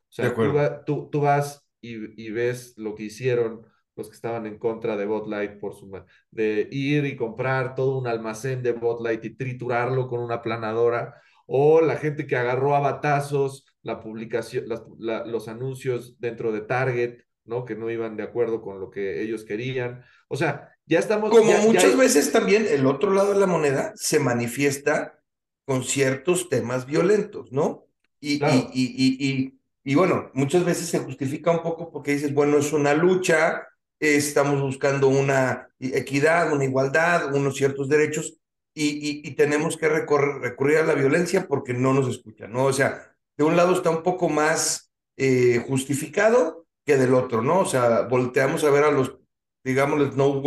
O 0.09 0.13
sea, 0.15 0.33
tú, 0.33 0.53
tú, 0.85 1.09
tú, 1.11 1.21
vas 1.21 1.67
y, 1.81 2.29
ves 2.31 2.73
lo 2.77 2.95
que 2.95 3.03
hicieron 3.03 3.65
los 3.95 4.09
que 4.09 4.15
estaban 4.15 4.45
en 4.45 4.57
contra 4.57 4.97
de 4.97 5.05
Botlight 5.05 5.59
por 5.59 5.73
su 5.75 5.89
de 6.31 6.67
ir 6.71 7.05
y 7.05 7.15
comprar 7.15 7.75
todo 7.75 7.97
un 7.97 8.07
almacén 8.07 8.61
de 8.61 8.73
Botlight 8.73 9.23
y 9.25 9.35
triturarlo 9.35 10.07
con 10.07 10.19
una 10.19 10.41
planadora 10.41 11.15
o 11.47 11.81
la 11.81 11.97
gente 11.97 12.27
que 12.27 12.35
agarró 12.35 12.75
a 12.75 12.79
batazos 12.79 13.65
la 13.83 13.99
publicación 13.99 14.65
los 14.99 15.47
anuncios 15.47 16.19
dentro 16.19 16.51
de 16.51 16.61
Target 16.61 17.19
no 17.45 17.63
que 17.65 17.75
no 17.75 17.89
iban 17.91 18.17
de 18.17 18.23
acuerdo 18.23 18.61
con 18.61 18.79
lo 18.79 18.89
que 18.89 19.21
ellos 19.21 19.43
querían. 19.45 20.03
O 20.27 20.35
sea 20.35 20.71
ya 20.87 20.99
estamos 20.99 21.29
como 21.31 21.57
muchas 21.59 21.97
veces 21.97 22.31
también 22.31 22.67
el 22.69 22.85
otro 22.85 23.11
lado 23.11 23.33
de 23.33 23.39
la 23.39 23.47
moneda 23.47 23.91
se 23.95 24.19
manifiesta 24.19 25.19
con 25.65 25.83
ciertos 25.83 26.49
temas 26.49 26.85
violentos 26.85 27.51
no 27.51 27.87
y, 28.19 28.35
y, 28.35 28.69
y, 28.73 29.29
y 29.29 29.55
y 29.87 29.93
bueno, 29.93 30.31
muchas 30.33 30.65
veces 30.65 30.87
se 30.89 30.97
justifica 30.97 31.51
un 31.51 31.61
poco 31.61 31.91
porque 31.91 32.13
dices, 32.13 32.33
bueno, 32.33 32.57
es 32.57 32.73
una 32.73 32.95
lucha, 32.95 33.67
estamos 33.99 34.61
buscando 34.61 35.07
una 35.07 35.69
equidad, 35.79 36.53
una 36.53 36.65
igualdad, 36.65 37.33
unos 37.33 37.55
ciertos 37.55 37.89
derechos 37.89 38.37
y, 38.73 39.25
y, 39.25 39.35
tenemos 39.35 39.77
que 39.77 39.87
recurrir 39.87 40.77
a 40.77 40.83
la 40.83 40.95
violencia 40.95 41.47
porque 41.47 41.73
no 41.73 41.93
nos 41.93 42.09
escuchan, 42.09 42.51
¿no? 42.51 42.65
O 42.65 42.73
sea, 42.73 43.15
de 43.37 43.45
un 43.45 43.55
lado 43.55 43.73
está 43.73 43.89
un 43.89 44.03
poco 44.03 44.27
más 44.27 44.91
eh, 45.15 45.63
justificado 45.65 46.67
que 46.85 46.97
del 46.97 47.13
otro, 47.13 47.41
¿no? 47.41 47.61
O 47.61 47.65
sea, 47.65 48.01
volteamos 48.01 48.65
a 48.65 48.69
ver 48.69 48.83
a 48.83 48.91
los, 48.91 49.17
digamos, 49.63 49.97
los 49.97 50.15
no 50.17 50.41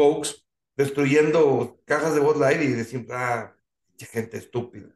destruyendo 0.77 1.81
cajas 1.87 2.15
de 2.15 2.21
Bud 2.21 2.43
y 2.51 2.69
decimos, 2.69 3.07
ah, 3.11 3.57
gente 3.99 4.37
estúpida. 4.37 4.95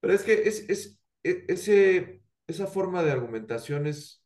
Pero 0.00 0.14
es 0.14 0.22
que 0.22 0.32
es, 0.48 0.68
es, 0.70 0.98
e, 1.22 1.44
ese, 1.48 2.22
esa 2.46 2.66
forma 2.66 3.02
de 3.02 3.12
argumentación 3.12 3.86
es, 3.86 4.22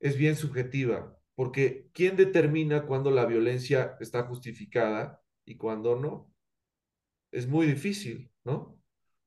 es 0.00 0.16
bien 0.16 0.36
subjetiva, 0.36 1.15
porque 1.36 1.88
¿quién 1.92 2.16
determina 2.16 2.86
cuándo 2.86 3.10
la 3.10 3.26
violencia 3.26 3.96
está 4.00 4.24
justificada 4.24 5.22
y 5.44 5.56
cuándo 5.56 5.94
no? 5.94 6.32
Es 7.30 7.46
muy 7.46 7.66
difícil, 7.66 8.32
¿no? 8.42 8.80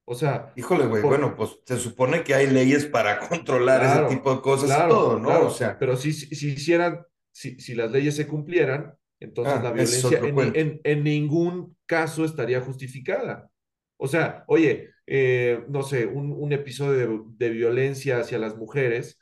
O 0.06 0.16
sea. 0.16 0.52
Híjole, 0.56 0.88
güey, 0.88 1.04
bueno, 1.04 1.36
pues 1.36 1.60
se 1.64 1.78
supone 1.78 2.24
que 2.24 2.34
hay 2.34 2.48
leyes 2.48 2.88
para 2.88 3.20
controlar 3.30 3.84
ese 3.84 4.16
tipo 4.16 4.36
de 4.36 4.42
cosas 4.42 4.72
y 4.72 4.90
todo, 4.90 5.20
¿no? 5.20 5.48
o 5.48 5.52
sea. 5.52 5.78
Pero 5.78 5.96
si, 5.96 6.12
si 6.12 6.50
hicieran, 6.50 7.06
si, 7.32 7.60
si 7.60 7.76
las 7.76 7.92
leyes 7.92 8.16
se 8.16 8.28
cumplieran, 8.28 8.96
entonces 9.20 9.54
ah, 9.56 9.62
la 9.62 9.72
violencia 9.72 10.20
en, 10.20 10.82
en, 10.84 11.04
ningún 11.04 11.78
caso 11.86 12.26
estaría 12.26 12.60
justificada. 12.62 13.52
O 13.98 14.08
sea, 14.08 14.46
oye, 14.48 14.90
eh, 15.06 15.64
no 15.68 15.84
sé, 15.84 16.08
un, 16.08 16.32
un 16.32 16.54
episodio 16.54 16.94
de, 16.94 17.22
de, 17.38 17.50
violencia 17.54 18.20
hacia 18.20 18.40
las 18.40 18.56
mujeres, 18.58 19.20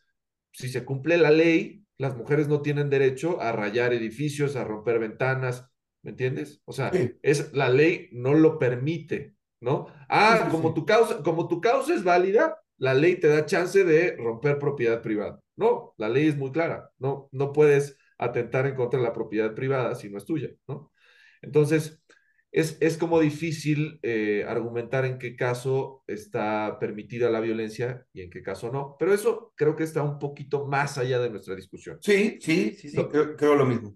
si 0.53 0.69
se 0.69 0.85
cumple 0.85 1.17
la 1.17 1.31
ley, 1.31 1.83
las 1.97 2.15
mujeres 2.15 2.47
no 2.47 2.61
tienen 2.61 2.89
derecho 2.89 3.41
a 3.41 3.51
rayar 3.51 3.93
edificios, 3.93 4.55
a 4.55 4.63
romper 4.63 4.99
ventanas, 4.99 5.69
¿me 6.03 6.11
entiendes? 6.11 6.61
O 6.65 6.73
sea, 6.73 6.91
es, 7.21 7.53
la 7.53 7.69
ley 7.69 8.09
no 8.11 8.33
lo 8.33 8.59
permite, 8.59 9.35
¿no? 9.59 9.87
Ah, 10.09 10.47
como, 10.51 10.73
Tu 10.73 10.85
causa, 10.85 11.23
como 11.23 11.47
tu 11.47 11.59
causa 11.59 11.93
es 11.93 12.03
válida, 12.03 12.57
la 12.77 12.93
ley 12.93 13.19
te 13.19 13.27
da 13.27 13.45
chance 13.45 13.83
de 13.83 14.15
romper 14.15 14.59
propiedad 14.59 15.01
privada. 15.01 15.39
No, 15.55 15.95
la 15.97 16.09
ley 16.09 16.27
es 16.27 16.37
muy 16.37 16.51
clara, 16.51 16.91
no, 16.99 17.29
no 17.31 17.51
puedes 17.51 17.97
atentar 18.19 18.67
en 18.67 18.75
contra 18.75 18.99
de 18.99 19.05
la 19.05 19.13
propiedad 19.13 19.53
privada 19.55 19.95
si 19.95 20.09
no 20.09 20.17
es 20.17 20.25
tuya, 20.25 20.49
¿no? 20.67 20.91
Entonces, 21.41 22.01
es, 22.51 22.77
es 22.79 22.97
como 22.97 23.19
difícil 23.19 23.99
eh, 24.03 24.45
argumentar 24.47 25.05
en 25.05 25.19
qué 25.19 25.35
caso 25.35 26.03
está 26.07 26.77
permitida 26.79 27.29
la 27.29 27.39
violencia 27.39 28.05
y 28.13 28.21
en 28.21 28.29
qué 28.29 28.41
caso 28.41 28.71
no, 28.71 28.95
pero 28.97 29.13
eso 29.13 29.53
creo 29.55 29.75
que 29.75 29.83
está 29.83 30.03
un 30.03 30.19
poquito 30.19 30.65
más 30.65 30.97
allá 30.97 31.19
de 31.19 31.29
nuestra 31.29 31.55
discusión. 31.55 31.97
Sí, 32.01 32.39
sí, 32.41 32.75
sí, 32.77 32.89
sí 32.89 32.97
creo, 33.37 33.55
lo 33.55 33.65
mismo. 33.65 33.95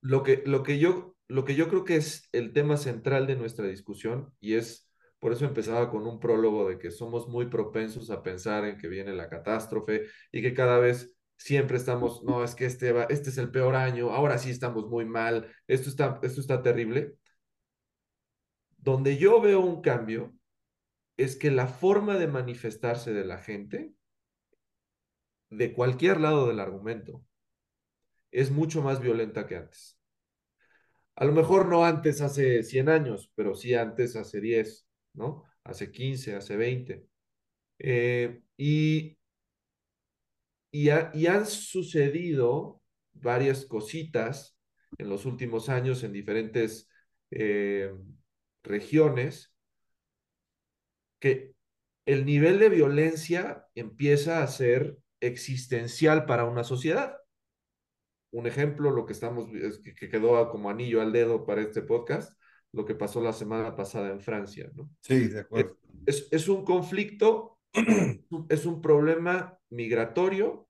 Lo 0.00 0.22
que, 0.22 0.42
lo, 0.46 0.62
que 0.62 0.78
yo, 0.78 1.16
lo 1.26 1.44
que 1.44 1.54
yo 1.54 1.68
creo 1.68 1.84
que 1.84 1.96
es 1.96 2.28
el 2.32 2.52
tema 2.52 2.76
central 2.76 3.26
de 3.26 3.36
nuestra 3.36 3.66
discusión 3.66 4.32
y 4.40 4.54
es 4.54 4.88
por 5.18 5.32
eso 5.32 5.44
empezaba 5.44 5.90
con 5.90 6.06
un 6.06 6.20
prólogo 6.20 6.68
de 6.68 6.78
que 6.78 6.92
somos 6.92 7.26
muy 7.28 7.46
propensos 7.46 8.10
a 8.10 8.22
pensar 8.22 8.64
en 8.64 8.78
que 8.78 8.86
viene 8.86 9.12
la 9.12 9.28
catástrofe 9.28 10.06
y 10.30 10.42
que 10.42 10.54
cada 10.54 10.78
vez 10.78 11.16
siempre 11.36 11.76
estamos, 11.76 12.22
no, 12.24 12.44
es 12.44 12.54
que 12.54 12.66
este, 12.66 12.92
va, 12.92 13.04
este 13.04 13.30
es 13.30 13.38
el 13.38 13.50
peor 13.50 13.74
año, 13.74 14.10
ahora 14.10 14.38
sí 14.38 14.50
estamos 14.50 14.88
muy 14.88 15.04
mal, 15.04 15.50
esto 15.66 15.88
está, 15.88 16.20
esto 16.22 16.40
está 16.40 16.62
terrible. 16.62 17.14
Donde 18.88 19.18
yo 19.18 19.38
veo 19.42 19.60
un 19.60 19.82
cambio 19.82 20.34
es 21.18 21.36
que 21.36 21.50
la 21.50 21.66
forma 21.66 22.16
de 22.16 22.26
manifestarse 22.26 23.12
de 23.12 23.22
la 23.22 23.36
gente, 23.36 23.92
de 25.50 25.74
cualquier 25.74 26.18
lado 26.18 26.46
del 26.46 26.58
argumento, 26.58 27.22
es 28.30 28.50
mucho 28.50 28.80
más 28.80 29.02
violenta 29.02 29.46
que 29.46 29.56
antes. 29.56 29.98
A 31.16 31.26
lo 31.26 31.32
mejor 31.32 31.68
no 31.68 31.84
antes 31.84 32.22
hace 32.22 32.62
100 32.62 32.88
años, 32.88 33.30
pero 33.34 33.54
sí 33.54 33.74
antes 33.74 34.16
hace 34.16 34.40
10, 34.40 34.86
¿no? 35.12 35.44
Hace 35.64 35.90
15, 35.90 36.36
hace 36.36 36.56
20. 36.56 37.06
Eh, 37.80 38.40
y 38.56 39.18
y, 40.70 40.88
han 40.88 41.46
sucedido 41.46 42.80
varias 43.12 43.66
cositas 43.66 44.56
en 44.96 45.10
los 45.10 45.26
últimos 45.26 45.68
años 45.68 46.02
en 46.04 46.14
diferentes 46.14 46.88
eh, 47.30 47.92
regiones 48.62 49.54
que 51.20 51.54
el 52.06 52.24
nivel 52.24 52.58
de 52.58 52.68
violencia 52.68 53.66
empieza 53.74 54.42
a 54.42 54.46
ser 54.46 54.98
existencial 55.20 56.26
para 56.26 56.44
una 56.44 56.64
sociedad. 56.64 57.16
Un 58.30 58.46
ejemplo, 58.46 58.90
lo 58.90 59.06
que 59.06 59.12
estamos, 59.12 59.48
que 59.82 60.08
quedó 60.08 60.48
como 60.50 60.70
anillo 60.70 61.00
al 61.00 61.12
dedo 61.12 61.44
para 61.44 61.62
este 61.62 61.82
podcast, 61.82 62.38
lo 62.72 62.84
que 62.84 62.94
pasó 62.94 63.22
la 63.22 63.32
semana 63.32 63.74
pasada 63.74 64.10
en 64.10 64.20
Francia, 64.20 64.70
¿no? 64.74 64.90
Sí, 65.00 65.28
de 65.28 65.40
acuerdo. 65.40 65.76
Es, 66.06 66.28
es 66.30 66.48
un 66.48 66.64
conflicto, 66.64 67.58
es 68.48 68.66
un 68.66 68.80
problema 68.80 69.58
migratorio 69.70 70.68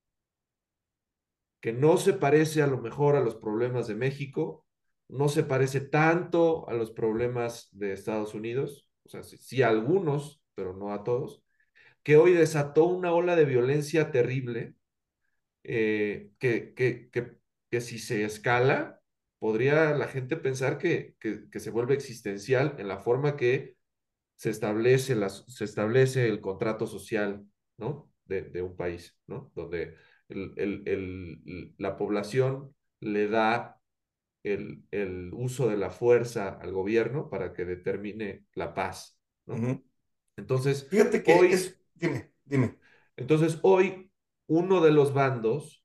que 1.61 1.73
no 1.73 1.97
se 1.97 2.13
parece 2.13 2.63
a 2.63 2.67
lo 2.67 2.79
mejor 2.79 3.17
a 3.17 3.21
los 3.21 3.37
problemas 3.37 3.89
de 3.89 3.97
México, 3.97 4.65
no 5.09 5.29
se 5.29 5.45
parece 5.45 5.81
tanto 5.81 6.69
a 6.69 6.75
los 6.75 6.91
problemas 6.91 7.69
de 7.73 7.93
Estados 7.93 8.35
Unidos, 8.35 8.89
o 9.05 9.09
sea, 9.09 9.23
sí, 9.23 9.63
a 9.63 9.69
algunos, 9.69 10.43
pero 10.55 10.75
no 10.75 10.93
a 10.93 11.05
todos, 11.05 11.43
que 12.03 12.17
hoy 12.17 12.33
desató 12.33 12.85
una 12.87 13.13
ola 13.13 13.37
de 13.37 13.45
violencia 13.45 14.11
terrible 14.11 14.75
eh, 15.65 16.31
que, 16.39 16.75
que, 16.75 17.11
que, 17.11 17.37
que, 17.71 17.81
si 17.81 17.99
se 17.99 18.25
escala, 18.25 19.01
podría 19.39 19.95
la 19.95 20.09
gente 20.09 20.37
pensar 20.37 20.79
que, 20.79 21.17
se 21.51 21.71
vuelve 21.71 21.95
existencial 21.95 22.77
en 22.79 22.89
la 22.89 22.99
forma 22.99 23.37
que 23.37 23.77
se 24.37 24.51
establece, 24.51 25.17
se 25.29 25.65
establece 25.65 26.29
el 26.29 26.41
contrato 26.41 26.87
social, 26.87 27.45
¿no? 27.77 28.11
de, 28.29 28.63
un 28.63 28.77
país, 28.77 29.17
¿no? 29.27 29.51
Donde 29.55 29.97
el, 30.29 31.75
la 31.79 31.97
población 31.97 32.75
le 33.01 33.29
da 33.29 33.78
el, 34.55 35.31
uso 35.33 35.69
de 35.69 35.77
la 35.77 35.91
fuerza 35.91 36.59
al 36.61 36.73
gobierno 36.73 37.29
para 37.29 37.53
que 37.53 37.65
determine 37.65 38.47
la 38.55 38.75
paz, 38.75 39.19
¿no? 39.47 39.83
Entonces, 40.37 40.89
fíjate 40.89 41.23
que 41.23 41.35
hoy, 41.35 41.53
es, 41.53 41.81
dime, 41.95 42.33
dime. 42.45 42.79
Entonces, 43.17 43.59
hoy 43.63 44.13
uno 44.47 44.81
de 44.81 44.93
los 44.93 45.13
bandos, 45.13 45.85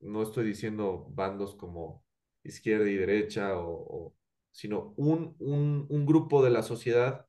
no 0.00 0.22
estoy 0.22 0.46
diciendo 0.46 1.06
bandos 1.10 1.54
como 1.54 2.04
izquierda 2.42 2.88
y 2.88 2.96
derecha, 2.96 3.58
o, 3.58 4.14
sino 4.50 4.94
un, 4.96 5.36
un, 5.38 5.86
un 5.88 6.06
grupo 6.06 6.42
de 6.42 6.50
la 6.50 6.62
sociedad 6.62 7.26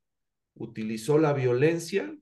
utilizó 0.54 1.18
la 1.18 1.32
violencia 1.32 2.16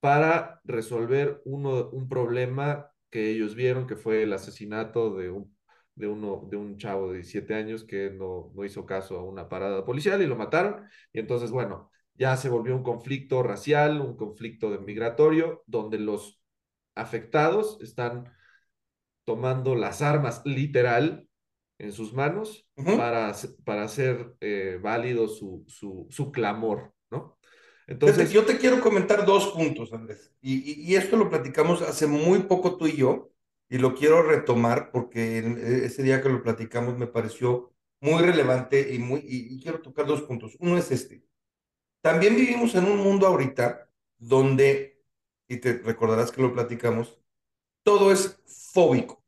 para 0.00 0.60
resolver 0.64 1.40
uno, 1.44 1.88
un 1.90 2.08
problema 2.08 2.92
que 3.10 3.30
ellos 3.30 3.54
vieron, 3.54 3.86
que 3.86 3.96
fue 3.96 4.24
el 4.24 4.32
asesinato 4.32 5.14
de 5.14 5.30
un, 5.30 5.51
de 5.94 6.08
uno, 6.08 6.46
de 6.50 6.56
un 6.56 6.76
chavo 6.78 7.08
de 7.08 7.18
17 7.18 7.54
años 7.54 7.84
que 7.84 8.10
no, 8.10 8.50
no 8.54 8.64
hizo 8.64 8.86
caso 8.86 9.18
a 9.18 9.24
una 9.24 9.48
parada 9.48 9.84
policial 9.84 10.22
y 10.22 10.26
lo 10.26 10.36
mataron. 10.36 10.84
Y 11.12 11.20
entonces, 11.20 11.50
bueno, 11.50 11.90
ya 12.14 12.36
se 12.36 12.48
volvió 12.48 12.76
un 12.76 12.82
conflicto 12.82 13.42
racial, 13.42 14.00
un 14.00 14.16
conflicto 14.16 14.70
de 14.70 14.78
migratorio, 14.78 15.62
donde 15.66 15.98
los 15.98 16.40
afectados 16.94 17.78
están 17.80 18.32
tomando 19.24 19.74
las 19.74 20.02
armas 20.02 20.42
literal 20.44 21.28
en 21.78 21.92
sus 21.92 22.12
manos 22.12 22.68
para, 22.76 23.34
para 23.64 23.82
hacer 23.82 24.34
eh, 24.40 24.78
válido 24.80 25.28
su, 25.28 25.64
su, 25.66 26.06
su 26.10 26.30
clamor, 26.30 26.94
¿no? 27.10 27.38
Entonces, 27.88 28.30
yo 28.30 28.44
te 28.44 28.58
quiero 28.58 28.80
comentar 28.80 29.26
dos 29.26 29.48
puntos, 29.48 29.92
Andrés, 29.92 30.32
y, 30.40 30.94
esto 30.94 31.16
lo 31.16 31.28
platicamos 31.28 31.82
hace 31.82 32.06
muy 32.06 32.40
poco 32.44 32.76
tú 32.76 32.86
y 32.86 32.96
yo, 32.96 33.31
y 33.72 33.78
lo 33.78 33.94
quiero 33.94 34.22
retomar 34.22 34.90
porque 34.90 35.38
ese 35.82 36.02
día 36.02 36.20
que 36.20 36.28
lo 36.28 36.42
platicamos 36.42 36.98
me 36.98 37.06
pareció 37.06 37.72
muy 38.02 38.22
relevante 38.22 38.92
y, 38.92 38.98
muy, 38.98 39.24
y, 39.26 39.58
quiero 39.62 39.80
tocar 39.80 40.04
dos 40.04 40.20
puntos. 40.20 40.58
Uno 40.60 40.76
es 40.76 40.90
este. 40.90 41.24
También 42.02 42.36
vivimos 42.36 42.74
en 42.74 42.84
un 42.84 42.98
mundo 42.98 43.26
ahorita 43.26 43.88
donde, 44.18 45.02
y 45.48 45.56
te 45.56 45.78
recordarás 45.78 46.30
que 46.30 46.42
lo 46.42 46.52
platicamos, 46.52 47.18
todo 47.82 48.12
es 48.12 48.38
fóbico. 48.74 49.24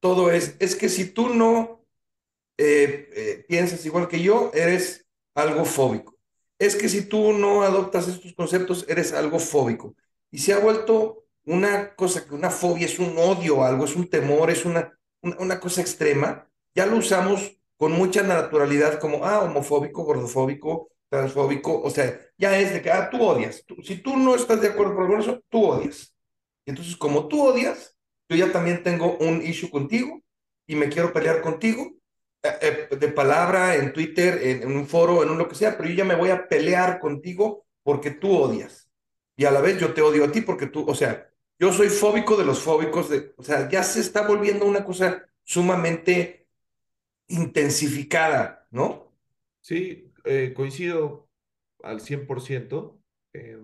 Todo 0.00 0.30
es, 0.30 0.56
es 0.58 0.76
que 0.76 0.90
si 0.90 1.06
tú 1.10 1.30
no 1.30 1.86
eh, 2.58 3.08
eh, 3.14 3.44
piensas 3.48 3.86
igual 3.86 4.08
que 4.08 4.20
yo, 4.20 4.50
eres 4.52 5.08
algo 5.34 5.64
fóbico 5.64 6.18
es 6.58 6.74
que 6.74 6.88
si 6.88 7.02
tú 7.06 7.32
no 7.32 7.62
adoptas 7.62 8.08
estos 8.08 8.34
conceptos, 8.34 8.84
eres 8.88 9.12
algo 9.12 9.38
fóbico. 9.38 9.94
Y 10.28 10.38
se 10.38 10.52
ha 10.52 10.58
vuelto 10.58 11.27
una 11.48 11.94
cosa, 11.94 12.26
que 12.26 12.34
una 12.34 12.50
fobia 12.50 12.86
es 12.86 12.98
un 12.98 13.16
odio 13.16 13.64
algo, 13.64 13.86
es 13.86 13.96
un 13.96 14.08
temor, 14.08 14.50
es 14.50 14.64
una, 14.66 14.92
una, 15.22 15.58
cosa 15.58 15.80
extrema. 15.80 16.46
Ya 16.74 16.84
lo 16.86 16.96
usamos 16.96 17.58
con 17.76 17.92
mucha 17.92 18.22
naturalidad 18.22 19.00
como, 19.00 19.24
ah, 19.24 19.40
homofóbico, 19.40 20.04
gordofóbico, 20.04 20.90
transfóbico, 21.08 21.80
o 21.80 21.88
sea, 21.90 22.20
ya 22.36 22.58
es 22.58 22.74
de 22.74 22.82
que, 22.82 22.90
ah, 22.90 23.08
tú 23.10 23.22
odias. 23.22 23.64
si 23.82 23.96
tú 23.96 24.16
no 24.18 24.34
estás 24.34 24.60
de 24.60 24.68
acuerdo 24.68 24.94
con 24.94 25.20
eso, 25.20 25.42
tú 25.48 25.64
odias. 25.64 26.14
Y 26.66 26.70
entonces, 26.70 26.96
como 26.96 27.28
tú 27.28 27.42
odias, 27.46 27.96
yo 28.28 28.36
ya 28.36 28.52
también 28.52 28.82
tengo 28.82 29.16
un 29.16 29.40
issue 29.40 29.70
contigo 29.70 30.22
y 30.66 30.76
me 30.76 30.90
quiero 30.90 31.14
pelear 31.14 31.40
contigo 31.40 31.94
eh, 32.42 32.88
eh, 32.90 32.96
de 32.96 33.08
palabra, 33.08 33.74
en 33.76 33.94
Twitter, 33.94 34.38
en, 34.42 34.70
un 34.70 34.86
foro, 34.86 35.22
en 35.22 35.30
un 35.30 35.38
lo 35.38 35.48
que 35.48 35.54
sea, 35.54 35.78
pero 35.78 35.88
yo 35.88 35.94
ya 35.94 36.04
me 36.04 36.14
voy 36.14 36.28
a 36.28 36.46
pelear 36.46 36.98
contigo 37.00 37.66
porque 37.82 38.10
tú 38.10 38.36
odias. 38.36 38.90
Y 39.34 39.46
a 39.46 39.50
la 39.50 39.62
vez 39.62 39.78
yo 39.80 39.94
te 39.94 40.02
odio 40.02 40.24
a 40.24 40.32
ti 40.32 40.42
porque 40.42 40.66
tú, 40.66 40.84
o 40.86 40.94
sea, 40.94 41.27
yo 41.58 41.72
soy 41.72 41.88
fóbico 41.88 42.36
de 42.36 42.44
los 42.44 42.60
fóbicos, 42.60 43.08
de, 43.10 43.34
o 43.36 43.42
sea, 43.42 43.68
ya 43.68 43.82
se 43.82 44.00
está 44.00 44.26
volviendo 44.26 44.64
una 44.66 44.84
cosa 44.84 45.28
sumamente 45.44 46.48
intensificada, 47.28 48.66
¿no? 48.70 49.14
Sí, 49.60 50.12
eh, 50.24 50.52
coincido 50.54 51.30
al 51.82 52.00
100%. 52.00 53.00
Eh, 53.32 53.58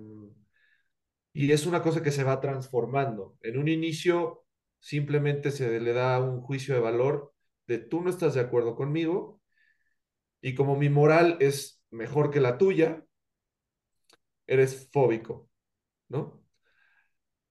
y 1.33 1.53
es 1.53 1.67
una 1.67 1.83
cosa 1.83 2.03
que 2.03 2.13
se 2.13 2.25
va 2.25 2.41
transformando. 2.41 3.37
En 3.43 3.59
un 3.59 3.69
inicio 3.69 4.45
simplemente 4.81 5.51
se 5.51 5.81
le 5.81 5.93
da 5.93 6.21
un 6.21 6.41
juicio 6.41 6.75
de 6.75 6.81
valor 6.81 7.35
de 7.67 7.79
tú 7.79 8.03
no 8.03 8.11
estás 8.11 8.35
de 8.35 8.41
acuerdo 8.41 8.77
conmigo 8.77 9.41
y 10.41 10.55
como 10.55 10.77
mi 10.77 10.89
moral 10.91 11.39
es 11.41 11.83
mejor 11.91 12.31
que 12.31 12.41
la 12.41 12.59
tuya, 12.59 13.05
eres 14.47 14.89
fóbico, 14.93 15.49
¿no? 16.09 16.44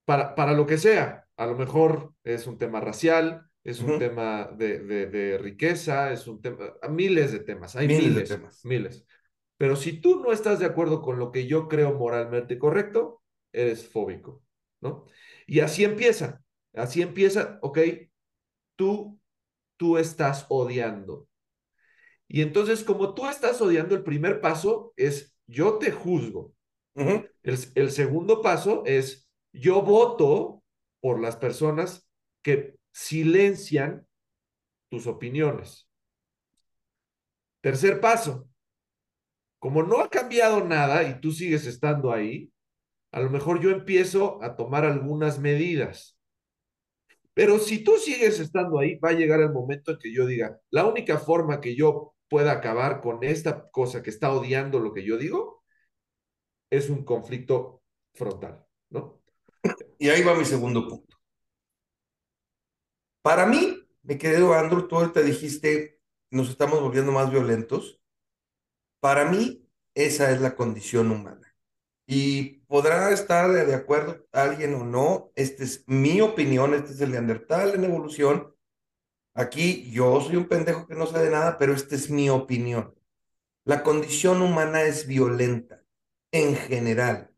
Para, 0.05 0.35
para 0.35 0.53
lo 0.53 0.65
que 0.65 0.77
sea, 0.77 1.25
a 1.37 1.45
lo 1.45 1.55
mejor 1.55 2.13
es 2.23 2.47
un 2.47 2.57
tema 2.57 2.79
racial, 2.81 3.45
es 3.63 3.81
un 3.81 3.97
tema 3.97 4.49
de, 4.57 4.79
de, 4.79 5.07
de 5.07 5.37
riqueza, 5.37 6.11
es 6.11 6.27
un 6.27 6.41
tema, 6.41 6.73
miles 6.89 7.31
de 7.31 7.39
temas, 7.39 7.75
hay 7.75 7.87
Miles 7.87 8.15
de 8.15 8.23
temas. 8.23 8.65
miles. 8.65 9.05
Pero 9.57 9.75
si 9.75 10.01
tú 10.01 10.19
no 10.21 10.31
estás 10.33 10.59
de 10.59 10.65
acuerdo 10.65 11.01
con 11.01 11.19
lo 11.19 11.31
que 11.31 11.47
yo 11.47 11.67
creo 11.69 11.93
moralmente 11.93 12.57
correcto, 12.59 13.21
eres 13.53 13.87
fóbico, 13.87 14.43
¿no? 14.81 15.05
Y 15.47 15.61
así 15.61 15.83
empieza, 15.85 16.43
así 16.73 17.01
empieza, 17.01 17.59
ok, 17.61 17.79
tú, 18.75 19.19
tú 19.77 19.97
estás 19.97 20.45
odiando. 20.49 21.27
Y 22.27 22.41
entonces, 22.41 22.83
como 22.83 23.13
tú 23.13 23.27
estás 23.27 23.61
odiando, 23.61 23.95
el 23.95 24.03
primer 24.03 24.41
paso 24.41 24.93
es 24.97 25.35
yo 25.47 25.77
te 25.77 25.91
juzgo. 25.91 26.53
El, 27.43 27.59
el 27.75 27.91
segundo 27.91 28.41
paso 28.41 28.83
es 28.85 29.22
yo 29.53 29.81
voto 29.81 30.63
por 30.99 31.19
las 31.19 31.37
personas 31.37 32.09
que 32.41 32.75
silencian 32.91 34.07
tus 34.89 35.07
opiniones. 35.07 35.87
Tercer 37.61 38.01
paso, 38.01 38.47
como 39.59 39.83
no 39.83 40.01
ha 40.01 40.09
cambiado 40.09 40.63
nada 40.65 41.03
y 41.03 41.21
tú 41.21 41.31
sigues 41.31 41.65
estando 41.65 42.11
ahí, 42.11 42.51
a 43.11 43.21
lo 43.21 43.29
mejor 43.29 43.61
yo 43.61 43.69
empiezo 43.69 44.43
a 44.43 44.57
tomar 44.57 44.83
algunas 44.85 45.39
medidas. 45.39 46.17
Pero 47.33 47.59
si 47.59 47.83
tú 47.83 47.97
sigues 47.97 48.39
estando 48.39 48.79
ahí, 48.79 48.95
va 48.97 49.09
a 49.09 49.13
llegar 49.13 49.39
el 49.39 49.51
momento 49.51 49.91
en 49.91 49.99
que 49.99 50.13
yo 50.13 50.25
diga, 50.25 50.59
la 50.69 50.85
única 50.85 51.17
forma 51.17 51.61
que 51.61 51.75
yo 51.75 52.13
pueda 52.27 52.51
acabar 52.51 53.01
con 53.01 53.23
esta 53.23 53.69
cosa 53.69 54.03
que 54.03 54.09
está 54.09 54.33
odiando 54.33 54.79
lo 54.79 54.93
que 54.93 55.03
yo 55.03 55.17
digo 55.17 55.63
es 56.69 56.89
un 56.89 57.05
conflicto 57.05 57.83
frontal. 58.13 58.65
Y 60.03 60.09
ahí 60.09 60.21
va 60.21 60.35
mi 60.35 60.43
segundo 60.43 60.85
punto. 60.85 61.15
Para 63.21 63.45
mí, 63.45 63.87
mi 64.01 64.17
querido 64.17 64.53
Andrew, 64.53 64.85
tú 64.85 64.97
ahorita 64.97 65.21
dijiste, 65.21 66.01
nos 66.29 66.49
estamos 66.49 66.81
volviendo 66.81 67.13
más 67.13 67.31
violentos. 67.31 68.01
Para 68.99 69.23
mí, 69.23 69.65
esa 69.93 70.29
es 70.31 70.41
la 70.41 70.57
condición 70.57 71.09
humana. 71.09 71.55
Y 72.05 72.65
podrá 72.67 73.11
estar 73.11 73.49
de 73.49 73.73
acuerdo 73.73 74.27
alguien 74.33 74.73
o 74.73 74.83
no, 74.83 75.31
esta 75.35 75.63
es 75.63 75.85
mi 75.87 76.19
opinión, 76.19 76.73
este 76.73 76.91
es 76.91 76.99
el 76.99 77.11
Neandertal 77.11 77.73
en 77.73 77.85
evolución. 77.85 78.53
Aquí 79.33 79.89
yo 79.89 80.19
soy 80.19 80.35
un 80.35 80.49
pendejo 80.49 80.85
que 80.85 80.95
no 80.95 81.07
sabe 81.07 81.29
nada, 81.29 81.57
pero 81.57 81.73
esta 81.73 81.95
es 81.95 82.09
mi 82.09 82.29
opinión. 82.29 82.93
La 83.63 83.83
condición 83.83 84.41
humana 84.41 84.81
es 84.81 85.07
violenta, 85.07 85.81
en 86.33 86.57
general. 86.57 87.32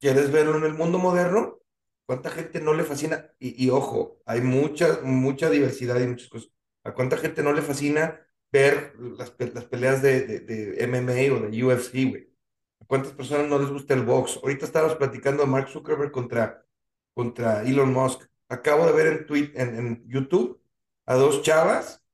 ¿Quieres 0.00 0.30
verlo 0.30 0.56
en 0.58 0.64
el 0.64 0.74
mundo 0.74 0.98
moderno? 0.98 1.58
¿Cuánta 2.06 2.30
gente 2.30 2.60
no 2.60 2.72
le 2.72 2.84
fascina? 2.84 3.30
Y, 3.38 3.68
ojo, 3.70 4.20
hay 4.24 4.40
mucha, 4.40 5.00
mucha 5.02 5.50
diversidad 5.50 6.00
y 6.00 6.06
muchas 6.06 6.28
cosas. 6.28 6.50
¿A 6.84 6.94
cuánta 6.94 7.16
gente 7.16 7.42
no 7.42 7.52
le 7.52 7.62
fascina 7.62 8.20
ver 8.50 8.94
las, 8.98 9.34
las 9.52 9.64
peleas 9.66 10.00
de, 10.00 10.40
de, 10.40 10.86
MMA 10.86 11.34
o 11.34 11.50
de 11.50 11.64
UFC, 11.64 12.08
güey? 12.08 12.32
¿A 12.80 12.86
cuántas 12.86 13.12
personas 13.12 13.48
no 13.48 13.58
les 13.58 13.70
gusta 13.70 13.94
el 13.94 14.04
box? 14.04 14.38
Ahorita 14.42 14.64
estábamos 14.64 14.96
platicando 14.96 15.42
de 15.42 15.50
Mark 15.50 15.68
Zuckerberg 15.68 16.12
contra, 16.12 16.64
contra 17.12 17.62
Elon 17.62 17.92
Musk. 17.92 18.22
Acabo 18.48 18.86
de 18.86 18.92
ver 18.92 19.06
en, 19.08 19.26
tweet, 19.26 19.52
en 19.54 20.08
YouTube 20.08 20.62
a 21.04 21.14
dos 21.14 21.42
chavas, 21.42 22.04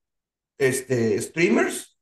este, 0.59 1.20
streamers, 1.20 1.99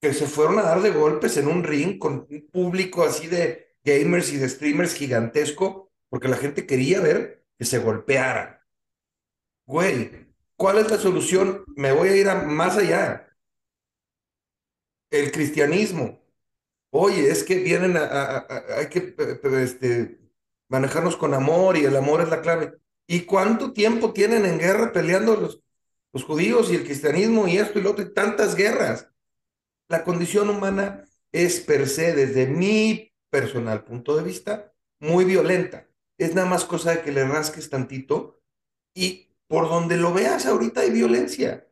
que 0.00 0.12
se 0.12 0.26
fueron 0.26 0.58
a 0.58 0.62
dar 0.62 0.82
de 0.82 0.90
golpes 0.90 1.36
en 1.38 1.48
un 1.48 1.64
ring 1.64 1.98
con 1.98 2.26
un 2.28 2.48
público 2.52 3.02
así 3.02 3.26
de 3.26 3.63
gamers 3.84 4.32
y 4.32 4.38
de 4.38 4.48
streamers 4.48 4.94
gigantesco, 4.94 5.92
porque 6.08 6.28
la 6.28 6.36
gente 6.36 6.66
quería 6.66 7.00
ver 7.00 7.44
que 7.58 7.64
se 7.64 7.78
golpearan. 7.78 8.58
Güey, 9.66 10.10
¿cuál 10.56 10.78
es 10.78 10.90
la 10.90 10.98
solución? 10.98 11.64
Me 11.76 11.92
voy 11.92 12.08
a 12.08 12.16
ir 12.16 12.28
a 12.28 12.42
más 12.42 12.76
allá. 12.76 13.28
El 15.10 15.30
cristianismo. 15.32 16.20
Oye, 16.90 17.30
es 17.30 17.44
que 17.44 17.56
vienen 17.56 17.96
a, 17.96 18.46
hay 18.78 18.88
que 18.88 19.00
pe- 19.02 19.40
este, 19.62 20.20
manejarnos 20.68 21.16
con 21.16 21.34
amor 21.34 21.76
y 21.76 21.84
el 21.84 21.96
amor 21.96 22.22
es 22.22 22.28
la 22.30 22.42
clave. 22.42 22.74
¿Y 23.06 23.22
cuánto 23.22 23.72
tiempo 23.72 24.12
tienen 24.12 24.46
en 24.46 24.58
guerra 24.58 24.92
peleando 24.92 25.36
los 26.12 26.24
judíos 26.24 26.70
y 26.72 26.76
el 26.76 26.84
cristianismo 26.84 27.48
y 27.48 27.58
esto 27.58 27.78
y 27.78 27.82
lo 27.82 27.92
otro 27.92 28.04
y 28.04 28.14
tantas 28.14 28.54
guerras? 28.56 29.10
La 29.88 30.04
condición 30.04 30.50
humana 30.50 31.04
es 31.32 31.60
per 31.60 31.88
se, 31.88 32.14
desde 32.14 32.46
mi 32.46 33.13
personal 33.34 33.82
punto 33.82 34.16
de 34.16 34.22
vista, 34.22 34.72
muy 35.00 35.24
violenta. 35.24 35.88
Es 36.18 36.36
nada 36.36 36.48
más 36.48 36.64
cosa 36.64 36.92
de 36.92 37.00
que 37.02 37.10
le 37.10 37.24
rasques 37.26 37.68
tantito 37.68 38.40
y 38.94 39.26
por 39.48 39.68
donde 39.68 39.96
lo 39.96 40.14
veas 40.14 40.46
ahorita 40.46 40.82
hay 40.82 40.90
violencia 40.90 41.66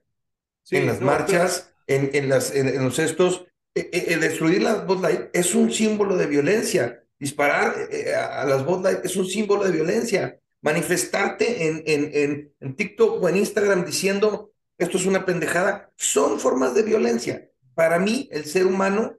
en 0.70 0.86
las 0.88 1.00
no, 1.00 1.06
pero, 1.06 1.18
marchas, 1.18 1.72
en, 1.86 2.10
en, 2.14 2.28
las, 2.28 2.52
en, 2.52 2.66
en 2.66 2.82
los 2.84 2.98
estos. 2.98 3.46
Eh, 3.76 3.88
eh, 3.92 4.16
destruir 4.16 4.60
las 4.62 4.84
Bud 4.84 5.02
Light 5.02 5.30
es 5.32 5.54
un 5.54 5.70
símbolo 5.72 6.16
de 6.16 6.26
violencia. 6.26 7.04
Disparar 7.16 7.76
eh, 7.92 8.12
a, 8.12 8.42
a 8.42 8.44
las 8.44 8.66
Bud 8.66 8.82
Light 8.82 9.04
es 9.04 9.14
un 9.14 9.26
símbolo 9.26 9.62
de 9.62 9.70
violencia. 9.70 10.40
Manifestarte 10.62 11.68
en, 11.68 11.84
en, 11.86 12.10
en, 12.12 12.52
en 12.58 12.74
TikTok 12.74 13.22
o 13.22 13.28
en 13.28 13.36
Instagram 13.36 13.84
diciendo 13.84 14.52
esto 14.78 14.96
es 14.98 15.06
una 15.06 15.24
pendejada 15.24 15.92
son 15.96 16.40
formas 16.40 16.74
de 16.74 16.82
violencia. 16.82 17.48
Para 17.74 18.00
mí, 18.00 18.28
el 18.32 18.46
ser 18.46 18.66
humano, 18.66 19.16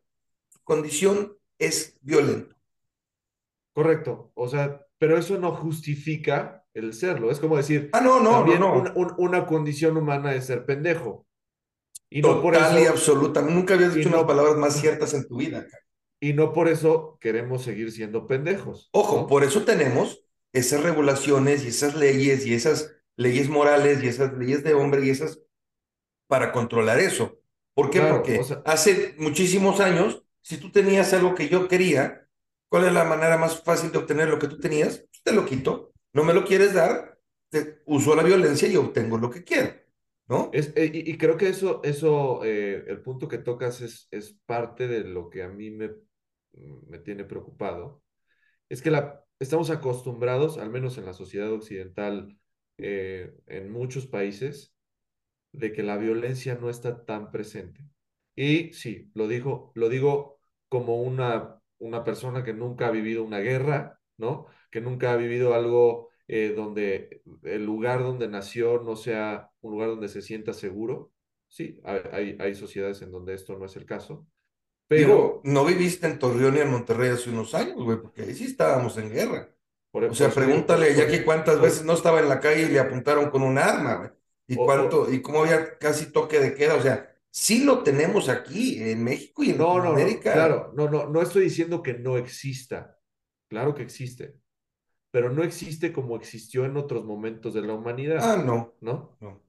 su 0.49 0.61
condición 0.65 1.37
es 1.65 1.97
violento. 2.01 2.55
correcto, 3.73 4.31
o 4.35 4.47
sea, 4.47 4.85
pero 4.97 5.17
eso 5.17 5.37
no 5.39 5.53
justifica 5.55 6.65
el 6.73 6.93
serlo. 6.93 7.31
Es 7.31 7.39
como 7.39 7.57
decir, 7.57 7.91
Ah, 7.93 8.01
no, 8.01 8.19
no, 8.19 8.43
no, 8.45 8.45
también 8.45 8.59
no. 8.59 8.73
una, 8.73 8.93
un- 8.95 9.13
una 9.17 9.45
condición 9.45 9.97
humana 9.97 10.33
es 10.35 10.45
ser 10.45 10.65
pendejo. 10.65 11.27
Y 12.09 12.21
no 12.23 12.41
por 12.41 12.55
Total 12.55 12.77
y 12.79 12.85
eso, 12.85 12.91
absoluta. 12.91 13.41
Nunca 13.41 13.73
habías 13.75 13.93
dicho 13.95 14.09
unas 14.09 14.21
no, 14.21 14.27
palabras 14.27 14.55
más 14.57 14.79
ciertas 14.79 15.13
en 15.13 15.27
tu 15.27 15.37
vida. 15.37 15.67
cara. 15.67 15.83
y 16.19 16.33
no 16.33 16.53
por 16.53 16.67
eso 16.69 17.17
queremos 17.21 17.63
seguir 17.63 17.91
siendo 17.91 18.27
pendejos, 18.27 18.91
Ojo, 18.91 19.15
¿no? 19.15 19.27
por 19.27 19.43
eso 19.43 19.63
tenemos 19.65 20.23
esas 20.53 20.83
regulaciones 20.83 21.63
y 21.63 21.69
esas 21.69 21.95
leyes 21.95 22.45
y 22.45 22.53
esas 22.53 22.91
leyes 23.17 23.49
morales 23.49 24.03
y 24.03 24.07
esas 24.07 24.33
leyes 24.33 24.63
de 24.63 24.73
hombre 24.73 25.05
y 25.05 25.09
esas 25.09 25.39
para 26.27 26.51
controlar 26.51 26.99
eso. 26.99 27.39
¿Por 27.75 27.89
qué? 27.89 27.99
Claro, 27.99 28.15
o 28.35 28.43
Porque 28.43 28.43
sea, 28.43 28.65
hace 28.65 29.15
muchísimos 29.19 29.79
años, 29.81 30.22
si 30.43 30.57
tú 30.59 30.71
tenías 30.71 31.13
algo 31.13 31.35
que 31.35 31.49
yo 31.49 31.67
quería, 31.69 32.27
¿cuál 32.69 32.85
es 32.85 32.93
la 32.93 33.05
manera 33.05 33.37
más 33.37 33.63
fácil 33.63 33.91
de 33.91 33.99
obtener 33.99 34.29
lo 34.29 34.39
que 34.39 34.49
tú 34.49 34.59
tenías? 34.59 34.99
Pues 34.99 35.23
te 35.23 35.33
lo 35.33 35.45
quito. 35.45 35.93
No 36.13 36.25
me 36.25 36.33
lo 36.35 36.45
quieres 36.45 36.75
dar, 36.75 37.19
te 37.49 37.81
uso 37.87 38.15
la 38.15 38.23
violencia 38.23 38.67
y 38.69 38.77
obtengo 38.77 39.17
lo 39.19 39.31
que 39.31 39.43
quiero, 39.45 39.71
¿no? 40.27 40.51
es, 40.53 40.73
eh, 40.75 40.91
y, 40.93 41.11
y 41.11 41.17
creo 41.17 41.37
que 41.37 41.49
eso, 41.49 41.81
eso 41.83 42.43
eh, 42.45 42.85
el 42.87 43.01
punto 43.01 43.27
que 43.29 43.39
tocas 43.39 43.81
es, 43.81 44.07
es 44.11 44.37
parte 44.45 44.87
de 44.87 45.05
lo 45.05 45.29
que 45.29 45.43
a 45.43 45.49
mí 45.49 45.71
me, 45.71 45.91
me 46.87 46.99
tiene 46.99 47.25
preocupado. 47.25 48.03
Es 48.69 48.81
que 48.81 48.91
la, 48.91 49.23
estamos 49.39 49.69
acostumbrados, 49.71 50.57
al 50.59 50.71
menos 50.71 50.97
en 50.97 51.05
la 51.05 51.13
sociedad 51.13 51.51
occidental, 51.53 52.37
eh, 52.79 53.33
en 53.47 53.71
muchos 53.71 54.07
países, 54.07 54.73
de 55.51 55.73
que 55.73 55.83
la 55.83 55.97
violencia 55.97 56.55
no 56.55 56.69
está 56.69 57.05
tan 57.05 57.31
presente. 57.31 57.85
Y 58.35 58.73
sí, 58.73 59.11
lo 59.15 59.27
digo, 59.27 59.71
lo 59.75 59.89
digo 59.89 60.32
como 60.73 61.01
una, 61.03 61.59
una 61.79 62.03
persona 62.03 62.43
que 62.43 62.53
nunca 62.53 62.87
ha 62.87 62.91
vivido 62.91 63.23
una 63.23 63.39
guerra, 63.39 63.99
¿no? 64.17 64.47
Que 64.71 64.81
nunca 64.81 65.13
ha 65.13 65.17
vivido 65.17 65.53
algo 65.53 66.09
eh, 66.27 66.53
donde 66.55 67.21
el 67.43 67.63
lugar 67.65 68.01
donde 68.03 68.27
nació 68.27 68.81
no 68.81 68.95
sea 68.95 69.51
un 69.61 69.71
lugar 69.73 69.89
donde 69.89 70.09
se 70.09 70.21
sienta 70.23 70.53
seguro. 70.53 71.11
Sí, 71.47 71.79
hay, 71.83 72.35
hay, 72.39 72.55
sociedades 72.55 73.01
en 73.03 73.11
donde 73.11 73.35
esto 73.35 73.57
no 73.57 73.65
es 73.65 73.75
el 73.75 73.85
caso, 73.85 74.27
Digo, 74.89 75.41
pero 75.41 75.41
no 75.43 75.65
viviste 75.65 76.07
en 76.07 76.19
Torreón 76.19 76.55
y 76.57 76.59
en 76.59 76.71
Monterrey 76.71 77.09
hace 77.11 77.29
unos 77.29 77.53
años, 77.55 77.83
güey, 77.83 77.97
porque 78.01 78.23
ahí 78.23 78.35
sí 78.35 78.45
estábamos 78.45 78.97
en 78.97 79.09
guerra. 79.11 79.55
por, 79.91 80.03
O 80.07 80.07
por 80.07 80.15
sea, 80.15 80.29
digo, 80.29 80.35
pregúntale 80.35 80.87
a 80.91 80.95
Jackie 80.95 81.23
cuántas 81.23 81.59
veces 81.61 81.83
no 81.85 81.93
estaba 81.93 82.19
en 82.19 82.29
la 82.29 82.39
calle 82.39 82.63
y 82.63 82.69
le 82.69 82.79
apuntaron 82.79 83.29
con 83.31 83.43
un 83.43 83.57
arma, 83.57 83.95
güey. 83.97 84.09
Y 84.47 84.59
o- 84.59 84.65
cuánto, 84.65 85.03
o- 85.03 85.11
y 85.11 85.21
cómo 85.21 85.41
había 85.43 85.77
casi 85.79 86.11
toque 86.11 86.39
de 86.39 86.53
queda. 86.55 86.75
O 86.75 86.81
sea, 86.81 87.12
sí 87.33 87.63
lo 87.65 87.83
tenemos 87.83 88.29
aquí 88.29 88.81
en 88.81 89.03
México 89.03 89.43
y 89.43 89.51
en 89.51 89.59
No, 89.65 89.79
no, 89.83 90.19
claro, 90.31 90.71
no, 90.75 90.89
no, 90.89 91.07
no 91.09 91.21
estoy 91.21 91.43
diciendo 91.43 91.83
que 91.83 91.93
no 91.93 92.17
exista. 92.17 92.97
Claro 93.49 93.75
que 93.75 93.83
existe, 93.83 94.39
pero 95.11 95.31
no 95.31 95.43
existe 95.43 95.93
como 95.93 96.15
existió 96.17 96.65
en 96.65 96.77
otros 96.77 97.05
momentos 97.05 97.53
de 97.55 97.61
la 97.63 97.73
Ah, 98.15 98.35
humanidad, 98.35 98.37
no, 98.37 98.73
¿no? 98.81 99.19
no. 99.19 99.43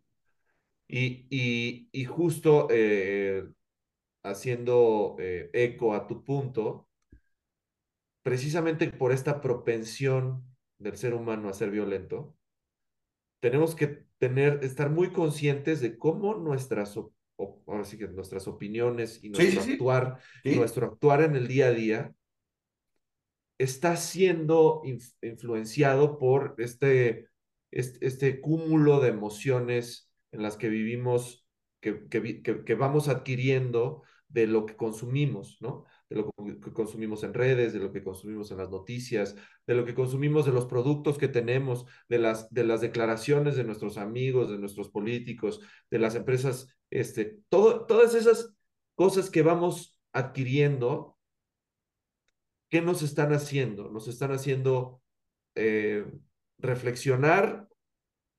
Y, 0.89 1.27
y, 1.31 1.89
y 1.93 2.05
justo 2.05 2.69
eh, 2.71 3.49
haciendo 4.25 5.17
eh, 5.21 5.51
eco 5.55 5.95
a 5.95 6.07
tu 6.07 6.25
punto, 6.25 6.89
precisamente 8.25 8.91
por 8.91 9.13
esta 9.13 9.41
propensión 9.41 10.45
del 10.79 10.97
ser 10.97 11.15
humano 11.15 11.49
a 11.49 11.53
ser 11.55 11.71
violento, 11.71 12.37
tenemos 13.41 13.75
que 13.75 14.07
tener, 14.19 14.61
estar 14.65 14.91
muy 14.91 15.13
conscientes 15.13 15.81
de 15.81 15.99
cómo 15.99 16.35
nuestras, 16.35 16.99
ahora 17.39 17.85
sí 17.85 17.99
que 17.99 18.09
nuestras 18.09 18.47
opiniones 18.49 19.23
y 19.25 19.31
Sí, 19.33 19.51
sí, 19.51 19.51
nuestro 19.51 19.61
sí, 19.61 19.73
actuar, 19.73 20.19
sí. 20.43 20.51
nuestro 20.55 20.87
actuar 20.87 21.23
en 21.23 21.37
el 21.37 21.49
día 21.49 21.67
a 21.69 21.71
día 21.73 22.15
está 23.59 23.97
siendo 23.97 24.83
inf- 24.85 25.15
influenciado 25.23 26.19
por 26.19 26.55
este, 26.59 27.29
este, 27.71 28.07
este 28.07 28.41
cúmulo 28.41 29.01
de 29.01 29.09
emociones 29.11 30.11
en 30.33 30.43
las 30.43 30.57
que 30.57 30.69
vivimos, 30.69 31.47
que, 31.81 32.09
que, 32.09 32.43
que- 32.43 32.65
que 32.65 32.75
vamos 32.75 33.09
adquiriendo 33.09 34.03
de 34.29 34.47
lo 34.49 34.67
que 34.67 34.75
consumimos, 34.77 35.59
¿no? 35.61 35.85
De 36.11 36.17
lo 36.17 36.33
que 36.61 36.73
consumimos 36.73 37.23
en 37.23 37.35
redes, 37.35 37.73
de 37.73 37.79
lo 37.79 37.93
que 37.93 38.03
consumimos 38.03 38.51
en 38.51 38.57
las 38.59 38.71
noticias, 38.71 39.37
de 39.67 39.75
lo 39.75 39.85
que 39.85 39.95
consumimos 39.95 40.45
de 40.45 40.53
los 40.53 40.67
productos 40.67 41.19
que 41.19 41.29
tenemos, 41.29 41.87
de 42.09 42.19
las, 42.19 42.53
de 42.53 42.65
las 42.65 42.81
declaraciones 42.81 43.55
de 43.57 43.65
nuestros 43.65 43.97
amigos, 43.97 44.51
de 44.51 44.59
nuestros 44.59 44.89
políticos, 44.91 45.61
de 45.91 45.99
las 46.01 46.17
empresas, 46.17 46.69
este, 47.01 47.41
todo, 47.49 47.87
todas 47.87 48.15
esas 48.15 48.55
cosas 48.95 49.31
que 49.31 49.43
vamos 49.43 49.99
adquiriendo 50.13 51.15
¿qué 52.75 52.83
nos 52.83 53.03
están 53.03 53.33
haciendo? 53.33 53.89
Nos 53.89 54.09
están 54.09 54.33
haciendo 54.33 55.01
eh, 55.55 56.05
reflexionar 56.59 57.69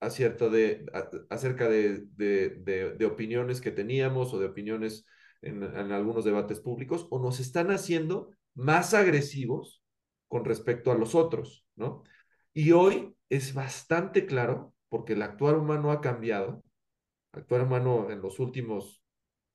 acerca 0.01 0.49
de, 0.49 2.03
de, 2.17 2.49
de, 2.97 3.05
opiniones 3.05 3.61
que 3.61 3.71
teníamos 3.71 4.33
o 4.33 4.39
de 4.39 4.47
opiniones 4.47 5.05
en, 5.41 5.63
en, 5.63 5.93
algunos 5.93 6.25
debates 6.25 6.59
públicos, 6.59 7.07
o 7.11 7.19
nos 7.23 7.39
están 7.39 7.71
haciendo 7.71 8.29
más 8.55 8.93
agresivos 8.93 9.81
con 10.27 10.43
respecto 10.43 10.91
a 10.91 10.95
los 10.95 11.15
otros, 11.15 11.65
¿no? 11.77 12.03
Y 12.51 12.73
hoy 12.73 13.15
es 13.29 13.53
bastante 13.53 14.25
claro, 14.25 14.73
porque 14.89 15.13
el 15.13 15.21
actuar 15.21 15.57
humano 15.57 15.93
ha 15.93 16.01
cambiado, 16.01 16.61
actuar 17.36 17.63
humano 17.63 18.09
en 18.09 18.21
los 18.21 18.39
últimos 18.39 19.03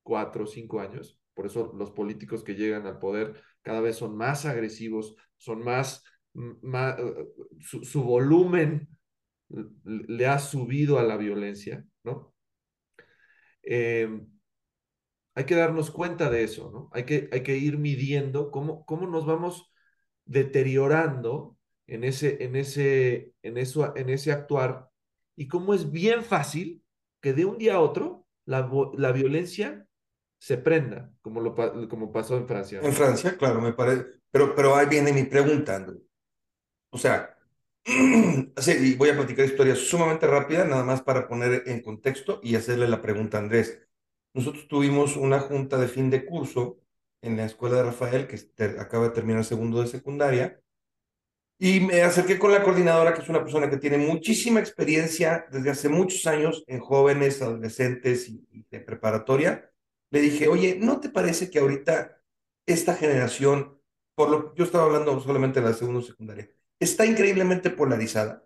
cuatro 0.03 0.45
o 0.45 0.47
cinco 0.47 0.81
años, 0.81 1.21
por 1.35 1.47
eso 1.47 1.73
los 1.77 1.91
políticos 1.91 2.43
que 2.45 2.55
llegan 2.55 2.87
al 2.87 2.99
poder 2.99 3.43
cada 3.63 3.81
vez 3.81 3.97
son 3.97 4.17
más 4.17 4.47
agresivos, 4.47 5.15
son 5.37 5.63
más, 5.63 6.03
su, 7.61 8.03
volumen 8.03 8.89
le 9.49 10.27
ha 10.27 10.39
subido 10.39 10.99
a 10.99 11.03
la 11.03 11.17
violencia, 11.17 11.85
¿no? 12.05 12.35
Eh, 13.63 14.21
hay 15.35 15.45
que 15.45 15.55
darnos 15.55 15.91
cuenta 15.91 16.31
de 16.31 16.45
eso, 16.45 16.71
¿no? 16.71 16.91
Hay 16.93 17.05
que, 17.05 17.29
hay 17.33 17.43
que 17.43 17.57
ir 17.57 17.79
midiendo 17.79 18.51
cómo, 18.51 18.85
cómo 18.85 19.07
nos 19.07 19.27
vamos 19.27 19.73
deteriorando 20.25 21.57
en 21.87 22.05
ese, 22.05 22.45
en, 22.45 22.57
ese, 22.57 23.33
en, 23.43 23.59
eso, 23.59 23.97
en 23.97 24.11
ese 24.11 24.33
actuar 24.33 24.89
y 25.37 25.49
cómo 25.49 25.75
es 25.75 25.91
bien 25.91 26.23
fácil 26.23 26.83
que 27.21 27.33
de 27.33 27.45
un 27.45 27.59
día 27.59 27.77
a 27.77 27.81
otro 27.81 28.27
la, 28.47 28.71
la 28.95 29.13
violencia 29.13 29.87
se 30.39 30.57
prenda, 30.57 31.13
como, 31.21 31.41
lo, 31.41 31.55
como 31.89 32.11
pasó 32.11 32.37
en 32.37 32.49
Francia. 32.49 32.81
En 32.83 32.93
Francia, 32.93 33.37
claro, 33.37 33.61
me 33.61 33.73
parece. 33.73 34.07
Pero, 34.31 34.55
pero 34.55 34.75
ahí 34.75 34.87
viene 34.87 35.13
mi 35.13 35.25
pregunta, 35.25 35.77
Andrew. 35.77 36.03
O 36.91 36.99
sea, 36.99 37.37
sí, 37.85 38.95
voy 38.97 39.11
a 39.11 39.17
platicar 39.17 39.45
historias 39.45 39.79
sumamente 39.79 40.27
rápidas, 40.27 40.69
nada 40.69 40.85
más 40.85 41.03
para 41.03 41.29
poner 41.29 41.65
en 41.67 41.83
contexto 41.83 42.41
y 42.43 42.55
hacerle 42.57 42.89
la 42.89 43.03
pregunta 43.03 43.39
a 43.39 43.41
Andrés. 43.41 43.81
Nosotros 44.35 44.69
tuvimos 44.69 45.17
una 45.17 45.41
junta 45.41 45.79
de 45.79 45.89
fin 45.89 46.11
de 46.11 46.25
curso 46.25 46.81
en 47.23 47.37
la 47.37 47.45
escuela 47.45 47.77
de 47.77 47.83
Rafael, 47.85 48.27
que 48.27 48.39
acaba 48.79 49.09
de 49.09 49.15
terminar 49.15 49.45
segundo 49.45 49.81
de 49.81 49.89
secundaria, 49.89 50.61
y 51.63 51.81
me 51.81 52.01
acerqué 52.01 52.39
con 52.39 52.53
la 52.53 52.63
coordinadora, 52.63 53.13
que 53.13 53.21
es 53.21 53.29
una 53.29 53.43
persona 53.43 53.69
que 53.69 53.77
tiene 53.77 53.99
muchísima 53.99 54.61
experiencia 54.61 55.47
desde 55.53 55.69
hace 55.69 55.91
muchos 55.91 56.27
años 56.27 56.65
en 56.67 56.81
jóvenes, 56.81 57.43
adolescentes 57.43 58.31
y, 58.31 58.65
de 58.71 58.81
preparatoria. 58.81 59.71
Le 60.11 60.21
dije, 60.23 60.49
oye, 60.49 60.79
¿no 60.81 61.01
te 61.01 61.11
parece 61.11 61.51
que 61.51 61.59
ahorita 61.59 62.19
esta 62.65 62.95
generación, 62.95 63.79
por 64.15 64.31
lo 64.31 64.55
yo 64.55 64.65
estaba 64.65 64.85
hablando 64.85 65.21
solamente 65.21 65.61
de 65.61 65.69
la 65.69 65.75
segunda 65.75 66.01
secundaria, 66.03 66.51
está 66.79 67.05
increíblemente 67.05 67.69
polarizada? 67.69 68.43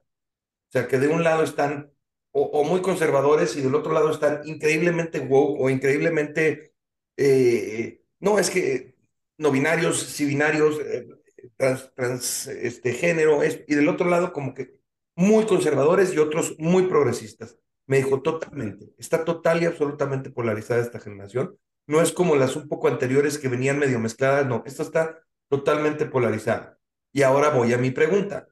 O 0.68 0.72
sea, 0.72 0.88
que 0.88 0.98
de 0.98 1.06
un 1.06 1.22
lado 1.22 1.44
están 1.44 1.92
o, 2.32 2.42
o 2.42 2.64
muy 2.64 2.82
conservadores 2.82 3.54
y 3.56 3.62
del 3.62 3.76
otro 3.76 3.92
lado 3.92 4.10
están 4.10 4.40
increíblemente 4.44 5.20
woke 5.20 5.60
o 5.60 5.70
increíblemente, 5.70 6.74
eh, 7.16 8.02
no, 8.18 8.40
es 8.40 8.50
que 8.50 8.96
no 9.38 9.52
binarios, 9.52 10.00
sí 10.00 10.24
binarios, 10.24 10.80
eh, 10.80 11.06
trans, 11.56 11.92
trans 11.94 12.46
este, 12.46 12.92
género, 12.92 13.42
es, 13.42 13.64
y 13.66 13.74
del 13.74 13.88
otro 13.88 14.08
lado 14.08 14.32
como 14.32 14.54
que 14.54 14.78
muy 15.16 15.46
conservadores 15.46 16.12
y 16.14 16.18
otros 16.18 16.56
muy 16.58 16.86
progresistas. 16.86 17.58
Me 17.86 17.98
dijo 17.98 18.22
totalmente, 18.22 18.92
está 18.98 19.24
total 19.24 19.62
y 19.62 19.66
absolutamente 19.66 20.30
polarizada 20.30 20.80
esta 20.80 21.00
generación. 21.00 21.58
No 21.86 22.00
es 22.00 22.12
como 22.12 22.36
las 22.36 22.56
un 22.56 22.68
poco 22.68 22.88
anteriores 22.88 23.38
que 23.38 23.48
venían 23.48 23.78
medio 23.78 23.98
mezcladas, 23.98 24.46
no, 24.46 24.62
esta 24.66 24.82
está 24.82 25.18
totalmente 25.48 26.06
polarizada. 26.06 26.78
Y 27.12 27.22
ahora 27.22 27.50
voy 27.50 27.72
a 27.72 27.78
mi 27.78 27.90
pregunta. 27.90 28.48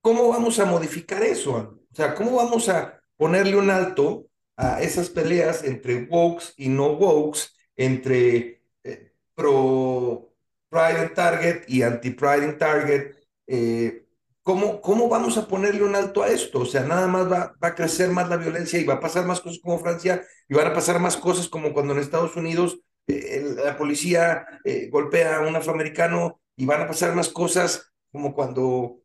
¿Cómo 0.00 0.28
vamos 0.28 0.58
a 0.60 0.66
modificar 0.66 1.22
eso? 1.24 1.80
O 1.90 1.94
sea, 1.94 2.14
¿cómo 2.14 2.36
vamos 2.36 2.68
a 2.68 3.00
ponerle 3.16 3.56
un 3.56 3.70
alto 3.70 4.28
a 4.56 4.80
esas 4.80 5.10
peleas 5.10 5.64
entre 5.64 6.04
wokes 6.04 6.54
y 6.56 6.68
no 6.68 6.92
wokes, 6.92 7.50
entre 7.76 8.62
eh, 8.84 9.12
pro 9.34 10.35
Pride 10.76 11.08
Target 11.14 11.64
y 11.68 11.82
anti-Pride 11.82 12.52
Target? 12.54 13.14
Eh, 13.46 14.04
¿cómo, 14.42 14.82
¿Cómo 14.82 15.08
vamos 15.08 15.38
a 15.38 15.48
ponerle 15.48 15.82
un 15.82 15.96
alto 15.96 16.22
a 16.22 16.28
esto? 16.28 16.60
O 16.60 16.66
sea, 16.66 16.82
nada 16.82 17.06
más 17.06 17.32
va, 17.32 17.54
va 17.62 17.68
a 17.68 17.74
crecer 17.74 18.10
más 18.10 18.28
la 18.28 18.36
violencia 18.36 18.78
y 18.78 18.84
va 18.84 18.94
a 18.94 19.00
pasar 19.00 19.24
más 19.24 19.40
cosas 19.40 19.58
como 19.62 19.78
Francia 19.78 20.22
y 20.46 20.54
van 20.54 20.66
a 20.66 20.74
pasar 20.74 21.00
más 21.00 21.16
cosas 21.16 21.48
como 21.48 21.72
cuando 21.72 21.94
en 21.94 22.00
Estados 22.00 22.36
Unidos 22.36 22.78
eh, 23.06 23.54
la 23.64 23.78
policía 23.78 24.46
eh, 24.64 24.90
golpea 24.90 25.38
a 25.38 25.40
un 25.40 25.56
afroamericano 25.56 26.40
y 26.56 26.66
van 26.66 26.82
a 26.82 26.86
pasar 26.86 27.14
más 27.14 27.30
cosas 27.30 27.90
como 28.12 28.34
cuando 28.34 29.00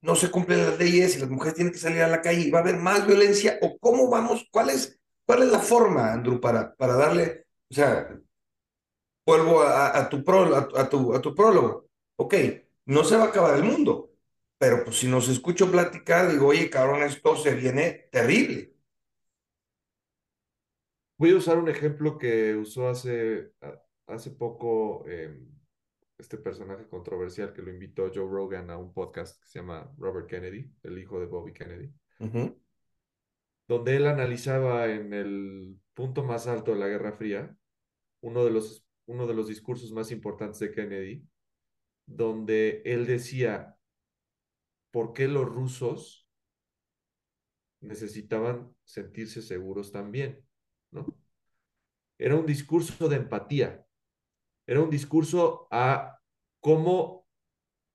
no 0.00 0.16
se 0.16 0.30
cumplen 0.30 0.66
las 0.66 0.78
leyes 0.78 1.16
y 1.16 1.20
las 1.20 1.30
mujeres 1.30 1.54
tienen 1.54 1.72
que 1.72 1.78
salir 1.78 2.02
a 2.02 2.08
la 2.08 2.20
calle 2.20 2.40
y 2.40 2.50
va 2.50 2.58
a 2.58 2.62
haber 2.62 2.78
más 2.78 3.06
violencia 3.06 3.58
o 3.62 3.78
cómo 3.78 4.10
vamos, 4.10 4.48
cuál 4.50 4.70
es, 4.70 4.98
cuál 5.24 5.44
es 5.44 5.50
la 5.50 5.60
forma, 5.60 6.12
Andrew, 6.12 6.40
para, 6.40 6.74
para 6.74 6.94
darle, 6.94 7.44
o 7.70 7.74
sea, 7.74 8.08
vuelvo 9.28 9.60
a, 9.60 9.98
a 9.98 10.08
tu, 10.08 10.24
pro, 10.24 10.56
a, 10.56 10.88
tu, 10.88 11.14
a 11.14 11.20
tu 11.20 11.34
prólogo, 11.34 11.90
ok, 12.16 12.34
no 12.86 13.04
se 13.04 13.14
va 13.18 13.24
a 13.24 13.28
acabar 13.28 13.58
el 13.58 13.64
mundo, 13.64 14.14
pero 14.56 14.84
pues 14.84 14.96
si 14.96 15.06
nos 15.06 15.28
escucho 15.28 15.70
platicar, 15.70 16.30
digo, 16.30 16.46
oye, 16.46 16.70
cabrón, 16.70 17.02
esto 17.02 17.36
se 17.36 17.54
viene 17.54 18.08
terrible. 18.10 18.72
Voy 21.18 21.32
a 21.32 21.36
usar 21.36 21.58
un 21.58 21.68
ejemplo 21.68 22.16
que 22.16 22.54
usó 22.54 22.88
hace, 22.88 23.52
hace 24.06 24.30
poco 24.30 25.04
eh, 25.06 25.38
este 26.16 26.38
personaje 26.38 26.88
controversial 26.88 27.52
que 27.52 27.60
lo 27.60 27.70
invitó 27.70 28.10
Joe 28.14 28.26
Rogan 28.26 28.70
a 28.70 28.78
un 28.78 28.94
podcast 28.94 29.38
que 29.42 29.46
se 29.46 29.58
llama 29.58 29.92
Robert 29.98 30.26
Kennedy, 30.26 30.72
el 30.84 30.98
hijo 30.98 31.20
de 31.20 31.26
Bobby 31.26 31.52
Kennedy, 31.52 31.92
uh 32.20 32.26
-huh. 32.26 32.56
donde 33.68 33.96
él 33.96 34.06
analizaba 34.06 34.86
en 34.86 35.12
el 35.12 35.76
punto 35.92 36.24
más 36.24 36.46
alto 36.46 36.72
de 36.72 36.78
la 36.78 36.88
Guerra 36.88 37.12
Fría 37.12 37.54
uno 38.20 38.44
de 38.44 38.50
los, 38.50 38.87
uno 39.08 39.26
de 39.26 39.34
los 39.34 39.48
discursos 39.48 39.90
más 39.90 40.10
importantes 40.12 40.60
de 40.60 40.70
Kennedy, 40.70 41.26
donde 42.06 42.82
él 42.84 43.06
decía, 43.06 43.76
¿por 44.90 45.14
qué 45.14 45.26
los 45.28 45.46
rusos 45.46 46.28
necesitaban 47.80 48.74
sentirse 48.84 49.40
seguros 49.40 49.92
también? 49.92 50.46
¿no? 50.90 51.06
Era 52.18 52.36
un 52.36 52.44
discurso 52.44 53.08
de 53.08 53.16
empatía, 53.16 53.86
era 54.66 54.82
un 54.82 54.90
discurso 54.90 55.68
a 55.70 56.20
cómo, 56.60 57.26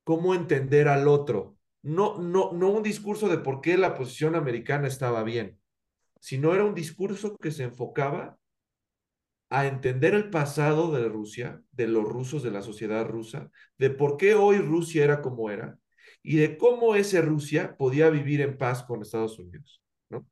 cómo 0.03 0.34
entender 0.34 0.88
al 0.88 1.07
otro. 1.07 1.57
No, 1.84 2.18
no, 2.18 2.53
no 2.53 2.72
un 2.72 2.82
discurso 2.82 3.30
de 3.30 3.38
por 3.38 3.61
qué 3.61 3.78
la 3.78 3.93
posición 3.93 4.36
americana 4.36 4.88
estaba 4.88 5.22
bien, 5.24 5.59
sino 6.20 6.55
era 6.55 6.64
un 6.64 6.74
discurso 6.74 7.38
que 7.38 7.51
se 7.51 7.64
enfocaba 7.64 8.39
a 9.54 9.68
entender 9.68 10.16
el 10.16 10.32
pasado 10.32 10.91
de 10.91 11.08
Rusia, 11.08 11.62
de 11.72 11.88
los 11.88 12.06
rusos, 12.06 12.41
de 12.41 12.49
la 12.49 12.64
sociedad 12.64 13.08
rusa, 13.08 13.51
de 13.78 13.91
por 13.91 14.18
qué 14.18 14.34
hoy 14.34 14.58
Rusia 14.58 15.04
era 15.04 15.22
como 15.22 15.51
era 15.51 15.78
y 16.24 16.38
de 16.38 16.58
cómo 16.58 16.95
ese 16.95 17.22
Rusia 17.22 17.76
podía 17.78 18.10
vivir 18.10 18.41
en 18.41 18.58
paz 18.58 18.82
con 18.82 19.04
Estados 19.04 19.38
Unidos, 19.38 19.84
¿no? 20.10 20.28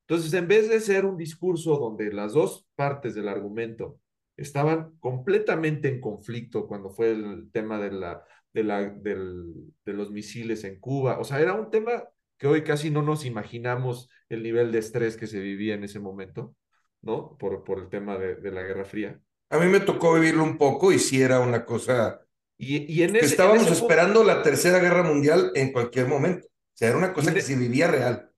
Entonces, 0.00 0.32
en 0.34 0.48
vez 0.48 0.68
de 0.68 0.80
ser 0.80 1.04
un 1.04 1.16
discurso 1.16 1.76
donde 1.76 2.12
las 2.12 2.32
dos 2.32 2.66
partes 2.74 3.14
del 3.14 3.28
argumento 3.28 4.00
estaban 4.36 4.96
completamente 4.98 5.88
en 5.88 6.00
conflicto 6.00 6.66
cuando 6.66 6.90
fue 6.90 7.12
el 7.12 7.50
tema 7.52 7.78
de, 7.80 7.92
la, 7.92 8.24
de, 8.52 8.64
la, 8.64 8.90
de 8.90 9.92
los 9.92 10.10
misiles 10.10 10.64
en 10.64 10.80
Cuba, 10.80 11.20
o 11.20 11.24
sea, 11.24 11.40
era 11.40 11.54
un 11.54 11.70
tema 11.70 12.08
que 12.38 12.48
hoy 12.48 12.64
casi 12.64 12.90
no 12.90 13.02
nos 13.02 13.24
imaginamos 13.24 14.10
el 14.28 14.42
nivel 14.42 14.72
de 14.72 14.80
estrés 14.80 15.16
que 15.16 15.28
se 15.28 15.38
vivía 15.38 15.74
en 15.74 15.84
ese 15.84 16.00
momento, 16.00 16.56
¿no? 17.04 17.36
Por, 17.38 17.64
por 17.64 17.78
el 17.78 17.88
tema 17.88 18.16
de, 18.18 18.36
de 18.36 18.50
la 18.50 18.62
Guerra 18.62 18.84
Fría. 18.84 19.20
A 19.50 19.58
mí 19.58 19.66
me 19.66 19.80
tocó 19.80 20.14
vivirlo 20.14 20.42
un 20.44 20.58
poco 20.58 20.92
y 20.92 20.98
sí 20.98 21.22
era 21.22 21.40
una 21.40 21.64
cosa 21.64 22.20
Y, 22.58 22.92
y 22.92 23.02
en 23.02 23.16
ese, 23.16 23.26
estábamos 23.26 23.66
en 23.66 23.72
ese 23.72 23.80
punto- 23.80 23.84
esperando 23.84 24.24
la 24.24 24.42
Tercera 24.42 24.78
Guerra 24.80 25.02
Mundial 25.02 25.52
en 25.54 25.72
cualquier 25.72 26.08
momento. 26.08 26.46
O 26.48 26.76
sea, 26.76 26.88
era 26.88 26.98
una 26.98 27.12
cosa 27.12 27.32
que 27.32 27.36
de- 27.36 27.42
se 27.42 27.56
vivía 27.56 27.88
real. 27.88 28.30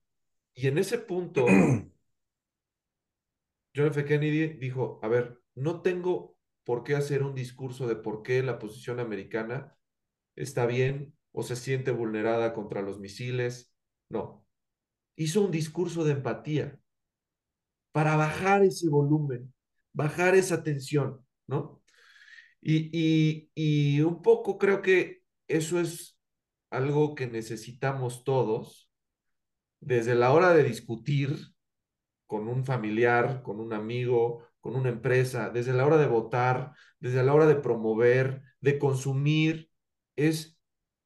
y 0.55 0.67
en 0.69 0.79
ese 0.79 0.99
punto, 0.99 1.47
John 3.75 3.87
F. 3.89 4.05
Kennedy 4.05 4.49
dijo, 4.59 4.99
a 5.03 5.09
ver, 5.09 5.41
no 5.55 5.83
tengo 5.83 6.37
por 6.64 6.83
qué 6.83 6.95
hacer 6.97 7.23
un 7.23 7.35
discurso 7.35 7.87
de 7.87 7.97
por 7.97 8.23
qué 8.23 8.43
la 8.43 8.59
posición 8.59 9.01
americana 9.01 9.77
está 10.35 10.67
bien 10.67 11.14
o 11.33 11.43
se 11.43 11.57
siente 11.57 11.91
vulnerada 11.91 12.53
contra 12.55 12.83
los 12.83 12.99
misiles. 12.99 13.73
No, 14.09 14.47
hizo 15.17 15.43
un 15.43 15.51
discurso 15.51 16.05
de 16.05 16.12
empatía 16.12 16.81
para 17.97 18.14
bajar 18.14 18.62
ese 18.62 18.90
volumen, 18.90 19.55
bajar 19.94 20.34
esa 20.34 20.62
tensión, 20.62 21.24
¿no? 21.47 21.80
Y, 22.61 22.90
y, 22.92 23.51
y 23.55 24.03
un 24.03 24.20
poco 24.20 24.59
creo 24.59 24.82
que 24.82 25.22
eso 25.49 25.80
es 25.80 26.18
algo 26.68 27.14
que 27.14 27.26
necesitamos 27.26 28.22
todos 28.22 28.90
desde 29.80 30.14
la 30.14 30.34
hora 30.34 30.53
de 30.53 30.64
discutir 30.64 31.38
con 32.26 32.49
un 32.49 32.66
familiar, 32.66 33.42
con 33.42 33.61
un 33.61 33.72
amigo, 33.72 34.47
con 34.61 34.76
una 34.76 34.90
empresa, 34.90 35.49
desde 35.49 35.72
la 35.72 35.86
hora 35.86 35.97
de 35.97 36.07
votar, 36.07 36.72
desde 37.01 37.22
la 37.22 37.32
hora 37.32 37.47
de 37.47 37.57
promover, 37.57 38.42
de 38.61 38.78
consumir, 38.78 39.70
es 40.16 40.61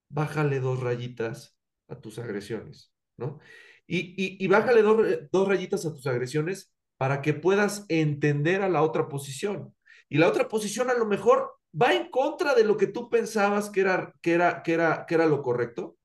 bájale 0.08 0.58
dos 0.58 0.80
rayitas 0.80 1.56
a 1.86 2.00
tus 2.00 2.18
agresiones, 2.18 2.92
¿no? 3.16 3.38
Y, 3.86 4.16
y, 4.20 4.44
y 4.44 4.48
bájale 4.48 4.82
dos, 4.82 5.06
dos 5.30 5.46
rayitas 5.46 5.86
a 5.86 5.94
tus 5.94 6.08
agresiones 6.08 6.74
para 7.00 7.22
que 7.22 7.32
puedas 7.32 7.86
entender 7.88 8.60
a 8.60 8.68
la 8.68 8.82
otra 8.82 9.08
posición. 9.08 9.74
Y 10.10 10.18
la 10.18 10.28
otra 10.28 10.48
posición 10.48 10.90
a 10.90 10.94
lo 10.94 11.06
mejor 11.06 11.50
va 11.72 11.94
en 11.94 12.10
contra 12.10 12.54
de 12.54 12.62
lo 12.62 12.76
que 12.76 12.88
tú 12.88 13.08
pensabas 13.08 13.70
que 13.70 13.80
era, 13.80 14.12
que 14.20 14.34
era, 14.34 14.62
que 14.62 14.74
era, 14.74 15.06
que 15.06 15.14
era 15.14 15.24
lo 15.24 15.40
correcto, 15.40 15.96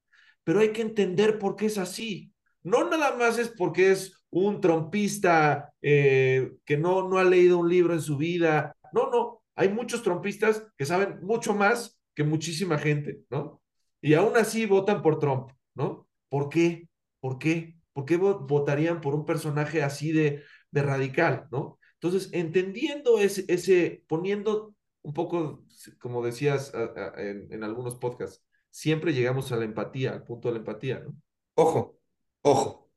pero 0.45 0.61
hay 0.61 0.71
que 0.71 0.81
entender 0.81 1.37
por 1.37 1.57
qué 1.57 1.65
es 1.65 1.77
así. 1.77 2.31
No 2.63 2.89
nada 2.89 3.13
más 3.17 3.37
es 3.37 3.49
porque 3.49 3.91
es 3.91 4.23
un 4.29 4.61
trompista 4.61 5.73
eh, 5.81 6.53
que 6.63 6.77
no, 6.77 7.09
no 7.09 7.17
ha 7.17 7.25
leído 7.25 7.57
un 7.57 7.67
libro 7.67 7.93
en 7.93 8.01
su 8.01 8.15
vida. 8.15 8.73
No, 8.93 9.11
no. 9.11 9.41
Hay 9.57 9.67
muchos 9.67 10.01
trompistas 10.01 10.65
que 10.77 10.85
saben 10.85 11.19
mucho 11.23 11.53
más 11.53 11.99
que 12.15 12.23
muchísima 12.23 12.77
gente, 12.77 13.19
¿no? 13.29 13.61
Y 13.99 14.13
aún 14.13 14.37
así 14.37 14.65
votan 14.65 15.01
por 15.01 15.19
Trump, 15.19 15.51
¿no? 15.73 16.07
¿Por 16.29 16.47
qué? 16.47 16.87
¿Por 17.19 17.37
qué? 17.37 17.75
¿Por 17.91 18.05
qué 18.05 18.15
votarían 18.15 19.01
por 19.01 19.13
un 19.13 19.25
personaje 19.25 19.83
así 19.83 20.13
de, 20.13 20.41
de 20.71 20.83
radical, 20.83 21.47
¿no? 21.51 21.79
Entonces, 21.93 22.29
entendiendo 22.33 23.19
ese, 23.19 23.45
ese, 23.47 24.03
poniendo 24.07 24.75
un 25.01 25.13
poco, 25.13 25.63
como 25.99 26.23
decías 26.23 26.71
en, 27.17 27.51
en 27.51 27.63
algunos 27.63 27.95
podcasts, 27.95 28.43
siempre 28.69 29.13
llegamos 29.13 29.51
a 29.51 29.55
la 29.55 29.65
empatía, 29.65 30.11
al 30.11 30.23
punto 30.23 30.49
de 30.49 30.55
la 30.55 30.59
empatía, 30.59 30.99
¿no? 30.99 31.15
Ojo, 31.55 31.97
ojo, 32.41 32.91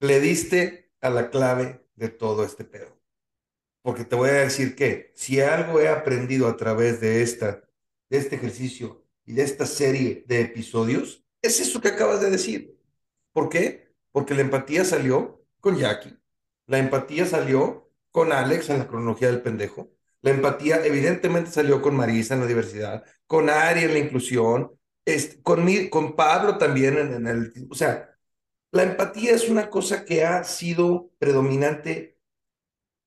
le 0.00 0.20
diste 0.20 0.92
a 1.00 1.10
la 1.10 1.30
clave 1.30 1.84
de 1.96 2.08
todo 2.08 2.44
este 2.44 2.64
pedo. 2.64 2.96
Porque 3.82 4.04
te 4.04 4.16
voy 4.16 4.30
a 4.30 4.34
decir 4.34 4.74
que 4.74 5.12
si 5.14 5.40
algo 5.40 5.80
he 5.80 5.88
aprendido 5.88 6.48
a 6.48 6.56
través 6.56 7.00
de, 7.00 7.22
esta, 7.22 7.62
de 8.08 8.18
este 8.18 8.36
ejercicio 8.36 9.04
y 9.24 9.32
de 9.32 9.42
esta 9.42 9.66
serie 9.66 10.24
de 10.26 10.40
episodios, 10.40 11.24
es 11.42 11.60
eso 11.60 11.80
que 11.80 11.88
acabas 11.88 12.20
de 12.20 12.30
decir. 12.30 12.76
¿Por 13.32 13.48
qué? 13.48 13.92
Porque 14.12 14.34
la 14.34 14.42
empatía 14.42 14.84
salió 14.84 15.44
con 15.60 15.76
Jackie, 15.76 16.18
la 16.66 16.78
empatía 16.78 17.26
salió 17.26 17.90
con 18.10 18.32
Alex 18.32 18.70
en 18.70 18.78
la 18.78 18.88
cronología 18.88 19.28
del 19.28 19.42
pendejo, 19.42 19.90
la 20.22 20.30
empatía 20.30 20.84
evidentemente 20.84 21.50
salió 21.50 21.80
con 21.82 21.96
Marisa 21.96 22.34
en 22.34 22.40
la 22.40 22.46
diversidad, 22.46 23.04
con 23.26 23.48
Ari 23.50 23.84
en 23.84 23.92
la 23.92 23.98
inclusión, 23.98 24.72
con, 25.42 25.64
mi, 25.64 25.88
con 25.88 26.16
Pablo 26.16 26.58
también 26.58 26.98
en, 26.98 27.14
en 27.14 27.26
el... 27.28 27.68
O 27.70 27.74
sea, 27.74 28.10
la 28.72 28.82
empatía 28.82 29.32
es 29.32 29.48
una 29.48 29.70
cosa 29.70 30.04
que 30.04 30.24
ha 30.24 30.42
sido 30.44 31.10
predominante 31.18 32.18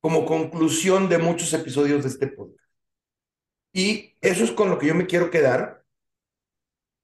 como 0.02 0.26
conclusión 0.26 1.10
de 1.10 1.18
muchos 1.18 1.54
episodios 1.54 2.04
de 2.04 2.10
este 2.10 2.28
podcast. 2.28 2.70
Y 3.74 4.16
eso 4.22 4.44
es 4.44 4.52
con 4.52 4.70
lo 4.70 4.80
que 4.80 4.88
yo 4.88 4.96
me 4.96 5.06
quiero 5.06 5.30
quedar, 5.30 5.86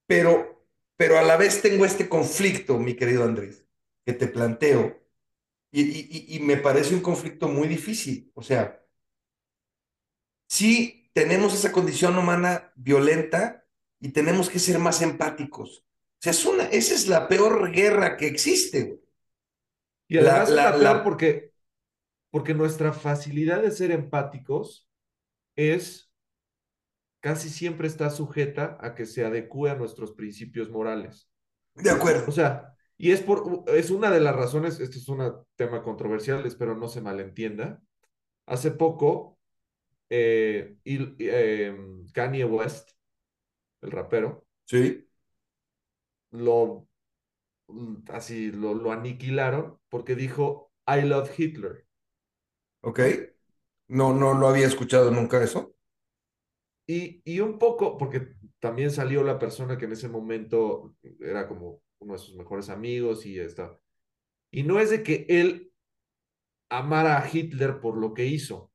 pero, 0.07 0.65
pero 0.95 1.19
a 1.19 1.23
la 1.23 1.37
vez 1.37 1.61
tengo 1.61 1.85
este 1.85 2.09
conflicto, 2.09 2.79
mi 2.79 2.95
querido 2.95 3.23
Andrés, 3.23 3.65
que 4.05 4.13
te 4.13 4.27
planteo, 4.27 5.04
y, 5.81 6.35
y, 6.35 6.35
y 6.37 6.39
me 6.39 6.57
parece 6.57 6.95
un 6.95 7.01
conflicto 7.01 7.47
muy 7.47 7.67
difícil. 7.67 8.31
O 8.33 8.41
sea, 8.41 8.81
sí 10.47 11.09
tenemos 11.13 11.53
esa 11.53 11.71
condición 11.71 12.17
humana 12.17 12.71
violenta 12.75 13.65
y 13.99 14.09
tenemos 14.09 14.49
que 14.49 14.59
ser 14.59 14.79
más 14.79 15.01
empáticos. 15.01 15.79
O 15.79 16.21
sea, 16.21 16.31
es 16.31 16.45
una, 16.45 16.65
esa 16.65 16.93
es 16.93 17.07
la 17.07 17.27
peor 17.27 17.71
guerra 17.71 18.17
que 18.17 18.27
existe. 18.27 19.01
Y 20.07 20.17
además 20.17 20.49
la, 20.49 20.55
la, 20.55 20.69
es 20.69 20.71
la 20.71 20.79
peor 20.79 20.97
la... 20.97 21.03
porque, 21.03 21.53
porque 22.29 22.53
nuestra 22.53 22.93
facilidad 22.93 23.61
de 23.61 23.71
ser 23.71 23.91
empáticos 23.91 24.89
es 25.55 26.11
casi 27.21 27.49
siempre 27.49 27.87
está 27.87 28.09
sujeta 28.11 28.77
a 28.79 28.93
que 28.93 29.05
se 29.05 29.25
adecue 29.25 29.71
a 29.71 29.75
nuestros 29.75 30.13
principios 30.13 30.69
morales. 30.69 31.27
De 31.73 31.89
acuerdo. 31.89 32.25
O 32.27 32.31
sea, 32.31 32.74
y 32.97 33.11
es 33.11 33.21
por 33.21 33.63
es 33.67 33.89
una 33.91 34.11
de 34.11 34.21
las 34.21 34.35
razones, 34.35 34.79
este 34.79 34.97
es 34.97 35.07
un 35.09 35.45
tema 35.55 35.81
controversial, 35.83 36.45
espero 36.45 36.75
no 36.75 36.87
se 36.87 37.01
malentienda. 37.01 37.81
Hace 38.45 38.71
poco, 38.71 39.39
eh, 40.09 40.77
eh, 40.85 41.77
Kanye 42.13 42.45
West, 42.45 42.91
el 43.81 43.91
rapero, 43.91 44.45
sí. 44.65 45.07
lo 46.31 46.87
así 48.09 48.51
lo, 48.51 48.75
lo 48.75 48.91
aniquilaron 48.91 49.79
porque 49.89 50.15
dijo 50.15 50.71
I 50.87 51.01
love 51.01 51.31
Hitler. 51.37 51.85
Ok. 52.81 52.99
No, 53.87 54.13
no 54.13 54.33
lo 54.33 54.47
había 54.47 54.67
escuchado 54.67 55.11
nunca 55.11 55.43
eso. 55.43 55.75
Y, 56.87 57.21
y, 57.25 57.39
un 57.39 57.57
poco, 57.57 57.97
porque 57.97 58.35
también 58.59 58.91
salió 58.91 59.23
la 59.23 59.39
persona 59.39 59.77
que 59.77 59.85
en 59.85 59.93
ese 59.93 60.07
momento 60.07 60.95
era 61.19 61.47
como 61.47 61.81
uno 62.05 62.13
de 62.13 62.19
sus 62.19 62.35
mejores 62.35 62.69
amigos 62.69 63.25
y 63.25 63.39
está. 63.39 63.77
Y 64.51 64.63
no 64.63 64.79
es 64.79 64.91
de 64.91 65.03
que 65.03 65.25
él 65.27 65.73
amara 66.69 67.17
a 67.17 67.29
Hitler 67.29 67.79
por 67.79 67.97
lo 67.97 68.13
que 68.13 68.25
hizo, 68.25 68.71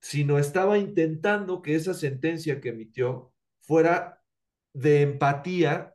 sino 0.00 0.38
estaba 0.38 0.78
intentando 0.78 1.62
que 1.62 1.74
esa 1.74 1.94
sentencia 1.94 2.60
que 2.60 2.70
emitió 2.70 3.32
fuera 3.60 4.22
de 4.72 5.02
empatía 5.02 5.94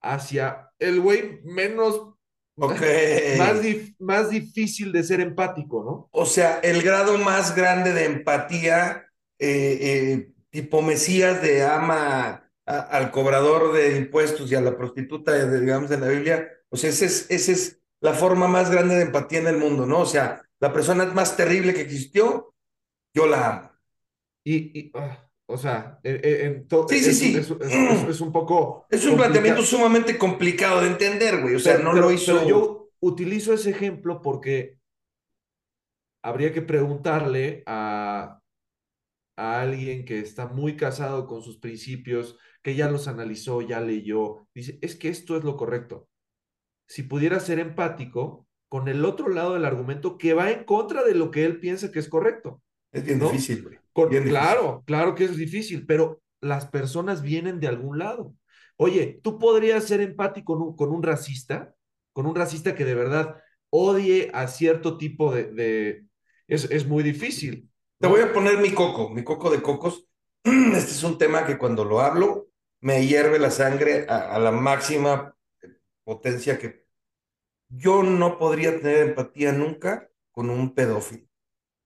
hacia 0.00 0.70
el 0.78 1.00
güey 1.00 1.42
menos 1.44 2.12
Okay. 2.58 3.36
Más, 3.38 3.60
dif 3.60 3.94
más, 3.98 4.30
difícil 4.30 4.90
de 4.90 5.02
ser 5.02 5.20
empático, 5.20 5.84
¿no? 5.84 6.08
O 6.10 6.24
sea, 6.24 6.58
el 6.60 6.82
grado 6.82 7.18
más 7.18 7.54
grande 7.54 7.92
de 7.92 8.06
empatía, 8.06 9.10
eh, 9.38 9.78
eh, 9.78 10.32
tipo 10.48 10.80
Mesías 10.80 11.42
de 11.42 11.62
ama 11.62 12.45
a, 12.66 12.80
al 12.80 13.10
cobrador 13.10 13.72
de 13.72 13.96
impuestos 13.96 14.50
y 14.50 14.54
a 14.54 14.60
la 14.60 14.76
prostituta, 14.76 15.32
de, 15.32 15.60
digamos, 15.60 15.90
en 15.90 16.00
la 16.00 16.08
Biblia. 16.08 16.48
O 16.68 16.76
sea, 16.76 16.90
esa 16.90 17.06
es, 17.06 17.26
ese 17.30 17.52
es 17.52 17.80
la 18.00 18.12
forma 18.12 18.48
más 18.48 18.70
grande 18.70 18.96
de 18.96 19.02
empatía 19.02 19.38
en 19.38 19.46
el 19.46 19.56
mundo, 19.56 19.86
¿no? 19.86 20.00
O 20.00 20.06
sea, 20.06 20.42
la 20.60 20.72
persona 20.72 21.04
más 21.06 21.36
terrible 21.36 21.72
que 21.72 21.80
existió, 21.80 22.54
yo 23.14 23.26
la 23.26 23.48
amo. 23.48 23.70
Y, 24.44 24.78
y 24.78 24.92
uh, 24.94 25.26
o 25.48 25.56
sea, 25.56 25.98
en, 26.02 26.20
en 26.24 26.68
to, 26.68 26.86
sí, 26.88 26.98
sí, 26.98 27.10
es, 27.10 27.18
sí. 27.18 27.36
Es, 27.36 27.50
es, 27.50 28.08
es, 28.08 28.20
un 28.20 28.32
poco. 28.32 28.86
Es 28.90 29.04
un 29.04 29.10
complicado. 29.10 29.16
planteamiento 29.16 29.62
sumamente 29.62 30.18
complicado 30.18 30.80
de 30.80 30.88
entender, 30.88 31.40
güey. 31.40 31.54
O 31.54 31.58
sea, 31.60 31.74
pero, 31.74 31.84
no 31.84 31.92
pero, 31.92 32.06
lo 32.06 32.12
hizo. 32.12 32.34
Pero 32.34 32.48
yo 32.48 32.90
utilizo 33.00 33.52
ese 33.52 33.70
ejemplo 33.70 34.20
porque 34.20 34.78
habría 36.22 36.52
que 36.52 36.62
preguntarle 36.62 37.62
a, 37.66 38.40
a 39.36 39.60
alguien 39.60 40.04
que 40.04 40.18
está 40.18 40.48
muy 40.48 40.76
casado 40.76 41.26
con 41.26 41.42
sus 41.42 41.58
principios, 41.58 42.38
que 42.62 42.74
ya 42.74 42.90
los 42.90 43.06
analizó, 43.06 43.62
ya 43.62 43.80
leyó. 43.80 44.48
Dice, 44.54 44.78
es 44.82 44.96
que 44.96 45.08
esto 45.08 45.36
es 45.36 45.44
lo 45.44 45.56
correcto. 45.56 46.08
Si 46.88 47.02
pudiera 47.02 47.38
ser 47.40 47.58
empático 47.58 48.46
con 48.68 48.88
el 48.88 49.04
otro 49.04 49.28
lado 49.28 49.54
del 49.54 49.64
argumento 49.64 50.18
que 50.18 50.34
va 50.34 50.50
en 50.50 50.64
contra 50.64 51.04
de 51.04 51.14
lo 51.14 51.30
que 51.30 51.44
él 51.44 51.60
piensa 51.60 51.92
que 51.92 51.98
es 51.98 52.08
correcto. 52.08 52.62
Es 52.92 53.04
bien 53.04 53.18
¿no? 53.18 53.30
difícil, 53.30 53.62
güey. 53.62 53.78
Con, 53.92 54.10
bien 54.10 54.24
claro, 54.24 54.62
difícil. 54.62 54.84
claro 54.84 55.14
que 55.14 55.24
es 55.24 55.36
difícil, 55.36 55.86
pero 55.86 56.20
las 56.40 56.66
personas 56.66 57.22
vienen 57.22 57.60
de 57.60 57.68
algún 57.68 57.98
lado. 57.98 58.34
Oye, 58.76 59.20
¿tú 59.22 59.38
podrías 59.38 59.84
ser 59.84 60.00
empático 60.00 60.54
con 60.54 60.62
un, 60.62 60.76
con 60.76 60.90
un 60.90 61.02
racista? 61.02 61.74
Con 62.12 62.26
un 62.26 62.34
racista 62.34 62.74
que 62.74 62.84
de 62.84 62.94
verdad 62.94 63.36
odie 63.70 64.30
a 64.32 64.48
cierto 64.48 64.96
tipo 64.96 65.34
de... 65.34 65.44
de... 65.52 66.06
Es, 66.48 66.70
es 66.70 66.86
muy 66.86 67.02
difícil. 67.02 67.68
Te 67.98 68.08
voy 68.08 68.20
a 68.20 68.32
poner 68.32 68.58
mi 68.58 68.74
coco, 68.74 69.08
mi 69.08 69.24
coco 69.24 69.50
de 69.50 69.62
cocos. 69.62 70.06
Este 70.44 70.90
es 70.90 71.02
un 71.02 71.16
tema 71.16 71.46
que 71.46 71.56
cuando 71.56 71.82
lo 71.82 72.00
hablo 72.00 72.50
me 72.82 73.06
hierve 73.06 73.38
la 73.38 73.50
sangre 73.50 74.06
a, 74.06 74.38
la 74.38 74.52
máxima 74.52 75.34
potencia 76.04 76.58
que 76.58 76.84
yo 77.68 78.02
no 78.02 78.38
podría 78.38 78.78
tener 78.78 78.98
empatía 78.98 79.52
nunca 79.52 80.10
con 80.30 80.50
un 80.50 80.74
pedófilo. 80.74 81.26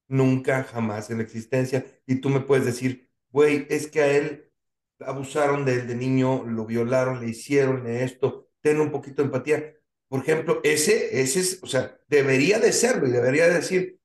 Nunca, 0.09 0.65
jamás 0.65 1.11
en 1.11 1.19
la 1.19 1.23
existencia. 1.23 1.87
Y 2.07 2.17
tú 2.17 2.29
me 2.29 2.41
puedes 2.41 2.67
decir, 2.67 3.09
güey, 3.31 3.69
es 3.71 3.87
que 3.87 4.03
a 4.03 4.09
él 4.09 4.51
abusaron 4.99 5.65
de 5.65 5.75
él 5.75 5.87
de 5.87 5.95
niño, 5.95 6.45
lo 6.45 6.67
violaron, 6.67 7.21
le 7.21 7.29
hicieron 7.29 7.87
esto, 7.87 8.49
ten 8.61 8.81
un 8.81 8.91
poquito 8.91 9.23
de 9.23 9.27
empatía. 9.27 9.77
Por 10.09 10.23
ejemplo, 10.23 10.61
ese, 10.65 11.21
ese 11.21 11.39
es, 11.39 11.61
o 11.63 11.69
sea, 11.69 11.97
debería 12.09 12.59
de 12.59 12.73
serlo 12.73 13.07
y 13.07 13.13
debería 13.13 13.49
decir, 13.49 14.00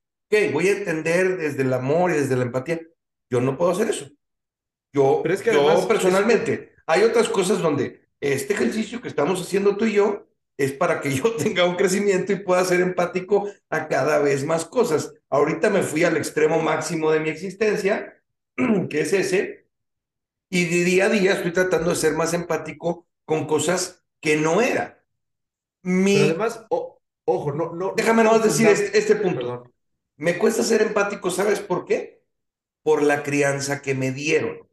voy 0.52 0.68
a 0.70 0.72
entender 0.78 1.38
desde 1.38 1.64
el 1.64 1.74
amor 1.74 2.12
y 2.12 2.16
desde 2.16 2.36
la 2.36 2.44
empatía. 2.44 2.82
Yo 3.30 3.42
no 3.42 3.58
puedo 3.58 3.72
hacer 3.72 3.90
eso. 3.90 4.10
Yo, 4.94 5.20
Pero 5.24 5.36
es 5.36 5.42
que 5.42 5.54
yo 5.54 5.68
además- 5.68 5.86
personalmente, 5.88 6.74
hay 6.88 7.04
otras 7.04 7.28
cosas 7.30 7.60
donde 7.60 8.08
este 8.22 8.54
ejercicio 8.54 9.02
que 9.02 9.08
estamos 9.10 9.42
haciendo 9.42 9.76
tú 9.78 9.86
y 9.86 9.94
yo 9.94 10.28
es 10.58 10.72
para 10.72 11.02
que 11.02 11.10
yo 11.16 11.36
tenga 11.36 11.66
un 11.66 11.76
crecimiento 11.76 12.32
y 12.32 12.38
pueda 12.38 12.64
ser 12.64 12.80
empático 12.82 13.50
a 13.70 13.88
cada 13.88 14.20
vez 14.20 14.46
más 14.46 14.66
cosas. 14.66 15.14
Ahorita 15.30 15.70
me 15.70 15.82
fui 15.84 16.04
al 16.04 16.16
extremo 16.18 16.62
máximo 16.62 17.12
de 17.12 17.20
mi 17.20 17.30
existencia, 17.30 18.22
que 18.90 19.02
es 19.02 19.12
ese, 19.14 19.68
y 20.50 20.66
de 20.66 20.86
día 20.86 21.06
a 21.06 21.10
día 21.10 21.34
estoy 21.34 21.52
tratando 21.52 21.90
de 21.90 21.96
ser 21.98 22.14
más 22.14 22.34
empático 22.34 23.08
con 23.26 23.48
cosas 23.48 24.04
que 24.22 24.38
no 24.38 24.62
era. 24.62 25.04
Mi, 25.84 26.16
Pero 26.16 26.26
además, 26.30 26.66
o- 26.70 27.02
ojo, 27.26 27.52
no, 27.52 27.74
no. 27.74 27.94
déjame 27.98 28.24
no 28.24 28.32
nomás 28.32 28.46
decir 28.46 28.68
este, 28.68 28.98
este 28.98 29.16
punto. 29.16 29.40
Perdón. 29.40 29.72
Me 30.18 30.38
cuesta 30.38 30.64
ser 30.64 30.82
empático, 30.82 31.30
¿sabes 31.32 31.60
por 31.60 31.86
qué? 31.86 32.24
Por 32.84 33.04
la 33.04 33.24
crianza 33.24 33.82
que 33.82 33.96
me 33.96 34.12
dieron. 34.12 34.68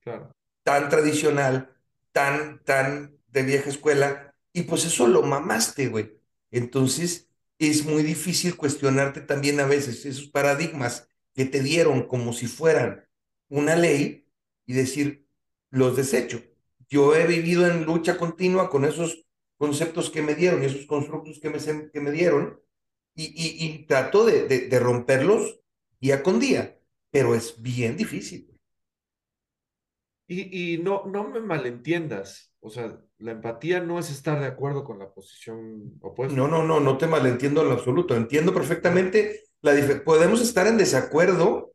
Claro. 0.00 0.34
tan 0.62 0.88
tradicional, 0.88 1.76
tan, 2.12 2.62
tan 2.64 3.18
de 3.28 3.42
vieja 3.42 3.68
escuela, 3.68 4.34
y 4.52 4.62
pues 4.62 4.84
eso 4.84 5.06
lo 5.08 5.22
mamaste, 5.22 5.88
güey. 5.88 6.18
Entonces 6.50 7.28
es 7.58 7.84
muy 7.84 8.02
difícil 8.02 8.56
cuestionarte 8.56 9.20
también 9.20 9.60
a 9.60 9.66
veces 9.66 10.06
esos 10.06 10.28
paradigmas 10.28 11.08
que 11.34 11.44
te 11.44 11.60
dieron 11.62 12.06
como 12.06 12.32
si 12.32 12.46
fueran 12.46 13.06
una 13.48 13.76
ley 13.76 14.26
y 14.66 14.72
decir, 14.74 15.26
los 15.70 15.96
desecho. 15.96 16.42
Yo 16.88 17.14
he 17.14 17.26
vivido 17.26 17.66
en 17.66 17.84
lucha 17.84 18.16
continua 18.16 18.70
con 18.70 18.84
esos 18.84 19.26
conceptos 19.58 20.10
que 20.10 20.22
me 20.22 20.34
dieron 20.34 20.62
y 20.62 20.66
esos 20.66 20.86
constructos 20.86 21.38
que 21.40 21.50
me, 21.50 21.58
que 21.90 22.00
me 22.00 22.10
dieron 22.10 22.60
y, 23.22 23.32
y, 23.34 23.66
y 23.66 23.86
trato 23.86 24.24
de, 24.24 24.46
de, 24.46 24.68
de 24.68 24.78
romperlos 24.78 25.60
día 26.00 26.22
con 26.22 26.40
día, 26.40 26.78
pero 27.10 27.34
es 27.34 27.60
bien 27.60 27.96
difícil. 27.96 28.46
Y, 30.26 30.74
y 30.74 30.78
no, 30.78 31.04
no 31.06 31.28
me 31.28 31.40
malentiendas. 31.40 32.52
O 32.60 32.70
sea, 32.70 33.00
la 33.18 33.32
empatía 33.32 33.80
no 33.80 33.98
es 33.98 34.10
estar 34.10 34.38
de 34.38 34.46
acuerdo 34.46 34.84
con 34.84 34.98
la 34.98 35.12
posición 35.12 35.98
opuesta. 36.00 36.36
No, 36.36 36.46
no, 36.46 36.62
no, 36.62 36.78
no 36.78 36.98
te 36.98 37.06
malentiendo 37.06 37.64
en 37.64 37.72
absoluto. 37.72 38.14
Entiendo 38.14 38.54
perfectamente 38.54 39.42
la 39.62 39.74
Podemos 40.04 40.40
estar 40.40 40.66
en 40.66 40.78
desacuerdo, 40.78 41.74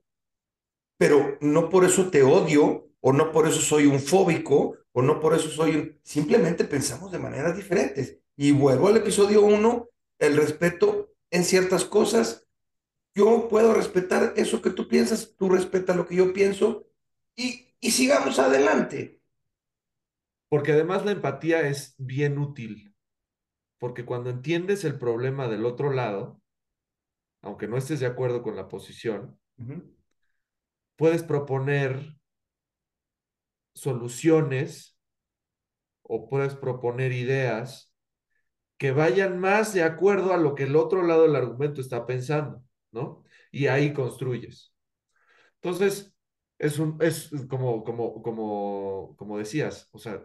pero 0.98 1.38
no 1.42 1.70
por 1.70 1.86
eso 1.86 2.10
te 2.10 2.24
odio, 2.24 2.88
o 3.02 3.14
no 3.14 3.32
por 3.32 3.48
eso 3.48 3.60
soy 3.60 3.86
un 3.86 4.00
fóbico, 4.00 4.78
o 4.94 5.02
no 5.02 5.20
por 5.20 5.34
eso 5.36 5.50
soy 5.50 5.76
un... 5.76 6.00
Simplemente 6.04 6.64
pensamos 6.64 7.12
de 7.12 7.20
maneras 7.20 7.56
diferentes. 7.56 8.20
Y 8.38 8.52
vuelvo 8.52 8.88
al 8.88 8.98
episodio 8.98 9.42
uno, 9.42 9.90
el 10.18 10.38
respeto 10.38 11.15
en 11.32 11.44
ciertas 11.44 11.86
cosas. 11.86 12.48
Yo 13.14 13.48
puedo 13.50 13.74
respetar 13.74 14.34
eso 14.36 14.62
que 14.62 14.72
tú 14.72 14.88
piensas, 14.88 15.36
tú 15.38 15.50
respeta 15.50 15.96
lo 15.96 16.06
que 16.06 16.16
yo 16.16 16.34
pienso, 16.34 16.88
y, 17.36 17.74
y 17.80 17.92
sigamos 17.92 18.40
adelante. 18.40 19.22
Porque 20.50 20.74
además 20.74 21.06
la 21.06 21.12
empatía 21.12 21.62
es 21.68 21.96
bien 21.98 22.38
útil. 22.38 22.94
Porque 23.78 24.06
cuando 24.06 24.30
entiendes 24.30 24.84
el 24.84 24.98
problema 24.98 25.48
del 25.48 25.66
otro 25.66 25.92
lado, 25.92 26.42
aunque 27.42 27.68
no 27.68 27.78
estés 27.78 28.00
de 28.00 28.08
acuerdo 28.08 28.42
con 28.42 28.56
la 28.56 28.68
posición, 28.68 29.40
puedes 30.96 31.24
proponer 31.24 32.18
soluciones 33.76 34.98
o 36.02 36.28
puedes 36.28 36.56
proponer 36.56 37.12
ideas 37.12 37.95
que 38.78 38.92
vayan 38.92 39.40
más 39.40 39.74
de 39.74 39.84
acuerdo 39.84 40.34
a 40.34 40.38
lo 40.38 40.56
que 40.56 40.64
el 40.64 40.76
otro 40.76 41.04
lado 41.04 41.24
del 41.24 41.36
argumento 41.36 41.82
está 41.82 42.06
pensando, 42.06 42.64
¿no? 42.92 43.24
Y 43.52 43.68
ahí 43.68 43.94
construyes. 43.94 44.74
Entonces, 45.62 46.14
es 46.60 46.80
un, 46.80 46.98
es 47.02 47.32
como, 47.50 47.84
como, 47.84 48.22
como, 48.22 49.16
como 49.18 49.38
decías, 49.38 49.90
o 49.92 50.00
sea, 50.00 50.22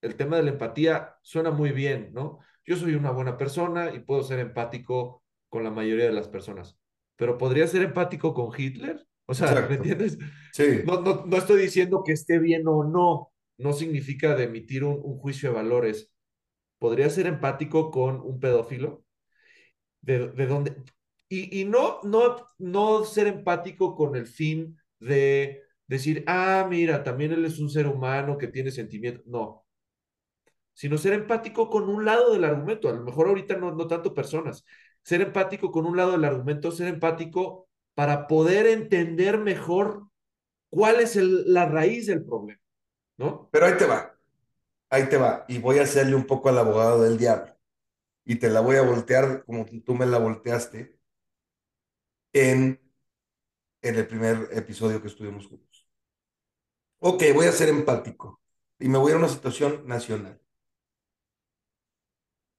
el 0.00 0.16
tema 0.16 0.36
de 0.36 0.44
la 0.44 0.50
empatía 0.50 1.16
suena 1.22 1.50
muy 1.50 1.72
bien, 1.72 2.10
¿no? 2.12 2.38
Yo 2.64 2.76
soy 2.76 2.94
una 2.94 3.10
buena 3.10 3.36
persona 3.36 3.94
y 3.94 4.00
puedo 4.00 4.22
ser 4.22 4.38
empático 4.40 5.24
con 5.48 5.64
la 5.64 5.70
mayoría 5.70 6.06
de 6.06 6.12
las 6.12 6.28
personas, 6.28 6.78
pero 7.16 7.38
¿podría 7.38 7.66
ser 7.66 7.82
empático 7.82 8.34
con 8.34 8.50
Hitler? 8.56 9.06
O 9.26 9.34
sea, 9.34 9.48
Exacto. 9.48 9.68
¿me 9.68 9.76
entiendes? 9.76 10.18
Sí. 10.52 10.82
No, 10.84 11.00
no, 11.00 11.24
no 11.26 11.36
estoy 11.36 11.60
diciendo 11.62 12.02
que 12.04 12.12
esté 12.12 12.38
bien 12.38 12.62
o 12.66 12.84
no, 12.84 13.32
no 13.58 13.72
significa 13.72 14.34
de 14.34 14.44
emitir 14.44 14.84
un, 14.84 15.00
un 15.02 15.18
juicio 15.18 15.50
de 15.50 15.56
valores. 15.56 16.12
¿Podría 16.78 17.10
ser 17.10 17.26
empático 17.26 17.90
con 17.90 18.20
un 18.20 18.40
pedófilo? 18.40 19.04
¿De, 20.00 20.28
de 20.28 20.46
dónde? 20.46 20.76
Y, 21.28 21.60
y 21.60 21.64
no, 21.64 21.98
no, 22.04 22.46
no 22.58 23.04
ser 23.04 23.26
empático 23.26 23.96
con 23.96 24.16
el 24.16 24.26
fin 24.26 24.78
de 25.00 25.62
decir, 25.86 26.24
ah, 26.26 26.66
mira, 26.68 27.02
también 27.02 27.32
él 27.32 27.44
es 27.44 27.58
un 27.58 27.70
ser 27.70 27.86
humano 27.86 28.38
que 28.38 28.48
tiene 28.48 28.70
sentimientos. 28.70 29.26
No. 29.26 29.64
Sino 30.74 30.98
ser 30.98 31.14
empático 31.14 31.70
con 31.70 31.88
un 31.88 32.04
lado 32.04 32.32
del 32.32 32.44
argumento. 32.44 32.88
A 32.88 32.92
lo 32.92 33.02
mejor 33.02 33.28
ahorita 33.28 33.56
no, 33.56 33.72
no 33.74 33.86
tanto 33.86 34.14
personas. 34.14 34.64
Ser 35.02 35.22
empático 35.22 35.70
con 35.70 35.86
un 35.86 35.96
lado 35.96 36.12
del 36.12 36.24
argumento, 36.24 36.70
ser 36.70 36.88
empático 36.88 37.68
para 37.94 38.26
poder 38.26 38.66
entender 38.66 39.38
mejor 39.38 40.08
cuál 40.70 41.00
es 41.00 41.16
la 41.16 41.66
raíz 41.66 42.06
del 42.06 42.24
problema, 42.24 42.60
¿no? 43.18 43.48
Pero 43.52 43.66
ahí 43.66 43.76
te 43.78 43.86
va, 43.86 44.15
ahí 44.90 45.08
te 45.08 45.16
va, 45.16 45.44
y 45.48 45.58
voy 45.58 45.78
a 45.78 45.82
hacerle 45.82 46.14
un 46.14 46.26
poco 46.26 46.48
al 46.48 46.58
abogado 46.58 47.02
del 47.02 47.18
diablo, 47.18 47.56
y 48.24 48.36
te 48.36 48.50
la 48.50 48.60
voy 48.60 48.76
a 48.76 48.82
voltear 48.82 49.44
como 49.44 49.66
tú 49.84 49.94
me 49.94 50.06
la 50.06 50.18
volteaste 50.18 50.98
en, 52.32 52.80
en 53.82 53.94
el 53.94 54.06
primer 54.06 54.48
episodio 54.52 55.00
que 55.00 55.08
estuvimos 55.08 55.46
juntos. 55.46 55.88
Ok, 56.98 57.22
voy 57.34 57.46
a 57.46 57.52
ser 57.52 57.68
empático, 57.68 58.40
y 58.78 58.88
me 58.88 58.98
voy 58.98 59.12
a 59.12 59.16
una 59.16 59.28
situación 59.28 59.86
nacional. 59.86 60.40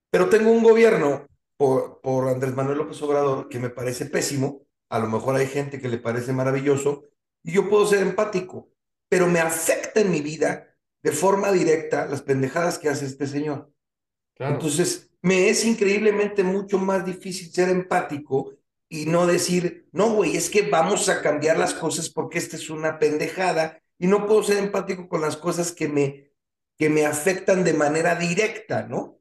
Pero 0.10 0.30
tengo 0.30 0.52
un 0.52 0.64
gobierno 0.64 1.28
por, 1.58 2.02
por 2.02 2.30
Andrés 2.30 2.56
Manuel 2.56 2.78
López 2.78 3.02
Obrador 3.02 3.50
que 3.50 3.60
me 3.60 3.70
parece 3.70 4.06
pésimo, 4.06 4.66
a 4.90 5.00
lo 5.00 5.08
mejor 5.08 5.36
hay 5.36 5.48
gente 5.48 5.82
que 5.82 5.90
le 5.90 5.98
parece 5.98 6.34
maravilloso, 6.34 7.04
y 7.44 7.54
yo 7.54 7.70
puedo 7.70 7.86
ser 7.86 8.02
empático, 8.02 8.70
pero 9.10 9.28
me 9.28 9.40
afecta 9.40 10.02
en 10.02 10.12
mi 10.12 10.22
vida 10.22 10.67
de 11.08 11.14
forma 11.14 11.54
directa 11.54 12.06
las 12.06 12.22
pendejadas 12.22 12.78
que 12.78 12.90
hace 12.90 13.06
este 13.06 13.28
señor. 13.28 13.72
Claro. 14.36 14.56
Entonces, 14.56 15.10
me 15.22 15.48
es 15.50 15.64
increíblemente 15.64 16.44
mucho 16.44 16.78
más 16.80 17.06
difícil 17.06 17.50
ser 17.50 17.70
empático 17.70 18.54
y 18.90 19.06
no 19.06 19.26
decir, 19.26 19.88
no, 19.94 20.10
güey, 20.16 20.36
es 20.36 20.50
que 20.50 20.64
vamos 20.64 21.08
a 21.08 21.22
cambiar 21.22 21.58
las 21.58 21.74
cosas 21.74 22.10
porque 22.10 22.40
esta 22.40 22.58
es 22.58 22.70
una 22.70 23.00
pendejada 23.00 23.82
y 23.98 24.08
no 24.08 24.26
puedo 24.28 24.44
ser 24.44 24.58
empático 24.58 25.08
con 25.08 25.22
las 25.22 25.38
cosas 25.38 25.72
que 25.72 25.88
me, 25.88 26.32
que 26.78 26.90
me 26.90 27.06
afectan 27.06 27.64
de 27.64 27.74
manera 27.74 28.16
directa, 28.16 28.84
¿no? 28.84 29.20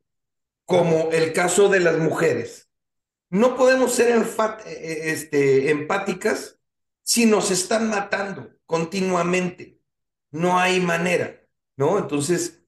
Como 0.64 1.11
el 1.12 1.32
caso 1.32 1.68
de 1.68 1.78
las 1.78 1.99
mujeres. 1.99 2.68
No 3.30 3.57
podemos 3.57 3.93
ser 3.95 4.09
enfat- 4.20 4.66
eh, 4.66 5.12
este, 5.12 5.70
empáticas 5.70 6.59
si 7.03 7.26
nos 7.26 7.53
están 7.53 7.89
matando 7.89 8.51
continuamente. 8.66 9.78
No 10.32 10.59
hay 10.59 10.80
manera, 10.80 11.41
¿no? 11.76 11.98
Entonces, 11.98 12.62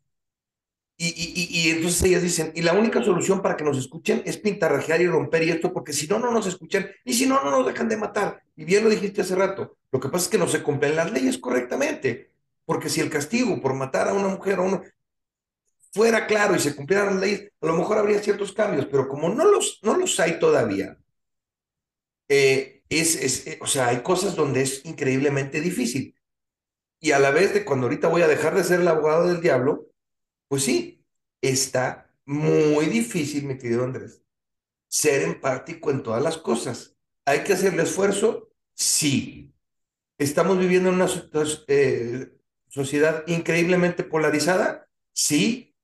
y, 1.00 1.06
y, 1.06 1.48
y, 1.68 1.70
entonces 1.70 2.02
ellas 2.02 2.22
dicen, 2.22 2.52
y 2.56 2.62
la 2.62 2.72
única 2.72 3.02
solución 3.02 3.40
para 3.40 3.56
que 3.56 3.62
nos 3.62 3.78
escuchen 3.78 4.20
es 4.26 4.36
pintarrajear 4.36 5.00
y 5.00 5.06
romper 5.06 5.44
y 5.44 5.50
esto, 5.50 5.72
porque 5.72 5.92
si 5.92 6.09
no, 6.09 6.18
no 6.18 6.32
nos 6.32 6.46
escuchan, 6.46 6.90
y 7.04 7.14
si 7.14 7.24
no, 7.26 7.42
no 7.44 7.52
nos 7.52 7.66
dejan 7.66 7.88
de 7.88 7.96
matar. 7.96 8.42
Y 8.56 8.64
bien 8.64 8.82
lo 8.82 8.90
dijiste 8.90 9.20
hace 9.20 9.36
rato, 9.36 9.76
lo 9.92 10.00
que 10.00 10.09
pasa 10.09 10.24
es 10.24 10.30
que 10.30 10.38
no 10.38 10.48
se 10.48 10.62
cumplen 10.62 10.96
las 10.96 11.12
leyes 11.12 11.38
correctamente, 11.38 12.32
porque 12.64 12.88
si 12.88 13.00
el 13.00 13.11
castigo 13.11 13.61
por 13.61 13.74
matar 13.74 14.09
a 14.09 14.14
una 14.14 14.28
mujer 14.28 14.59
o 14.59 14.66
a 14.68 14.82
fuera 15.92 16.26
claro 16.26 16.56
y 16.56 16.59
se 16.59 16.74
cumplieran 16.74 17.06
las 17.06 17.20
leyes, 17.20 17.52
a 17.61 17.66
lo 17.66 17.76
mejor 17.76 17.98
habría 17.98 18.20
ciertos 18.20 18.52
cambios, 18.52 18.86
pero 18.86 19.09
como 19.09 19.28
no 19.28 19.44
los, 19.44 19.78
no 19.82 19.96
los 19.96 20.18
hay 20.20 20.38
todavía, 20.38 20.98
eh, 22.28 22.82
es, 22.88 23.16
es, 23.16 23.46
eh, 23.46 23.59
o 23.61 23.66
sea, 23.66 23.88
hay 23.88 24.02
cosas 24.02 24.34
donde 24.34 24.62
es 24.62 24.84
increíblemente 24.84 25.61
difícil. 25.61 26.14
Y 27.01 27.12
a 27.12 27.18
la 27.18 27.30
vez 27.30 27.55
de 27.55 27.64
cuando 27.64 27.86
ahorita 27.86 28.09
voy 28.09 28.22
a 28.22 28.28
dejar 28.28 28.55
de 28.55 28.64
ser 28.64 28.80
el 28.80 28.88
abogado 28.88 29.28
del 29.28 29.40
diablo, 29.40 29.88
pues 30.49 30.64
sí, 30.64 31.05
está 31.40 32.11
muy 32.24 32.86
difícil, 32.86 33.44
mi 33.44 33.57
querido 33.57 33.84
Andrés, 33.84 34.22
ser 34.88 35.22
empático 35.22 35.90
en 35.90 36.03
todas 36.03 36.22
las 36.22 36.38
cosas. 36.38 36.96
¿Hay 37.24 37.44
que 37.44 37.53
hacer 37.53 37.74
el 37.74 37.80
esfuerzo? 37.80 38.51
Sí. 38.74 39.55
¿Estamos 40.18 40.59
viviendo 40.59 40.88
en 40.88 40.96
una 40.96 41.09
eh, 41.68 42.32
sociedad 42.68 43.24
increíblemente 43.26 44.03
polarizada? 44.03 44.88
Sí. 45.12 45.74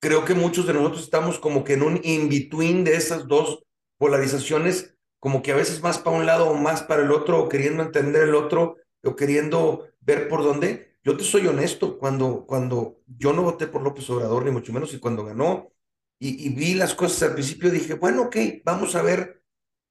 Creo 0.00 0.24
que 0.24 0.34
muchos 0.34 0.66
de 0.66 0.74
nosotros 0.74 1.02
estamos 1.02 1.38
como 1.38 1.64
que 1.64 1.74
en 1.74 1.82
un 1.82 2.00
in-between 2.02 2.84
de 2.84 2.96
esas 2.96 3.26
dos 3.26 3.64
polarizaciones, 3.96 4.94
como 5.18 5.42
que 5.42 5.52
a 5.52 5.56
veces 5.56 5.82
más 5.82 5.98
para 5.98 6.16
un 6.16 6.26
lado 6.26 6.48
o 6.48 6.54
más 6.54 6.82
para 6.82 7.02
el 7.02 7.10
otro, 7.10 7.40
o 7.40 7.48
queriendo 7.48 7.82
entender 7.82 8.24
el 8.24 8.34
otro, 8.34 8.76
o 9.02 9.16
queriendo 9.16 9.88
ver 10.04 10.28
por 10.28 10.42
dónde. 10.42 10.98
Yo 11.02 11.16
te 11.16 11.24
soy 11.24 11.46
honesto, 11.46 11.98
cuando, 11.98 12.46
cuando 12.46 13.02
yo 13.06 13.32
no 13.32 13.42
voté 13.42 13.66
por 13.66 13.82
López 13.82 14.08
Obrador, 14.10 14.44
ni 14.44 14.50
mucho 14.50 14.72
menos, 14.72 14.94
y 14.94 14.98
cuando 14.98 15.24
ganó, 15.24 15.72
y, 16.18 16.48
vi 16.54 16.74
las 16.74 16.94
cosas 16.94 17.22
al 17.24 17.34
principio, 17.34 17.70
dije, 17.70 17.94
bueno, 17.94 18.22
ok, 18.22 18.36
vamos 18.64 18.94
a 18.94 19.02
ver, 19.02 19.42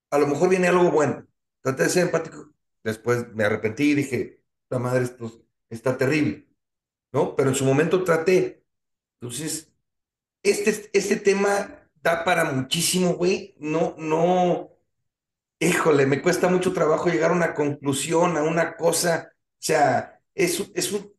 a 0.09 0.18
lo 0.18 0.26
mejor 0.28 0.49
viene 0.49 0.68
algo 0.68 0.89
bueno. 0.89 1.28
Traté 1.61 1.84
de 1.84 1.89
ser 1.89 2.03
empático. 2.03 2.51
Después 2.84 3.28
me 3.36 3.43
arrepentí 3.43 3.91
y 3.91 3.95
dije, 3.95 4.41
la 4.70 4.80
madre, 4.80 5.03
esto 5.03 5.45
está 5.70 5.97
terrible, 5.97 6.47
¿no? 7.11 7.36
Pero 7.36 7.49
en 7.49 7.55
su 7.55 7.66
momento 7.66 8.03
traté. 8.03 8.64
Entonces, 9.22 9.72
este, 10.41 10.89
este 10.93 11.18
tema 11.18 11.88
da 12.01 12.24
para 12.24 12.45
muchísimo, 12.45 13.14
güey. 13.14 13.55
No, 13.59 13.95
no, 13.99 14.72
híjole, 15.59 16.05
me 16.05 16.22
cuesta 16.22 16.49
mucho 16.49 16.74
trabajo 16.74 17.09
llegar 17.09 17.32
a 17.32 17.36
una 17.36 17.53
conclusión, 17.53 18.38
a 18.38 18.43
una 18.43 18.76
cosa. 18.76 19.32
O 19.64 19.66
sea, 19.66 20.20
es, 20.36 20.72
es 20.76 20.91
un, 20.91 21.09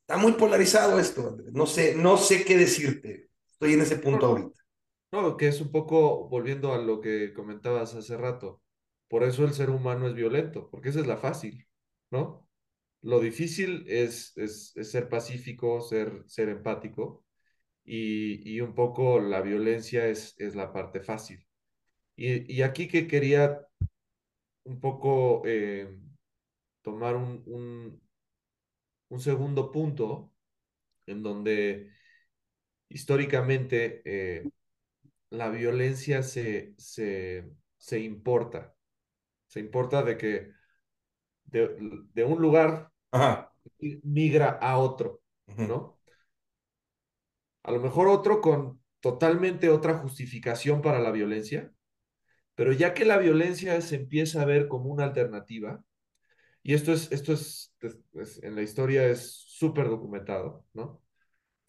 está 0.00 0.16
muy 0.16 0.32
polarizado 0.32 0.98
esto. 0.98 1.36
No 1.52 1.66
sé, 1.66 1.94
no 1.94 2.16
sé 2.16 2.42
qué 2.42 2.56
decirte. 2.56 3.28
Estoy 3.50 3.74
en 3.74 3.82
ese 3.82 3.96
punto 3.96 4.26
ahorita. 4.26 4.62
No, 5.12 5.36
que 5.36 5.48
es 5.48 5.60
un 5.60 5.70
poco 5.70 6.26
volviendo 6.30 6.72
a 6.72 6.78
lo 6.78 7.02
que 7.02 7.34
comentabas 7.34 7.94
hace 7.94 8.16
rato. 8.16 8.62
Por 9.08 9.24
eso 9.24 9.44
el 9.44 9.52
ser 9.52 9.68
humano 9.68 10.08
es 10.08 10.14
violento, 10.14 10.70
porque 10.70 10.88
esa 10.88 11.00
es 11.00 11.06
la 11.06 11.18
fácil, 11.18 11.68
¿no? 12.10 12.48
Lo 13.02 13.20
difícil 13.20 13.84
es, 13.88 14.32
es, 14.36 14.72
ser 14.90 15.10
pacífico, 15.10 15.82
ser, 15.82 16.24
ser 16.28 16.48
empático, 16.48 17.26
y, 17.84 18.40
y, 18.50 18.62
un 18.62 18.74
poco 18.74 19.20
la 19.20 19.42
violencia 19.42 20.06
es, 20.06 20.34
es 20.38 20.54
la 20.54 20.72
parte 20.72 21.00
fácil. 21.00 21.46
Y, 22.16 22.50
y 22.50 22.62
aquí 22.62 22.88
que 22.88 23.06
quería 23.06 23.66
un 24.64 24.80
poco 24.80 25.42
eh, 25.44 25.98
tomar 26.82 27.16
un, 27.16 27.42
un, 27.46 28.00
un 29.08 29.20
segundo 29.20 29.70
punto 29.70 30.32
en 31.06 31.22
donde 31.22 31.90
históricamente 32.88 34.02
eh, 34.04 34.50
la 35.30 35.50
violencia 35.50 36.22
se, 36.22 36.74
se, 36.78 37.50
se, 37.78 38.00
importa. 38.00 38.76
Se 39.48 39.60
importa 39.60 40.02
de 40.02 40.16
que 40.18 40.52
de, 41.44 41.76
de 42.14 42.24
un 42.24 42.40
lugar 42.40 42.92
Ajá. 43.12 43.52
migra 44.02 44.50
a 44.60 44.78
otro, 44.78 45.22
¿no? 45.56 45.98
A 47.62 47.72
lo 47.72 47.80
mejor 47.80 48.08
otro 48.08 48.40
con 48.42 48.82
totalmente 49.00 49.70
otra 49.70 49.94
justificación 49.98 50.82
para 50.82 50.98
la 51.00 51.10
violencia, 51.10 51.72
pero 52.54 52.72
ya 52.72 52.94
que 52.94 53.04
la 53.04 53.18
violencia 53.18 53.80
se 53.82 53.96
empieza 53.96 54.42
a 54.42 54.46
ver 54.46 54.68
como 54.68 54.90
una 54.90 55.04
alternativa, 55.04 55.84
y 56.62 56.74
esto 56.74 56.92
es, 56.92 57.10
esto 57.12 57.32
es, 57.32 57.72
en 58.42 58.54
la 58.54 58.62
historia 58.62 59.06
es 59.06 59.32
súper 59.32 59.88
documentado, 59.88 60.66
¿no? 60.74 61.02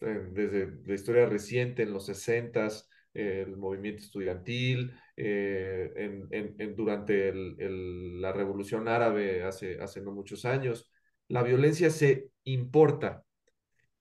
desde 0.00 0.80
la 0.84 0.94
historia 0.94 1.26
reciente, 1.26 1.84
en 1.84 1.92
los 1.92 2.06
60 2.06 2.66
eh, 3.14 3.44
el 3.46 3.56
movimiento 3.56 4.02
estudiantil, 4.02 4.92
eh, 5.16 5.92
en, 5.96 6.54
en, 6.58 6.74
durante 6.74 7.32
la 7.34 8.32
revolución 8.32 8.88
árabe 8.88 9.44
hace, 9.44 9.80
hace 9.80 10.00
no 10.00 10.12
muchos 10.12 10.44
años. 10.44 10.90
La 11.28 11.42
violencia 11.42 11.90
se 11.90 12.30
importa 12.44 13.24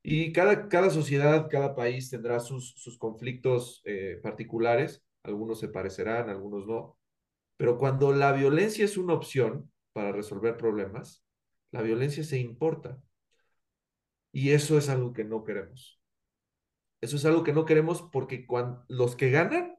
y 0.04 0.32
cada, 0.34 0.68
cada 0.70 0.90
sociedad, 0.90 1.48
cada 1.50 1.76
país 1.76 2.10
tendrá 2.10 2.40
sus, 2.40 2.74
sus 2.78 2.98
conflictos 2.98 3.82
eh, 3.86 4.20
particulares, 4.24 5.04
algunos 5.24 5.60
se 5.60 5.70
parecerán, 5.70 6.30
algunos 6.30 6.66
no, 6.66 6.98
pero 7.58 7.78
cuando 7.78 8.12
la 8.14 8.32
violencia 8.34 8.86
es 8.86 8.98
una 8.98 9.14
opción 9.14 9.71
para 9.94 10.12
resolver 10.12 10.58
problemas, 10.58 11.26
la 11.72 11.82
violencia 11.82 12.24
se 12.24 12.38
importa. 12.38 13.02
Y 14.32 14.52
eso 14.52 14.78
es 14.78 14.90
algo 14.90 15.14
que 15.14 15.24
no 15.24 15.44
queremos. 15.44 16.02
Eso 17.02 17.16
es 17.16 17.26
algo 17.26 17.44
que 17.44 17.54
no 17.54 17.66
queremos 17.66 18.02
porque 18.02 18.46
cuando, 18.46 18.86
los 18.88 19.16
que 19.16 19.32
ganan 19.32 19.76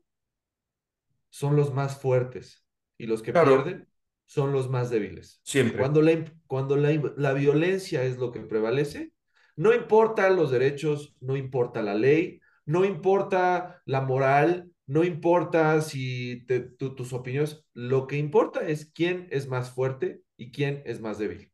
son 1.31 1.57
los 1.57 1.73
más 1.73 2.01
fuertes 2.01 2.67
y 2.99 3.07
los 3.07 3.23
que 3.23 3.33
claro. 3.33 3.63
pierden 3.63 3.89
son 4.27 4.53
los 4.53 4.69
más 4.69 4.91
débiles. 4.91 5.41
Siempre. 5.45 5.79
Cuando, 5.79 6.03
la, 6.03 6.25
cuando 6.47 6.77
la, 6.77 6.91
la, 7.17 7.33
violencia 7.33 8.03
es 8.05 8.19
lo 8.19 8.33
que 8.33 8.41
prevalece, 8.41 9.13
no 9.57 9.73
importa 9.73 10.29
los 10.31 10.51
derechos, 10.51 11.15
no 11.21 11.37
importa 11.37 11.83
la 11.83 11.95
ley, 11.95 12.41
no 12.65 12.85
importa 12.85 13.83
la 13.85 14.01
moral, 14.01 14.72
no 14.87 15.05
importa 15.05 15.81
si 15.81 16.45
te, 16.47 16.61
tu, 16.61 16.95
tus 16.95 17.13
opiniones, 17.13 17.65
lo 17.73 18.07
que 18.07 18.17
importa 18.17 18.67
es 18.67 18.87
quién 18.87 19.29
es 19.31 19.49
más 19.49 19.71
fuerte 19.71 20.23
y 20.37 20.53
quién 20.53 20.83
es 20.87 21.01
más 21.01 21.19
débil. 21.19 21.53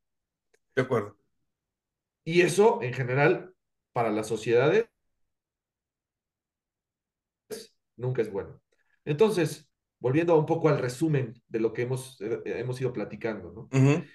De 0.74 0.82
acuerdo. 0.82 1.16
Y 2.24 2.42
eso, 2.42 2.80
en 2.82 2.92
general, 2.92 3.54
para 3.92 4.10
las 4.10 4.26
sociedades, 4.26 4.86
nunca 7.96 8.22
es 8.22 8.30
bueno. 8.30 8.60
Entonces, 9.04 9.68
volviendo 9.98 10.38
un 10.38 10.46
poco 10.46 10.68
al 10.68 10.78
resumen 10.78 11.42
de 11.48 11.60
lo 11.60 11.72
que 11.72 11.82
hemos, 11.82 12.20
eh, 12.20 12.40
hemos 12.44 12.80
ido 12.80 12.92
platicando, 12.92 13.52
¿no? 13.52 13.60
Uh 13.72 13.84
-huh. 13.84 14.08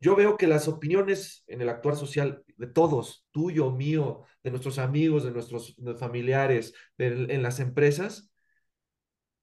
Yo 0.00 0.16
veo 0.16 0.36
que 0.36 0.48
las 0.48 0.66
opiniones 0.66 1.44
en 1.46 1.60
el 1.60 1.68
actuar 1.68 1.94
social 1.94 2.42
de 2.56 2.66
todos, 2.66 3.24
tuyo, 3.30 3.70
mío, 3.70 4.24
de 4.42 4.50
nuestros 4.50 4.78
amigos, 4.78 5.22
de 5.22 5.30
nuestros 5.30 5.76
de 5.76 5.94
familiares, 5.94 6.74
de, 6.98 7.26
en 7.32 7.42
las 7.42 7.60
empresas, 7.60 8.31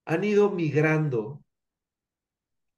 han 0.09 0.23
ido 0.23 0.49
migrando 0.49 1.45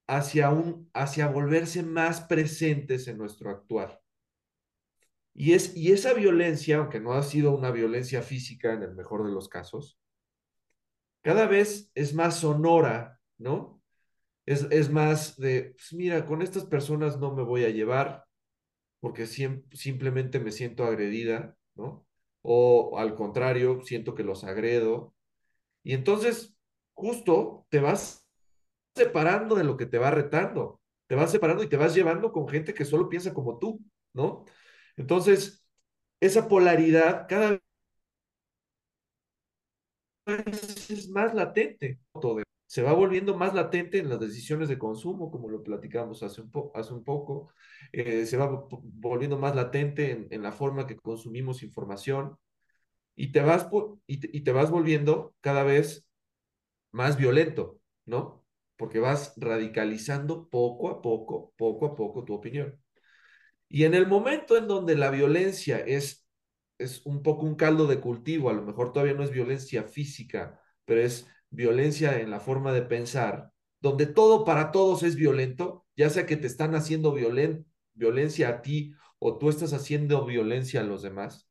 hacia, 0.05 0.49
un, 0.49 0.89
hacia 0.93 1.29
volverse 1.29 1.81
más 1.81 2.19
presentes 2.19 3.07
en 3.07 3.17
nuestro 3.17 3.49
actuar. 3.49 4.01
Y, 5.33 5.53
es, 5.53 5.77
y 5.77 5.93
esa 5.93 6.13
violencia, 6.13 6.77
aunque 6.79 6.99
no 6.99 7.13
ha 7.13 7.23
sido 7.23 7.55
una 7.55 7.71
violencia 7.71 8.21
física 8.21 8.73
en 8.73 8.83
el 8.83 8.93
mejor 8.93 9.25
de 9.25 9.31
los 9.31 9.47
casos, 9.47 9.97
cada 11.21 11.47
vez 11.47 11.89
es 11.95 12.13
más 12.13 12.41
sonora, 12.41 13.21
¿no? 13.37 13.81
Es, 14.45 14.67
es 14.69 14.89
más 14.89 15.37
de, 15.37 15.73
pues 15.77 15.93
mira, 15.93 16.25
con 16.25 16.41
estas 16.41 16.65
personas 16.65 17.17
no 17.17 17.33
me 17.33 17.43
voy 17.43 17.63
a 17.63 17.69
llevar 17.69 18.25
porque 18.99 19.25
sim 19.25 19.63
simplemente 19.71 20.41
me 20.41 20.51
siento 20.51 20.83
agredida, 20.83 21.55
¿no? 21.75 22.05
O 22.41 22.99
al 22.99 23.15
contrario, 23.15 23.81
siento 23.85 24.15
que 24.15 24.23
los 24.23 24.43
agredo. 24.43 25.15
Y 25.83 25.93
entonces, 25.93 26.57
justo 27.01 27.65
te 27.69 27.79
vas 27.79 28.27
separando 28.95 29.55
de 29.55 29.63
lo 29.63 29.75
que 29.77 29.87
te 29.87 29.97
va 29.97 30.11
retando, 30.11 30.81
te 31.07 31.15
vas 31.15 31.31
separando 31.31 31.63
y 31.63 31.69
te 31.69 31.77
vas 31.77 31.95
llevando 31.95 32.31
con 32.31 32.47
gente 32.47 32.73
que 32.73 32.85
solo 32.85 33.09
piensa 33.09 33.33
como 33.33 33.57
tú, 33.57 33.79
¿no? 34.13 34.45
Entonces, 34.97 35.65
esa 36.19 36.47
polaridad 36.47 37.25
cada 37.27 37.59
vez 40.25 40.89
es 40.91 41.09
más 41.09 41.33
latente. 41.33 41.99
Se 42.67 42.83
va 42.83 42.93
volviendo 42.93 43.35
más 43.35 43.53
latente 43.53 43.97
en 43.97 44.09
las 44.09 44.19
decisiones 44.19 44.69
de 44.69 44.77
consumo, 44.77 45.31
como 45.31 45.49
lo 45.49 45.63
platicamos 45.63 46.23
hace 46.23 46.41
un, 46.41 46.51
hace 46.75 46.93
un 46.93 47.03
poco. 47.03 47.49
Eh, 47.91 48.25
se 48.25 48.37
va 48.37 48.67
volviendo 48.69 49.37
más 49.39 49.55
latente 49.55 50.27
en, 50.29 50.43
la 50.43 50.51
forma 50.51 50.87
que 50.87 50.97
consumimos 50.97 51.63
información. 51.63 52.37
Y 53.15 53.31
te, 53.31 53.41
vas 53.41 53.67
y 54.07 54.41
te 54.43 54.51
vas 54.51 54.71
volviendo 54.71 55.35
cada 55.41 55.63
vez 55.63 56.05
más 56.91 57.17
violento, 57.17 57.79
¿no? 58.05 58.45
Porque 58.77 58.99
vas 58.99 59.33
radicalizando 59.37 60.49
poco 60.49 60.89
a 60.89 61.01
poco, 61.01 61.53
poco 61.57 61.85
a 61.87 61.95
poco 61.95 62.23
tu 62.23 62.33
opinión. 62.33 62.79
Y 63.69 63.85
en 63.85 63.93
el 63.93 64.07
momento 64.07 64.57
en 64.57 64.67
donde 64.67 64.95
la 64.95 65.11
violencia 65.11 65.79
es, 65.79 66.27
es 66.77 67.05
un 67.05 67.23
poco 67.23 67.45
un 67.45 67.55
caldo 67.55 67.87
de 67.87 67.99
cultivo, 67.99 68.49
a 68.49 68.53
lo 68.53 68.63
mejor 68.63 68.91
todavía 68.91 69.13
no 69.13 69.23
es 69.23 69.31
violencia 69.31 69.83
física, 69.83 70.59
pero 70.85 71.01
es 71.01 71.27
violencia 71.49 72.19
en 72.19 72.31
la 72.31 72.39
forma 72.39 72.73
de 72.73 72.81
pensar, 72.81 73.51
donde 73.79 74.07
todo 74.07 74.43
para 74.43 74.71
todos 74.71 75.03
es 75.03 75.15
violento, 75.15 75.85
ya 75.95 76.09
sea 76.09 76.25
que 76.25 76.37
te 76.37 76.47
están 76.47 76.75
haciendo 76.75 77.13
violen 77.13 77.65
violencia 77.93 78.49
a 78.49 78.61
ti 78.61 78.93
o 79.19 79.37
tú 79.37 79.49
estás 79.49 79.73
haciendo 79.73 80.25
violencia 80.25 80.81
a 80.81 80.83
los 80.83 81.01
demás. 81.01 81.47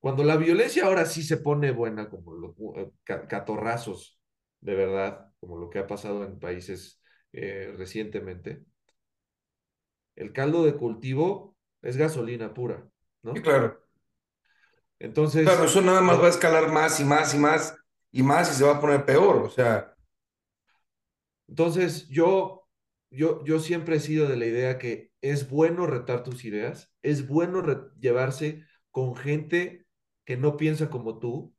Cuando 0.00 0.24
la 0.24 0.36
violencia 0.36 0.84
ahora 0.84 1.04
sí 1.04 1.22
se 1.22 1.36
pone 1.36 1.70
buena, 1.72 2.08
como 2.08 2.34
los 2.34 2.54
uh, 2.58 2.92
catorrazos, 3.04 4.15
de 4.66 4.74
verdad, 4.74 5.32
como 5.38 5.58
lo 5.58 5.70
que 5.70 5.78
ha 5.78 5.86
pasado 5.86 6.24
en 6.24 6.40
países 6.40 7.00
eh, 7.32 7.72
recientemente, 7.78 8.64
el 10.16 10.32
caldo 10.32 10.64
de 10.64 10.74
cultivo 10.74 11.56
es 11.82 11.96
gasolina 11.96 12.52
pura, 12.52 12.84
¿no? 13.22 13.32
Sí, 13.32 13.42
claro. 13.42 13.80
Entonces. 14.98 15.44
Claro, 15.44 15.66
eso 15.66 15.80
nada 15.82 16.00
más 16.00 16.20
va 16.20 16.26
a 16.26 16.30
escalar 16.30 16.72
más 16.72 16.98
y 16.98 17.04
más 17.04 17.32
y 17.32 17.38
más. 17.38 17.76
y 18.10 18.24
más 18.24 18.48
si 18.48 18.56
se 18.56 18.64
va 18.64 18.78
a 18.78 18.80
poner 18.80 19.04
peor, 19.04 19.36
o 19.36 19.50
sea. 19.50 19.94
Entonces, 21.46 22.08
yo, 22.08 22.66
yo, 23.10 23.44
yo 23.44 23.60
siempre 23.60 23.96
he 23.96 24.00
sido 24.00 24.26
de 24.26 24.36
la 24.36 24.46
idea 24.46 24.78
que 24.78 25.12
es 25.20 25.48
bueno 25.48 25.86
retar 25.86 26.24
tus 26.24 26.44
ideas, 26.44 26.92
es 27.02 27.28
bueno 27.28 27.62
llevarse 28.00 28.64
con 28.90 29.14
gente 29.14 29.86
que 30.24 30.36
no 30.36 30.56
piensa 30.56 30.90
como 30.90 31.20
tú, 31.20 31.55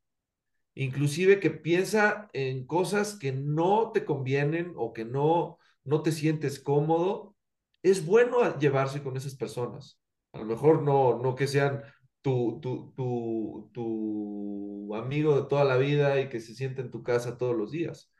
inclusive 0.83 1.39
que 1.39 1.51
piensa 1.51 2.29
en 2.33 2.65
cosas 2.65 3.17
que 3.17 3.31
no 3.31 3.91
te 3.91 4.05
convienen 4.05 4.73
o 4.75 4.93
que 4.93 5.05
no, 5.05 5.57
no 5.83 6.01
te 6.03 6.11
sientes 6.11 6.59
cómodo, 6.59 7.35
es 7.83 8.05
bueno 8.05 8.57
llevarse 8.59 9.01
con 9.03 9.17
esas 9.17 9.35
personas. 9.35 9.99
A 10.33 10.39
lo 10.39 10.45
mejor 10.45 10.83
no, 10.83 11.19
no 11.21 11.35
que 11.35 11.47
sean 11.47 11.81
tu, 12.21 12.59
tu, 12.61 12.93
tu, 12.95 13.69
tu 13.73 14.95
amigo 14.95 15.41
de 15.41 15.47
toda 15.47 15.63
la 15.63 15.77
vida 15.77 16.19
y 16.19 16.29
que 16.29 16.39
se 16.39 16.53
siente 16.55 16.81
en 16.81 16.91
tu 16.91 17.03
casa 17.03 17.37
todos 17.37 17.55
los 17.55 17.71
días, 17.71 18.11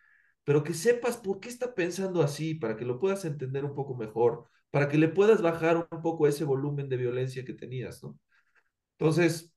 pero 0.44 0.64
que 0.64 0.74
sepas 0.74 1.18
por 1.18 1.40
qué 1.40 1.50
está 1.50 1.76
pensando 1.76 2.22
así, 2.22 2.56
para 2.56 2.78
que 2.78 2.86
lo 2.86 3.00
puedas 3.00 3.26
entender 3.26 3.66
un 3.66 3.76
poco 3.76 3.96
mejor, 3.96 4.46
para 4.72 4.90
que 4.90 4.98
le 4.98 5.10
puedas 5.10 5.42
bajar 5.42 5.88
un 5.92 6.02
poco 6.02 6.28
ese 6.28 6.44
volumen 6.46 6.90
de 6.90 6.98
violencia 6.98 7.46
que 7.46 7.54
tenías, 7.54 8.04
¿no? 8.04 8.18
Entonces, 8.98 9.54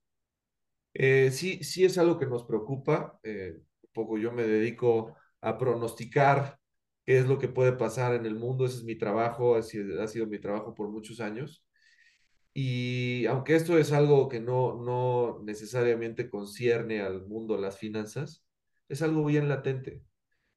eh, 0.93 1.31
sí, 1.31 1.63
sí 1.63 1.85
es 1.85 1.97
algo 1.97 2.17
que 2.17 2.25
nos 2.25 2.43
preocupa. 2.45 3.19
Eh, 3.23 3.53
un 3.57 3.89
poco 3.93 4.17
yo 4.17 4.31
me 4.31 4.43
dedico 4.43 5.15
a 5.41 5.57
pronosticar 5.57 6.59
qué 7.05 7.19
es 7.19 7.27
lo 7.27 7.39
que 7.39 7.47
puede 7.47 7.73
pasar 7.73 8.13
en 8.15 8.25
el 8.25 8.35
mundo. 8.35 8.65
Ese 8.65 8.77
es 8.77 8.83
mi 8.83 8.95
trabajo, 8.97 9.55
ha 9.55 9.63
sido, 9.63 10.27
mi 10.27 10.39
trabajo 10.39 10.73
por 10.75 10.89
muchos 10.89 11.19
años. 11.19 11.65
Y 12.53 13.25
aunque 13.27 13.55
esto 13.55 13.77
es 13.77 13.91
algo 13.93 14.27
que 14.29 14.39
no, 14.41 14.75
no 14.83 15.41
necesariamente 15.43 16.29
concierne 16.29 17.01
al 17.01 17.25
mundo 17.25 17.57
las 17.57 17.77
finanzas, 17.77 18.45
es 18.89 19.01
algo 19.01 19.23
bien 19.25 19.47
latente 19.47 20.03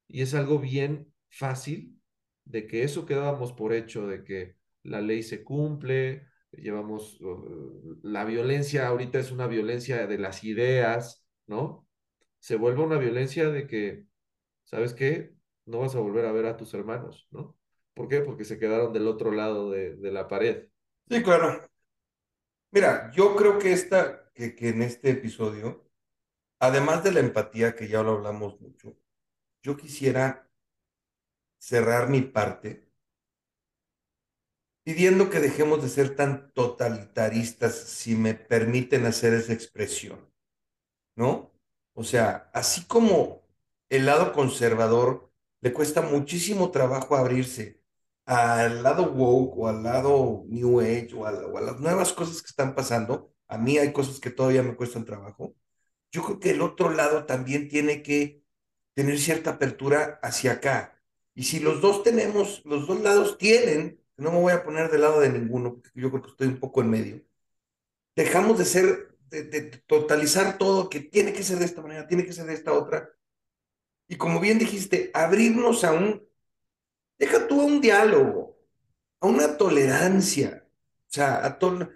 y 0.09 0.23
es 0.23 0.35
algo 0.35 0.59
bien 0.59 1.13
fácil 1.31 2.01
de 2.45 2.67
que 2.67 2.83
eso 2.85 3.07
que 3.07 3.15
dábamos 3.15 3.53
por 3.53 3.73
hecho, 3.73 4.07
de 4.09 4.25
que 4.25 4.57
la 4.83 5.01
ley 5.01 5.23
se 5.23 5.45
cumple, 5.45 6.27
llevamos, 6.57 7.19
la 8.03 8.25
violencia 8.25 8.87
ahorita 8.89 9.19
es 9.19 9.31
una 9.33 9.47
violencia 9.47 10.07
de 10.07 10.19
las 10.19 10.45
ideas, 10.45 11.25
¿no? 11.47 11.87
Se 12.41 12.57
vuelve 12.57 12.83
una 12.83 12.99
violencia 12.99 13.51
de 13.51 13.67
que, 13.67 14.07
¿sabes 14.65 14.95
qué? 14.95 15.35
No 15.67 15.81
vas 15.81 15.95
a 15.97 16.01
volver 16.01 16.27
a 16.27 16.33
ver 16.33 16.47
a 16.47 16.57
tus 16.57 16.75
hermanos, 16.75 17.29
¿no? 17.31 17.57
¿Por 17.95 18.09
qué? 18.09 18.21
Porque 18.21 18.45
se 18.45 18.59
quedaron 18.59 18.93
del 18.93 19.09
otro 19.09 19.33
lado 19.33 19.71
de, 19.71 19.97
de 19.97 20.13
la 20.13 20.29
pared. 20.29 20.69
Sí, 21.09 21.23
claro. 21.23 21.63
Mira, 22.73 23.11
yo 23.13 23.37
creo 23.37 23.59
que, 23.59 23.73
esta, 23.73 24.31
que, 24.35 24.55
que 24.55 24.69
en 24.71 24.83
este 24.83 25.11
episodio, 25.11 25.89
además 26.61 27.05
de 27.05 27.13
la 27.13 27.21
empatía, 27.21 27.75
que 27.77 27.89
ya 27.89 28.03
lo 28.03 28.13
hablamos 28.13 28.61
mucho, 28.61 28.97
yo 29.63 29.77
quisiera 29.77 30.51
cerrar 31.59 32.09
mi 32.11 32.21
parte 32.23 32.84
pidiendo 34.85 35.31
que 35.31 35.41
dejemos 35.41 35.83
de 35.83 35.89
ser 35.89 36.15
tan 36.17 36.53
totalitaristas, 36.53 37.75
si 37.75 38.15
me 38.17 38.35
permiten 38.35 39.07
hacer 39.07 39.35
esa 39.35 39.53
expresión, 39.53 40.31
¿no? 41.17 41.53
O 41.95 42.05
sea, 42.05 42.51
así 42.55 42.85
como 42.87 43.45
el 43.89 44.07
lado 44.07 44.33
conservador 44.33 45.33
le 45.61 45.73
cuesta 45.73 46.03
muchísimo 46.03 46.71
trabajo 46.71 47.17
abrirse 47.17 47.81
al 48.27 48.83
lado 48.83 49.13
woke 49.13 49.55
o 49.59 49.69
al 49.69 49.83
lado 49.83 50.45
new 50.49 50.81
age 50.81 51.11
o 51.15 51.27
a, 51.27 51.33
las 51.33 51.81
nuevas 51.81 52.13
cosas 52.13 52.43
que 52.43 52.49
están 52.49 52.75
pasando, 52.75 53.33
a 53.49 53.59
mí 53.59 53.79
hay 53.79 53.93
cosas 53.93 54.21
que 54.21 54.31
todavía 54.31 54.63
me 54.63 54.77
cuestan 54.77 55.05
trabajo. 55.05 55.55
Yo 56.13 56.23
creo 56.25 56.41
que 56.41 56.51
el 56.51 56.63
otro 56.63 56.91
lado 56.91 57.27
también 57.27 57.69
tiene 57.69 58.03
que 58.03 58.43
tener 58.95 59.19
cierta 59.19 59.53
apertura 59.53 60.21
hacia 60.23 60.53
acá. 60.53 61.03
Y 61.35 61.45
si 61.45 61.61
los 61.61 61.81
dos 61.81 62.03
tenemos, 62.03 62.63
los 62.65 62.87
dos 62.87 63.01
lados 63.01 63.39
tienen 63.39 64.04
no 64.17 64.31
me 64.31 64.41
voy 64.41 64.53
a 64.53 64.63
poner 64.63 64.91
del 64.91 65.03
lado 65.03 65.21
de 65.21 65.31
ninguno, 65.31 65.81
yo 65.95 66.11
creo 66.11 66.23
que 66.23 66.31
estoy 66.31 66.47
un 66.49 66.61
poco 66.61 66.81
en 66.81 66.91
medio. 66.91 67.23
Dejamos 68.17 68.59
de 68.59 68.65
ser, 68.65 69.17
de, 69.31 69.83
totalizar 69.87 70.59
todo, 70.59 70.89
que 70.89 71.01
tiene 71.01 71.33
que 71.33 71.43
ser 71.43 71.59
de 71.59 71.65
esta 71.65 71.83
manera, 71.83 72.07
tiene 72.07 72.25
que 72.25 72.33
ser 72.33 72.47
de 72.47 72.55
esta 72.55 72.73
otra. 72.73 73.11
Y 74.09 74.17
como 74.17 74.41
bien 74.41 74.59
dijiste, 74.59 75.11
abrirnos 75.15 75.85
a 75.85 75.93
un, 75.93 76.27
deja 77.19 77.49
tú 77.49 77.61
a 77.61 77.65
un 77.65 77.81
diálogo, 77.81 78.59
a 79.21 79.27
una 79.27 79.57
tolerancia. 79.57 80.65
O 81.09 81.13
sea, 81.15 81.45
a 81.45 81.59
todo, 81.59 81.89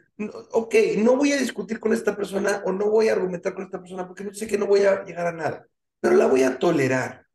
ok, 0.53 0.75
no 0.99 1.17
voy 1.17 1.33
a 1.33 1.39
discutir 1.39 1.79
con 1.79 1.93
esta 1.93 2.17
persona 2.17 2.63
o 2.65 2.73
no 2.73 2.91
voy 2.91 3.09
a 3.09 3.13
argumentar 3.13 3.55
con 3.55 3.65
esta 3.65 3.81
persona 3.81 4.07
porque 4.07 4.25
no 4.25 4.35
sé 4.35 4.47
que 4.47 4.59
no 4.59 4.67
voy 4.67 4.83
a 4.83 5.05
llegar 5.05 5.27
a 5.29 5.33
nada, 5.33 5.69
pero 6.01 6.15
la 6.15 6.27
voy 6.27 6.43
a 6.43 6.59
tolerar. 6.59 7.27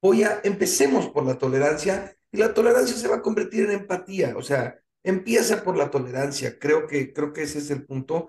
Voy 0.00 0.22
a, 0.22 0.40
empecemos 0.44 1.08
por 1.08 1.24
la 1.24 1.38
tolerancia 1.38 2.16
y 2.34 2.36
la 2.36 2.52
tolerancia 2.52 2.96
se 2.96 3.06
va 3.06 3.16
a 3.16 3.22
convertir 3.22 3.64
en 3.64 3.70
empatía, 3.70 4.36
o 4.36 4.42
sea, 4.42 4.80
empieza 5.04 5.62
por 5.62 5.76
la 5.76 5.88
tolerancia, 5.90 6.58
creo 6.58 6.88
que, 6.88 7.12
creo 7.12 7.32
que 7.32 7.42
ese 7.42 7.58
es 7.58 7.70
el 7.70 7.86
punto. 7.86 8.28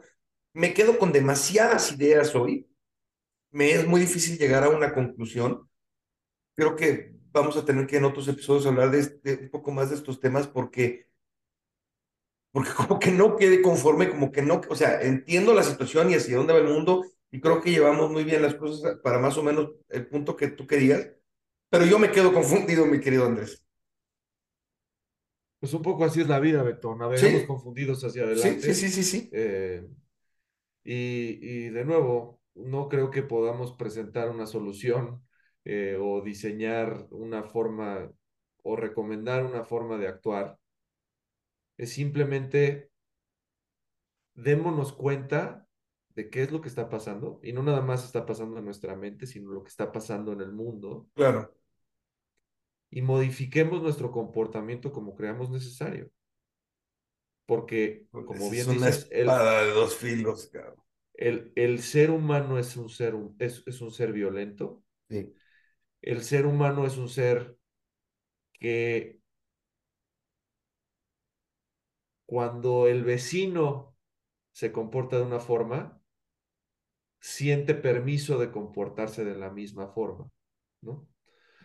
Me 0.53 0.75
quedo 0.75 0.99
con 0.99 1.11
demasiadas 1.11 1.91
ideas 1.93 2.35
hoy, 2.35 2.69
me 3.51 3.71
es 3.71 3.87
muy 3.87 3.99
difícil 4.01 4.37
llegar 4.37 4.63
a 4.63 4.69
una 4.69 4.93
conclusión. 4.93 5.67
Creo 6.55 6.75
que 6.75 7.15
vamos 7.31 7.57
a 7.57 7.65
tener 7.65 7.87
que 7.87 7.97
en 7.97 8.05
otros 8.05 8.27
episodios 8.27 8.67
hablar 8.67 8.91
de, 8.91 9.39
un 9.41 9.49
poco 9.49 9.71
más 9.71 9.89
de 9.89 9.95
estos 9.95 10.19
temas 10.19 10.47
porque 10.47 11.07
porque 12.51 12.69
como 12.77 12.99
que 12.99 13.11
no 13.11 13.37
quede 13.37 13.63
conforme, 13.63 14.09
como 14.09 14.31
que 14.31 14.43
no, 14.43 14.61
o 14.69 14.75
sea, 14.75 15.01
entiendo 15.01 15.55
la 15.55 15.63
situación 15.63 16.11
y 16.11 16.15
hacia 16.15 16.37
dónde 16.37 16.53
va 16.53 16.59
el 16.59 16.67
mundo 16.67 17.05
y 17.31 17.41
creo 17.41 17.59
que 17.61 17.71
llevamos 17.71 18.11
muy 18.11 18.23
bien 18.23 18.43
las 18.43 18.53
cosas 18.53 18.99
para 18.99 19.17
más 19.17 19.35
o 19.37 19.43
menos 19.43 19.71
el 19.89 20.07
punto 20.07 20.35
que 20.35 20.49
tú 20.49 20.67
querías, 20.67 21.09
pero 21.69 21.85
yo 21.85 21.97
me 21.99 22.11
quedo 22.11 22.33
confundido, 22.33 22.85
mi 22.85 22.99
querido 22.99 23.25
Andrés. 23.25 23.64
Pues 25.65 25.73
un 25.73 25.81
poco 25.81 26.05
así 26.05 26.21
es 26.21 26.27
la 26.27 26.39
vida, 26.39 26.61
Beto. 26.61 26.95
Navegamos 26.95 27.41
confundidos 27.45 28.03
hacia 28.03 28.21
adelante. 28.21 28.61
Sí, 28.61 28.75
sí, 28.75 28.89
sí, 28.89 29.03
sí. 29.03 29.29
Eh, 29.33 29.83
y, 30.83 31.69
de 31.69 31.83
nuevo, 31.83 32.39
no 32.53 32.87
creo 32.87 33.09
que 33.09 33.23
podamos 33.23 33.73
presentar 33.73 34.29
una 34.29 34.45
solución 34.45 35.25
eh, 35.63 35.97
o 35.99 36.21
diseñar 36.21 37.07
una 37.09 37.41
forma 37.41 38.11
o 38.61 38.75
recomendar 38.75 39.43
una 39.43 39.63
forma 39.63 39.97
de 39.97 40.07
actuar. 40.07 40.59
Es 41.77 41.93
simplemente 41.93 42.91
démonos 44.35 44.93
cuenta 44.93 45.67
de 46.09 46.29
qué 46.29 46.43
es 46.43 46.51
lo 46.51 46.61
que 46.61 46.69
está 46.69 46.89
pasando 46.89 47.39
y 47.41 47.53
no 47.53 47.63
nada 47.63 47.81
más 47.81 48.05
está 48.05 48.23
pasando 48.23 48.59
en 48.59 48.65
nuestra 48.65 48.95
mente, 48.95 49.25
sino 49.25 49.49
lo 49.49 49.63
que 49.63 49.69
está 49.69 49.91
pasando 49.91 50.31
en 50.31 50.41
el 50.41 50.51
mundo. 50.51 51.07
Claro 51.15 51.51
y 52.95 53.01
modifiquemos 53.01 53.81
nuestro 53.81 54.09
comportamiento 54.09 54.93
como 54.93 55.15
creamos 55.15 55.49
necesario. 55.49 56.09
Porque, 57.45 58.07
como 58.09 58.49
bien 58.49 58.71
es 58.71 58.77
una 58.77 58.87
espada 58.87 59.65
de 59.65 59.71
dos 59.71 59.97
filos, 59.97 60.47
cabrón. 60.47 60.81
El, 61.13 61.51
el, 61.57 61.79
ser 61.81 62.09
humano 62.09 62.57
es 62.57 62.77
un 62.77 62.87
ser, 62.87 63.13
es, 63.37 63.63
es 63.65 63.81
un 63.81 63.91
ser 63.91 64.13
violento. 64.13 64.81
Sí. 65.09 65.33
El 66.01 66.23
ser 66.23 66.45
humano 66.45 66.87
es 66.87 66.95
un 66.95 67.09
ser 67.09 67.57
que 68.53 69.19
cuando 72.25 72.87
el 72.87 73.03
vecino 73.03 73.93
se 74.53 74.71
comporta 74.71 75.17
de 75.17 75.23
una 75.23 75.41
forma, 75.41 76.01
siente 77.19 77.75
permiso 77.75 78.39
de 78.39 78.53
comportarse 78.53 79.25
de 79.25 79.35
la 79.35 79.49
misma 79.49 79.89
forma, 79.89 80.29
¿no? 80.79 81.09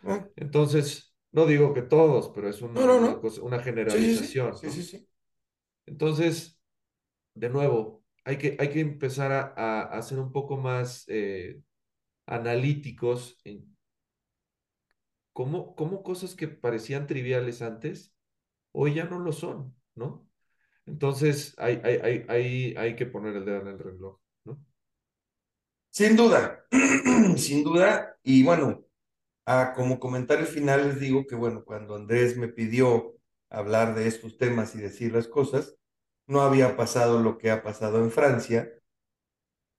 Ah. 0.02 0.26
Entonces, 0.34 1.09
no 1.32 1.46
digo 1.46 1.72
que 1.74 1.82
todos, 1.82 2.30
pero 2.34 2.48
es 2.48 2.60
una, 2.62 2.80
una, 3.42 3.58
generalización. 3.60 4.56
Sí, 4.56 4.70
sí, 4.70 4.82
sí, 4.82 5.08
Entonces, 5.86 6.60
de 7.34 7.50
nuevo, 7.50 8.04
hay 8.24 8.36
que, 8.36 8.56
hay 8.58 8.70
que 8.70 8.80
empezar 8.80 9.32
a, 9.32 9.82
a, 9.82 10.02
ser 10.02 10.18
un 10.18 10.32
poco 10.32 10.56
más 10.56 11.04
eh, 11.08 11.60
analíticos 12.26 13.38
en 13.44 13.76
cómo, 15.32 15.74
cómo 15.74 16.02
cosas 16.02 16.34
que 16.34 16.48
parecían 16.48 17.06
triviales 17.06 17.62
antes, 17.62 18.14
hoy 18.72 18.94
ya 18.94 19.04
no 19.04 19.18
lo 19.18 19.32
son, 19.32 19.74
¿no? 19.94 20.28
Entonces, 20.86 21.54
hay, 21.58 21.80
hay, 21.84 21.96
hay, 22.02 22.24
hay, 22.28 22.74
hay 22.76 22.96
que 22.96 23.06
poner 23.06 23.36
el 23.36 23.44
dedo 23.44 23.60
en 23.60 23.68
el 23.68 23.78
reloj, 23.78 24.18
¿no? 24.44 24.64
Sin 25.90 26.16
duda, 26.16 26.64
sin 27.36 27.62
duda. 27.62 28.16
Y 28.22 28.42
bueno, 28.42 28.84
Como 29.74 29.98
comentario 29.98 30.46
final 30.46 30.88
les 30.88 31.00
digo 31.00 31.26
que, 31.26 31.34
bueno, 31.34 31.64
cuando 31.64 31.96
Andrés 31.96 32.36
me 32.36 32.48
pidió 32.48 33.16
hablar 33.48 33.94
de 33.94 34.06
estos 34.06 34.38
temas 34.38 34.74
y 34.74 34.78
decir 34.78 35.12
las 35.12 35.26
cosas, 35.28 35.76
no 36.26 36.42
había 36.42 36.76
pasado 36.76 37.20
lo 37.20 37.38
que 37.38 37.50
ha 37.50 37.62
pasado 37.62 37.98
en 37.98 38.10
Francia, 38.10 38.72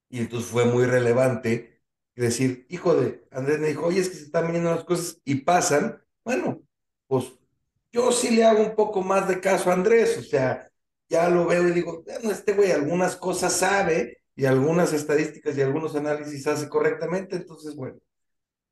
y 0.09 0.19
entonces 0.19 0.49
fue 0.51 0.65
muy 0.65 0.85
relevante 0.85 1.81
decir, 2.15 2.65
hijo 2.69 2.95
de, 2.95 3.25
Andrés 3.31 3.59
me 3.59 3.69
dijo, 3.69 3.85
oye, 3.85 3.99
es 3.99 4.09
que 4.09 4.15
se 4.15 4.25
están 4.25 4.45
viniendo 4.47 4.71
las 4.71 4.83
cosas 4.83 5.19
y 5.23 5.35
pasan, 5.35 6.01
bueno, 6.23 6.61
pues 7.07 7.33
yo 7.91 8.11
sí 8.11 8.35
le 8.35 8.45
hago 8.45 8.61
un 8.61 8.75
poco 8.75 9.01
más 9.01 9.27
de 9.27 9.39
caso 9.39 9.69
a 9.69 9.73
Andrés, 9.73 10.17
o 10.17 10.23
sea, 10.23 10.69
ya 11.09 11.29
lo 11.29 11.45
veo 11.45 11.67
y 11.67 11.71
digo, 11.71 12.03
bueno, 12.03 12.31
este 12.31 12.53
güey 12.53 12.71
algunas 12.71 13.15
cosas 13.15 13.53
sabe 13.53 14.21
y 14.35 14.45
algunas 14.45 14.93
estadísticas 14.93 15.57
y 15.57 15.61
algunos 15.61 15.95
análisis 15.95 16.45
hace 16.47 16.69
correctamente, 16.69 17.35
entonces, 17.37 17.75
bueno, 17.75 17.99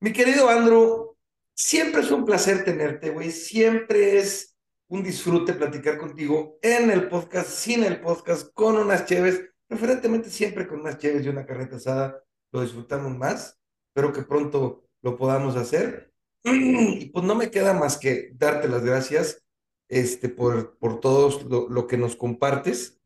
Mi 0.02 0.14
querido 0.14 0.48
Andrew, 0.48 1.18
siempre 1.54 2.02
es 2.02 2.12
un 2.12 2.24
placer 2.24 2.64
tenerte, 2.64 3.10
güey. 3.10 3.32
Siempre 3.32 4.18
es 4.18 4.56
un 4.88 5.04
disfrute 5.04 5.54
platicar 5.54 5.98
contigo 5.98 6.58
en 6.62 6.90
el 6.90 7.10
podcast, 7.10 7.50
sin 7.50 7.84
el 7.84 8.00
podcast, 8.00 8.54
con 8.54 8.78
unas 8.78 9.06
cheves, 9.06 9.42
preferentemente 9.68 10.30
siempre 10.30 10.68
con 10.68 10.80
unas 10.80 11.00
cheves 11.00 11.26
y 11.26 11.30
una 11.30 11.46
carreta 11.46 11.76
asada. 11.76 12.24
Lo 12.54 12.62
disfrutamos 12.62 13.18
más. 13.18 13.60
Espero 13.90 14.14
que 14.14 14.24
pronto 14.24 14.86
lo 15.02 15.18
podamos 15.18 15.58
hacer. 15.58 16.14
Y 16.44 17.08
pues 17.08 17.26
no 17.26 17.36
me 17.36 17.52
queda 17.52 17.74
más 17.74 17.98
que 17.98 18.32
darte 18.36 18.70
las 18.70 18.86
gracias 18.86 19.44
este, 19.90 20.30
por, 20.30 20.78
por 20.78 21.02
todo 21.02 21.42
lo, 21.50 21.68
lo 21.68 21.88
que 21.88 21.98
nos 21.98 22.16
compartes. 22.16 22.98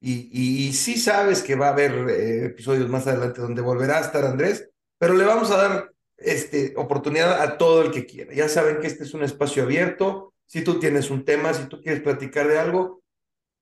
Y, 0.00 0.30
y, 0.30 0.68
y, 0.68 0.72
sí 0.74 0.96
sabes 0.96 1.42
que 1.42 1.56
va 1.56 1.68
a 1.68 1.72
haber 1.72 2.08
eh, 2.10 2.44
episodios 2.46 2.88
más 2.88 3.08
adelante 3.08 3.40
donde 3.40 3.62
volverá 3.62 3.98
a 3.98 4.02
estar 4.02 4.24
Andrés, 4.24 4.70
pero 4.98 5.14
le 5.14 5.24
vamos 5.24 5.50
a 5.50 5.56
dar 5.56 5.95
este, 6.16 6.74
oportunidad 6.76 7.42
a 7.42 7.58
todo 7.58 7.82
el 7.82 7.90
que 7.90 8.06
quiera. 8.06 8.32
Ya 8.32 8.48
saben 8.48 8.80
que 8.80 8.86
este 8.86 9.04
es 9.04 9.14
un 9.14 9.22
espacio 9.22 9.62
abierto. 9.62 10.34
Si 10.46 10.62
tú 10.62 10.78
tienes 10.78 11.10
un 11.10 11.24
tema, 11.24 11.52
si 11.54 11.64
tú 11.66 11.80
quieres 11.80 12.02
platicar 12.02 12.48
de 12.48 12.58
algo, 12.58 13.02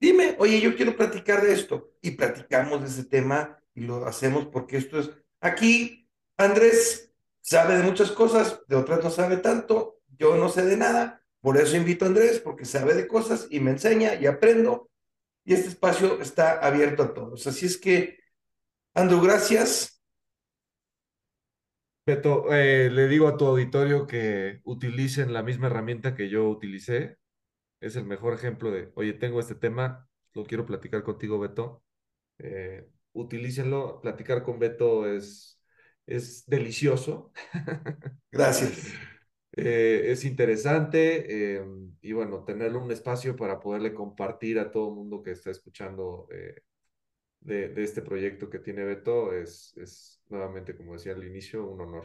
dime, 0.01 0.37
oye, 0.39 0.61
yo 0.61 0.77
quiero 0.77 0.97
platicar 0.97 1.43
de 1.43 1.53
esto. 1.53 1.93
Y 2.01 2.13
platicamos 2.13 2.83
de 2.83 2.89
ese 2.89 3.05
tema 3.05 3.59
y 3.75 3.83
lo 3.83 4.07
hacemos 4.07 4.47
porque 4.47 4.77
esto 4.77 4.99
es... 5.01 5.11
Aquí, 5.41 6.09
Andrés 6.37 7.13
sabe 7.41 7.77
de 7.77 7.83
muchas 7.83 8.11
cosas, 8.11 8.61
de 8.69 8.77
otras 8.77 9.03
no 9.03 9.11
sabe 9.11 9.39
tanto. 9.39 10.01
Yo 10.17 10.37
no 10.37 10.49
sé 10.49 10.65
de 10.65 10.77
nada. 10.77 11.23
Por 11.41 11.59
eso 11.59 11.77
invito 11.77 12.05
a 12.05 12.09
Andrés, 12.09 12.41
porque 12.41 12.65
sabe 12.65 12.95
de 12.95 13.07
cosas 13.07 13.49
y 13.51 13.61
me 13.61 13.73
enseña 13.73 14.15
y 14.15 14.27
aprendo. 14.27 14.89
Y 15.45 15.53
este 15.53 15.69
espacio 15.69 16.21
está 16.23 16.53
abierto 16.53 17.03
a 17.03 17.13
todos. 17.13 17.47
Así 17.47 17.67
es 17.67 17.77
que, 17.77 18.19
Andrew, 18.95 19.21
gracias 19.21 19.94
Beto, 22.07 22.53
eh, 22.53 22.91
le 22.91 23.09
digo 23.09 23.29
a 23.29 23.37
tu 23.39 23.47
auditorio 23.47 24.07
que 24.07 24.61
utilicen 24.65 25.33
la 25.33 25.43
misma 25.43 25.69
herramienta 25.69 26.15
que 26.15 26.29
yo 26.29 26.49
utilicé. 26.49 27.17
Es 27.81 27.97
el 27.97 28.05
mejor 28.07 28.35
ejemplo 28.35 28.71
de, 28.71 28.93
oye, 28.97 29.15
tengo 29.15 29.41
este 29.41 29.55
tema, 29.57 30.09
lo 30.35 30.45
quiero 30.45 30.67
platicar 30.67 31.03
contigo, 31.05 31.39
Beto. 31.39 31.85
Eh, 32.39 32.87
utilícenlo. 33.13 34.01
Platicar 34.03 34.43
con 34.43 34.59
Beto 34.59 35.07
es, 35.09 35.61
es 36.07 36.47
delicioso. 36.47 37.33
Gracias. 38.33 38.93
eh, 39.53 40.05
es 40.13 40.25
interesante 40.25 41.57
eh, 41.59 41.65
y 42.03 42.13
bueno, 42.13 42.45
tenerle 42.45 42.79
un 42.79 42.91
espacio 42.93 43.37
para 43.37 43.61
poderle 43.61 43.95
compartir 43.95 44.59
a 44.59 44.71
todo 44.71 44.89
el 44.91 44.97
mundo 44.97 45.23
que 45.23 45.33
está 45.33 45.51
escuchando 45.51 46.29
eh, 46.33 46.63
de, 47.41 47.69
de, 47.71 47.85
este 47.85 48.03
proyecto 48.03 48.51
que 48.51 48.59
tiene 48.61 48.85
Beto 48.85 49.33
es, 49.35 49.75
es 49.77 50.14
nuevamente, 50.29 50.77
como 50.77 50.95
decía 50.95 51.13
al 51.13 51.25
inicio, 51.25 51.67
un 51.67 51.81
honor. 51.81 52.05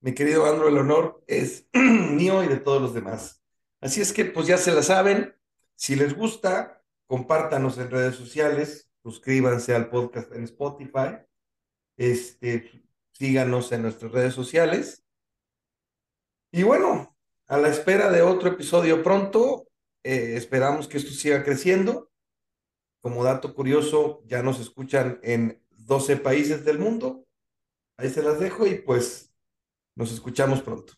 Mi 0.00 0.14
querido 0.14 0.46
Andro, 0.46 0.68
el 0.68 0.78
honor 0.78 1.22
es 1.26 1.68
mío 1.72 2.42
y 2.42 2.48
de 2.48 2.56
todos 2.56 2.82
los 2.82 2.94
demás. 2.94 3.42
Así 3.80 4.00
es 4.00 4.12
que, 4.12 4.24
pues 4.24 4.46
ya 4.46 4.56
se 4.56 4.72
la 4.72 4.82
saben. 4.82 5.34
Si 5.76 5.96
les 5.96 6.16
gusta, 6.16 6.82
compártanos 7.06 7.78
en 7.78 7.90
redes 7.90 8.16
sociales, 8.16 8.90
suscríbanse 9.02 9.74
al 9.74 9.90
podcast 9.90 10.32
en 10.32 10.44
Spotify, 10.44 11.18
este, 11.96 12.84
síganos 13.12 13.70
en 13.72 13.82
nuestras 13.82 14.12
redes 14.12 14.34
sociales. 14.34 15.04
Y 16.50 16.62
bueno, 16.64 17.16
a 17.46 17.58
la 17.58 17.68
espera 17.68 18.10
de 18.10 18.22
otro 18.22 18.48
episodio 18.48 19.02
pronto, 19.02 19.68
eh, 20.04 20.34
esperamos 20.36 20.88
que 20.88 20.98
esto 20.98 21.12
siga 21.12 21.44
creciendo. 21.44 22.10
Como 23.00 23.24
dato 23.24 23.54
curioso, 23.54 24.22
ya 24.26 24.42
nos 24.42 24.60
escuchan 24.60 25.18
en 25.22 25.62
12 25.92 26.16
países 26.16 26.64
del 26.64 26.78
mundo. 26.78 27.26
Ahí 27.98 28.08
se 28.08 28.22
las 28.22 28.40
dejo 28.40 28.66
y 28.66 28.76
pues 28.80 29.30
nos 29.94 30.10
escuchamos 30.10 30.62
pronto. 30.62 30.94